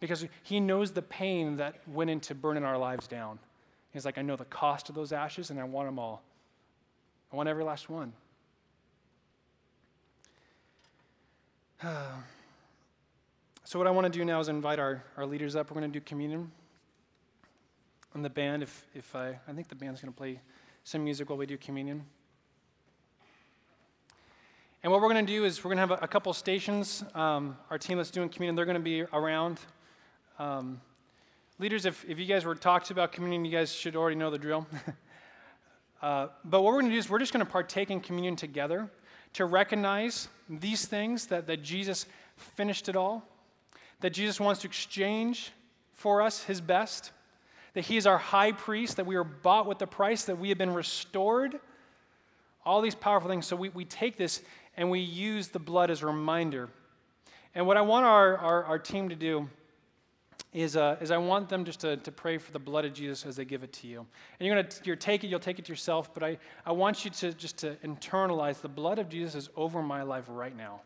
because 0.00 0.26
he 0.42 0.60
knows 0.60 0.92
the 0.92 1.02
pain 1.02 1.56
that 1.56 1.76
went 1.86 2.10
into 2.10 2.34
burning 2.34 2.64
our 2.64 2.78
lives 2.78 3.06
down. 3.06 3.38
He's 3.92 4.04
like, 4.04 4.18
I 4.18 4.22
know 4.22 4.36
the 4.36 4.44
cost 4.44 4.88
of 4.88 4.94
those 4.94 5.12
ashes 5.12 5.50
and 5.50 5.58
I 5.58 5.64
want 5.64 5.88
them 5.88 5.98
all. 5.98 6.22
I 7.32 7.36
want 7.36 7.48
every 7.48 7.64
last 7.64 7.88
one. 7.88 8.12
so, 13.68 13.78
what 13.78 13.86
I 13.86 13.90
want 13.90 14.10
to 14.10 14.18
do 14.18 14.24
now 14.24 14.40
is 14.40 14.48
invite 14.48 14.78
our, 14.78 15.04
our 15.18 15.26
leaders 15.26 15.54
up. 15.54 15.70
We're 15.70 15.78
going 15.78 15.92
to 15.92 15.98
do 15.98 16.02
communion. 16.02 16.50
And 18.14 18.24
the 18.24 18.30
band, 18.30 18.62
if, 18.62 18.86
if 18.94 19.14
I, 19.14 19.38
I 19.46 19.52
think 19.52 19.68
the 19.68 19.74
band's 19.74 20.00
going 20.00 20.10
to 20.10 20.16
play 20.16 20.40
some 20.84 21.04
music 21.04 21.28
while 21.28 21.36
we 21.36 21.44
do 21.44 21.58
communion. 21.58 22.02
And 24.82 24.90
what 24.90 25.02
we're 25.02 25.12
going 25.12 25.26
to 25.26 25.30
do 25.30 25.44
is 25.44 25.62
we're 25.62 25.74
going 25.74 25.86
to 25.86 25.94
have 25.94 26.00
a, 26.00 26.04
a 26.04 26.08
couple 26.08 26.32
stations. 26.32 27.04
Um, 27.14 27.58
our 27.68 27.76
team 27.76 27.98
that's 27.98 28.10
doing 28.10 28.30
communion, 28.30 28.56
they're 28.56 28.64
going 28.64 28.74
to 28.74 28.80
be 28.80 29.02
around. 29.02 29.60
Um, 30.38 30.80
leaders, 31.58 31.84
if, 31.84 32.06
if 32.08 32.18
you 32.18 32.24
guys 32.24 32.46
were 32.46 32.54
talked 32.54 32.90
about 32.90 33.12
communion, 33.12 33.44
you 33.44 33.52
guys 33.52 33.70
should 33.70 33.96
already 33.96 34.16
know 34.16 34.30
the 34.30 34.38
drill. 34.38 34.66
uh, 36.00 36.28
but 36.42 36.62
what 36.62 36.72
we're 36.72 36.80
going 36.80 36.86
to 36.86 36.92
do 36.92 36.98
is 36.98 37.10
we're 37.10 37.18
just 37.18 37.34
going 37.34 37.44
to 37.44 37.52
partake 37.52 37.90
in 37.90 38.00
communion 38.00 38.34
together 38.34 38.88
to 39.34 39.44
recognize 39.44 40.28
these 40.48 40.86
things 40.86 41.26
that, 41.26 41.46
that 41.46 41.62
Jesus 41.62 42.06
finished 42.38 42.88
it 42.88 42.96
all, 42.96 43.28
that 44.00 44.10
Jesus 44.10 44.40
wants 44.40 44.60
to 44.62 44.68
exchange 44.68 45.52
for 45.92 46.22
us 46.22 46.44
his 46.44 46.60
best, 46.60 47.12
that 47.74 47.84
he 47.84 47.96
is 47.96 48.06
our 48.06 48.18
high 48.18 48.52
priest, 48.52 48.96
that 48.96 49.06
we 49.06 49.16
are 49.16 49.24
bought 49.24 49.66
with 49.66 49.78
the 49.78 49.86
price, 49.86 50.24
that 50.24 50.38
we 50.38 50.48
have 50.48 50.58
been 50.58 50.72
restored. 50.72 51.58
All 52.64 52.80
these 52.80 52.94
powerful 52.94 53.28
things. 53.28 53.46
So 53.46 53.56
we, 53.56 53.70
we 53.70 53.84
take 53.84 54.16
this 54.16 54.42
and 54.76 54.90
we 54.90 55.00
use 55.00 55.48
the 55.48 55.58
blood 55.58 55.90
as 55.90 56.02
a 56.02 56.06
reminder. 56.06 56.68
And 57.54 57.66
what 57.66 57.76
I 57.76 57.80
want 57.80 58.06
our, 58.06 58.36
our, 58.36 58.64
our 58.64 58.78
team 58.78 59.08
to 59.08 59.16
do 59.16 59.48
is, 60.52 60.76
uh, 60.76 60.96
is 61.00 61.10
I 61.10 61.18
want 61.18 61.48
them 61.48 61.64
just 61.64 61.80
to, 61.80 61.96
to 61.98 62.12
pray 62.12 62.38
for 62.38 62.52
the 62.52 62.58
blood 62.58 62.84
of 62.84 62.94
Jesus 62.94 63.26
as 63.26 63.36
they 63.36 63.44
give 63.44 63.62
it 63.62 63.72
to 63.74 63.86
you. 63.86 64.06
And 64.38 64.46
you're 64.46 64.54
going 64.54 64.66
to 64.66 64.76
you're 64.84 64.96
take 64.96 65.24
it, 65.24 65.28
you'll 65.28 65.40
take 65.40 65.58
it 65.58 65.64
to 65.66 65.72
yourself, 65.72 66.14
but 66.14 66.22
I, 66.22 66.38
I 66.64 66.72
want 66.72 67.04
you 67.04 67.10
to 67.10 67.32
just 67.32 67.58
to 67.58 67.76
internalize 67.84 68.60
the 68.60 68.68
blood 68.68 68.98
of 68.98 69.08
Jesus 69.08 69.34
is 69.34 69.50
over 69.56 69.82
my 69.82 70.02
life 70.02 70.24
right 70.28 70.56
now. 70.56 70.80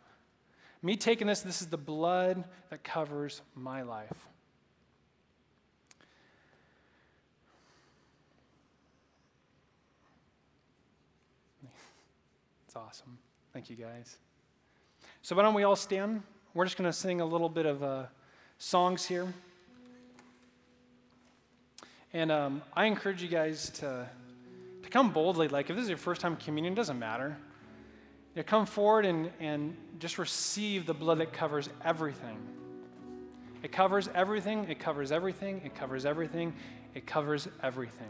Me 0.83 0.97
taking 0.97 1.29
this, 1.29 1.43
this 1.43 1.63
is 1.63 1.69
the 1.69 1.77
blood 1.77 2.45
that 2.71 2.83
covers 2.83 3.41
my 3.55 3.83
life. 3.83 4.27
It's 12.67 12.75
awesome. 12.75 13.19
Thank 13.53 13.71
you, 13.71 13.77
guys. 13.77 14.17
So, 15.21 15.37
why 15.37 15.43
don't 15.43 15.55
we 15.55 15.63
all 15.63 15.77
stand? 15.77 16.23
We're 16.55 16.65
just 16.65 16.77
going 16.77 16.91
to 16.91 16.97
sing 16.97 17.21
a 17.21 17.25
little 17.25 17.51
bit 17.51 17.67
of 17.67 17.83
uh, 17.83 18.05
songs 18.59 19.05
here. 19.05 19.33
And 22.15 22.33
um, 22.33 22.63
I 22.75 22.87
encourage 22.87 23.23
you 23.23 23.29
guys 23.29 23.71
to, 23.71 24.09
to 24.83 24.89
come 24.89 25.13
boldly. 25.13 25.49
Like, 25.49 25.71
if 25.71 25.77
this 25.77 25.85
is 25.85 25.89
your 25.91 25.99
first 25.99 26.23
time 26.23 26.35
communion, 26.37 26.75
doesn't 26.75 26.99
matter. 26.99 27.37
You 28.35 28.43
come 28.43 28.65
forward 28.65 29.05
and, 29.05 29.31
and 29.41 29.77
just 29.99 30.19
receive 30.19 30.87
the 30.87 30.95
blood 30.95 31.19
that 31.19 31.33
covers 31.33 31.69
everything. 31.85 32.39
It 33.63 33.71
covers 33.71 34.09
everything, 34.15 34.67
it 34.69 34.81
covers 34.81 35.13
everything, 35.13 35.61
it 35.65 35.75
covers 35.75 36.05
everything, 36.05 36.55
it 36.95 37.07
covers 37.07 37.47
everything. 37.63 38.09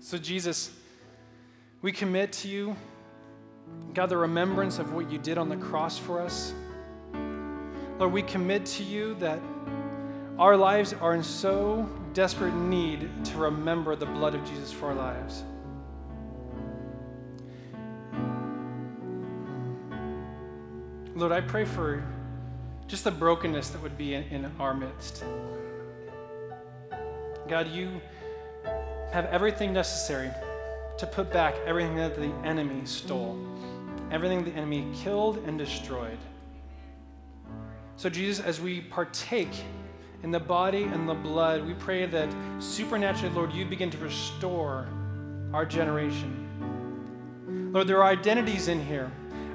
So, 0.00 0.18
Jesus, 0.18 0.72
we 1.82 1.92
commit 1.92 2.32
to 2.32 2.48
you, 2.48 2.76
God, 3.94 4.06
the 4.08 4.16
remembrance 4.16 4.78
of 4.78 4.92
what 4.92 5.10
you 5.10 5.18
did 5.18 5.38
on 5.38 5.48
the 5.48 5.56
cross 5.56 5.98
for 5.98 6.20
us. 6.20 6.54
Lord, 7.98 8.12
we 8.12 8.22
commit 8.22 8.66
to 8.66 8.82
you 8.82 9.14
that 9.16 9.40
our 10.38 10.56
lives 10.56 10.92
are 10.94 11.14
in 11.14 11.22
so 11.22 11.88
desperate 12.12 12.54
need 12.54 13.08
to 13.24 13.38
remember 13.38 13.96
the 13.96 14.06
blood 14.06 14.34
of 14.34 14.44
Jesus 14.44 14.72
for 14.72 14.86
our 14.86 14.94
lives. 14.94 15.44
Lord, 21.16 21.32
I 21.32 21.40
pray 21.40 21.64
for 21.64 22.04
just 22.86 23.04
the 23.04 23.10
brokenness 23.10 23.70
that 23.70 23.82
would 23.82 23.96
be 23.96 24.12
in, 24.12 24.24
in 24.24 24.52
our 24.60 24.74
midst. 24.74 25.24
God, 27.48 27.68
you 27.68 28.02
have 29.12 29.24
everything 29.26 29.72
necessary 29.72 30.30
to 30.98 31.06
put 31.06 31.32
back 31.32 31.54
everything 31.64 31.96
that 31.96 32.16
the 32.16 32.30
enemy 32.44 32.84
stole, 32.84 33.38
everything 34.10 34.44
the 34.44 34.50
enemy 34.50 34.86
killed 34.94 35.38
and 35.46 35.56
destroyed. 35.56 36.18
So, 37.96 38.10
Jesus, 38.10 38.44
as 38.44 38.60
we 38.60 38.82
partake 38.82 39.64
in 40.22 40.30
the 40.30 40.40
body 40.40 40.82
and 40.82 41.08
the 41.08 41.14
blood, 41.14 41.66
we 41.66 41.72
pray 41.72 42.04
that 42.04 42.28
supernaturally, 42.58 43.34
Lord, 43.34 43.54
you 43.54 43.64
begin 43.64 43.88
to 43.88 43.98
restore 43.98 44.86
our 45.54 45.64
generation. 45.64 47.70
Lord, 47.72 47.88
there 47.88 48.02
are 48.02 48.10
identities 48.10 48.68
in 48.68 48.84
here 48.84 49.10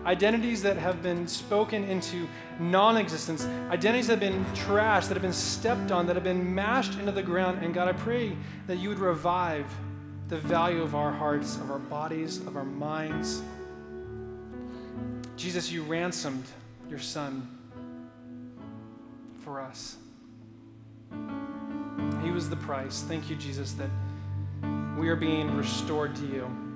identities 0.05 0.61
that 0.63 0.77
have 0.77 1.01
been 1.01 1.27
spoken 1.27 1.83
into 1.83 2.27
non 2.59 2.97
existence, 2.97 3.45
identities 3.69 4.07
that 4.07 4.21
have 4.21 4.31
been 4.31 4.45
trashed, 4.53 5.07
that 5.07 5.15
have 5.15 5.21
been 5.21 5.33
stepped 5.33 5.91
on, 5.91 6.07
that 6.07 6.15
have 6.15 6.23
been 6.23 6.53
mashed 6.53 6.97
into 6.99 7.11
the 7.11 7.23
ground. 7.23 7.63
And 7.63 7.73
God, 7.73 7.87
I 7.87 7.93
pray 7.93 8.35
that 8.67 8.77
you 8.77 8.89
would 8.89 8.99
revive 8.99 9.65
the 10.27 10.37
value 10.37 10.81
of 10.81 10.95
our 10.95 11.11
hearts, 11.11 11.57
of 11.57 11.69
our 11.69 11.79
bodies, 11.79 12.37
of 12.37 12.55
our 12.55 12.63
minds. 12.63 13.41
Jesus, 15.35 15.71
you 15.71 15.83
ransomed 15.83 16.45
your 16.89 16.99
son 16.99 17.47
for 19.43 19.59
us. 19.59 19.97
He 22.23 22.31
was 22.31 22.49
the 22.49 22.55
price. 22.55 23.01
Thank 23.01 23.29
you, 23.29 23.35
Jesus, 23.35 23.73
that 23.73 23.89
we 24.97 25.09
are 25.09 25.15
being 25.15 25.55
restored 25.55 26.15
to 26.15 26.25
you. 26.27 26.70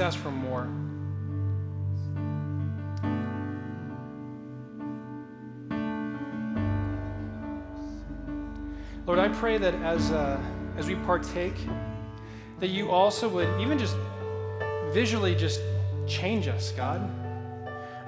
Ask 0.00 0.18
for 0.18 0.30
more. 0.30 0.68
Lord, 9.06 9.18
I 9.18 9.28
pray 9.28 9.58
that 9.58 9.74
as, 9.74 10.10
uh, 10.12 10.40
as 10.76 10.86
we 10.86 10.94
partake, 10.94 11.56
that 12.60 12.68
you 12.68 12.90
also 12.90 13.28
would 13.28 13.60
even 13.60 13.78
just 13.78 13.96
visually 14.92 15.34
just 15.34 15.60
change 16.06 16.46
us, 16.46 16.72
God. 16.72 17.00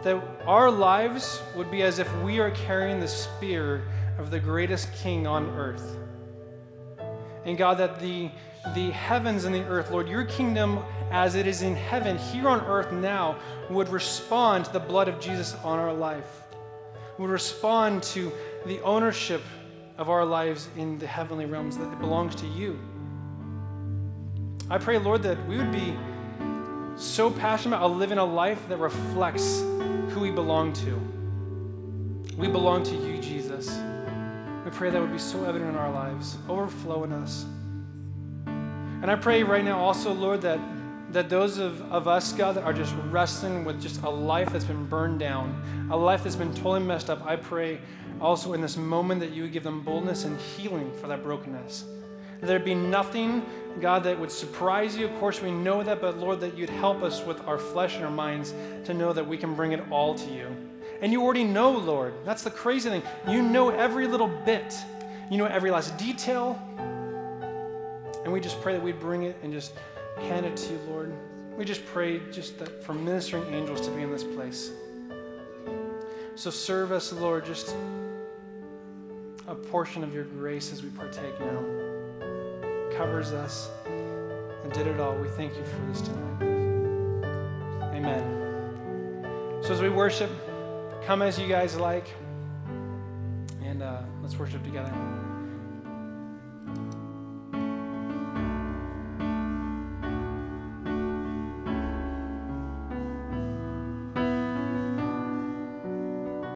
That 0.02 0.22
our 0.46 0.70
lives 0.70 1.40
would 1.56 1.70
be 1.70 1.82
as 1.82 1.98
if 1.98 2.12
we 2.22 2.38
are 2.38 2.50
carrying 2.50 3.00
the 3.00 3.08
spear 3.08 3.86
of 4.18 4.30
the 4.30 4.38
greatest 4.38 4.92
king 4.94 5.26
on 5.26 5.48
earth. 5.50 5.96
And 7.44 7.58
God, 7.58 7.78
that 7.78 8.00
the 8.00 8.30
the 8.74 8.90
heavens 8.90 9.44
and 9.44 9.54
the 9.54 9.64
earth, 9.64 9.90
Lord, 9.90 10.08
your 10.08 10.24
kingdom 10.24 10.82
as 11.10 11.34
it 11.34 11.46
is 11.46 11.62
in 11.62 11.74
heaven, 11.74 12.16
here 12.16 12.48
on 12.48 12.60
earth 12.62 12.92
now, 12.92 13.36
would 13.68 13.88
respond 13.88 14.66
to 14.66 14.72
the 14.72 14.80
blood 14.80 15.08
of 15.08 15.20
Jesus 15.20 15.54
on 15.64 15.78
our 15.78 15.92
life, 15.92 16.42
would 17.18 17.30
respond 17.30 18.02
to 18.04 18.32
the 18.66 18.80
ownership 18.82 19.42
of 19.98 20.08
our 20.08 20.24
lives 20.24 20.68
in 20.76 20.98
the 20.98 21.06
heavenly 21.06 21.44
realms 21.44 21.76
that 21.76 21.92
it 21.92 22.00
belongs 22.00 22.34
to 22.36 22.46
you. 22.46 22.78
I 24.70 24.78
pray, 24.78 24.96
Lord, 24.96 25.22
that 25.24 25.44
we 25.46 25.56
would 25.56 25.72
be 25.72 25.96
so 26.96 27.30
passionate 27.30 27.76
about 27.76 27.92
living 27.92 28.18
a 28.18 28.24
life 28.24 28.68
that 28.68 28.78
reflects 28.78 29.60
who 29.60 30.20
we 30.20 30.30
belong 30.30 30.72
to. 30.74 32.36
We 32.36 32.48
belong 32.48 32.82
to 32.84 32.94
you, 32.94 33.18
Jesus. 33.18 33.68
We 34.64 34.70
pray 34.70 34.90
that 34.90 35.00
would 35.00 35.12
be 35.12 35.18
so 35.18 35.44
evident 35.44 35.70
in 35.70 35.76
our 35.76 35.90
lives, 35.90 36.38
overflow 36.48 37.04
in 37.04 37.12
us. 37.12 37.44
And 39.02 39.10
I 39.10 39.16
pray 39.16 39.42
right 39.42 39.64
now 39.64 39.80
also, 39.80 40.12
Lord, 40.12 40.42
that, 40.42 40.60
that 41.10 41.28
those 41.28 41.58
of, 41.58 41.82
of 41.90 42.06
us, 42.06 42.32
God, 42.32 42.54
that 42.54 42.62
are 42.62 42.72
just 42.72 42.94
wrestling 43.10 43.64
with 43.64 43.82
just 43.82 44.00
a 44.02 44.08
life 44.08 44.52
that's 44.52 44.64
been 44.64 44.86
burned 44.86 45.18
down, 45.18 45.88
a 45.90 45.96
life 45.96 46.22
that's 46.22 46.36
been 46.36 46.54
totally 46.54 46.84
messed 46.84 47.10
up, 47.10 47.26
I 47.26 47.34
pray 47.34 47.80
also 48.20 48.52
in 48.52 48.60
this 48.60 48.76
moment 48.76 49.18
that 49.18 49.32
you 49.32 49.42
would 49.42 49.52
give 49.52 49.64
them 49.64 49.82
boldness 49.82 50.24
and 50.24 50.38
healing 50.40 50.92
for 51.00 51.08
that 51.08 51.24
brokenness. 51.24 51.84
There'd 52.42 52.64
be 52.64 52.76
nothing, 52.76 53.44
God, 53.80 54.04
that 54.04 54.20
would 54.20 54.30
surprise 54.30 54.96
you. 54.96 55.06
Of 55.06 55.18
course, 55.18 55.42
we 55.42 55.50
know 55.50 55.82
that, 55.82 56.00
but 56.00 56.18
Lord, 56.18 56.38
that 56.38 56.56
you'd 56.56 56.70
help 56.70 57.02
us 57.02 57.24
with 57.24 57.40
our 57.48 57.58
flesh 57.58 57.96
and 57.96 58.04
our 58.04 58.10
minds 58.10 58.54
to 58.84 58.94
know 58.94 59.12
that 59.12 59.26
we 59.26 59.36
can 59.36 59.56
bring 59.56 59.72
it 59.72 59.82
all 59.90 60.14
to 60.14 60.30
you. 60.32 60.46
And 61.00 61.10
you 61.10 61.22
already 61.22 61.42
know, 61.42 61.72
Lord. 61.72 62.14
That's 62.24 62.44
the 62.44 62.50
crazy 62.52 62.88
thing. 62.88 63.02
You 63.28 63.42
know 63.42 63.70
every 63.70 64.06
little 64.06 64.28
bit, 64.28 64.76
you 65.28 65.38
know 65.38 65.46
every 65.46 65.72
last 65.72 65.96
detail, 65.98 66.60
and 68.24 68.32
we 68.32 68.40
just 68.40 68.60
pray 68.60 68.72
that 68.72 68.82
we'd 68.82 69.00
bring 69.00 69.24
it 69.24 69.36
and 69.42 69.52
just 69.52 69.74
hand 70.16 70.46
it 70.46 70.56
to 70.56 70.72
you, 70.72 70.78
Lord. 70.88 71.12
We 71.56 71.64
just 71.64 71.84
pray 71.86 72.20
just 72.30 72.58
that 72.58 72.82
for 72.84 72.94
ministering 72.94 73.52
angels 73.52 73.80
to 73.86 73.90
be 73.90 74.02
in 74.02 74.10
this 74.10 74.24
place. 74.24 74.70
So 76.34 76.50
serve 76.50 76.92
us, 76.92 77.12
Lord, 77.12 77.44
just 77.44 77.76
a 79.48 79.54
portion 79.54 80.02
of 80.02 80.14
your 80.14 80.24
grace 80.24 80.72
as 80.72 80.82
we 80.82 80.88
partake 80.90 81.38
now. 81.40 81.62
Covers 82.96 83.32
us 83.32 83.70
and 83.84 84.72
did 84.72 84.86
it 84.86 85.00
all. 85.00 85.14
We 85.16 85.28
thank 85.28 85.54
you 85.56 85.64
for 85.64 85.86
this 85.86 86.00
tonight. 86.00 86.42
Amen. 87.94 89.60
So 89.62 89.72
as 89.72 89.82
we 89.82 89.90
worship, 89.90 90.30
come 91.04 91.22
as 91.22 91.38
you 91.38 91.48
guys 91.48 91.76
like, 91.76 92.06
and 93.62 93.82
uh, 93.82 94.02
let's 94.22 94.36
worship 94.38 94.62
together. 94.64 94.92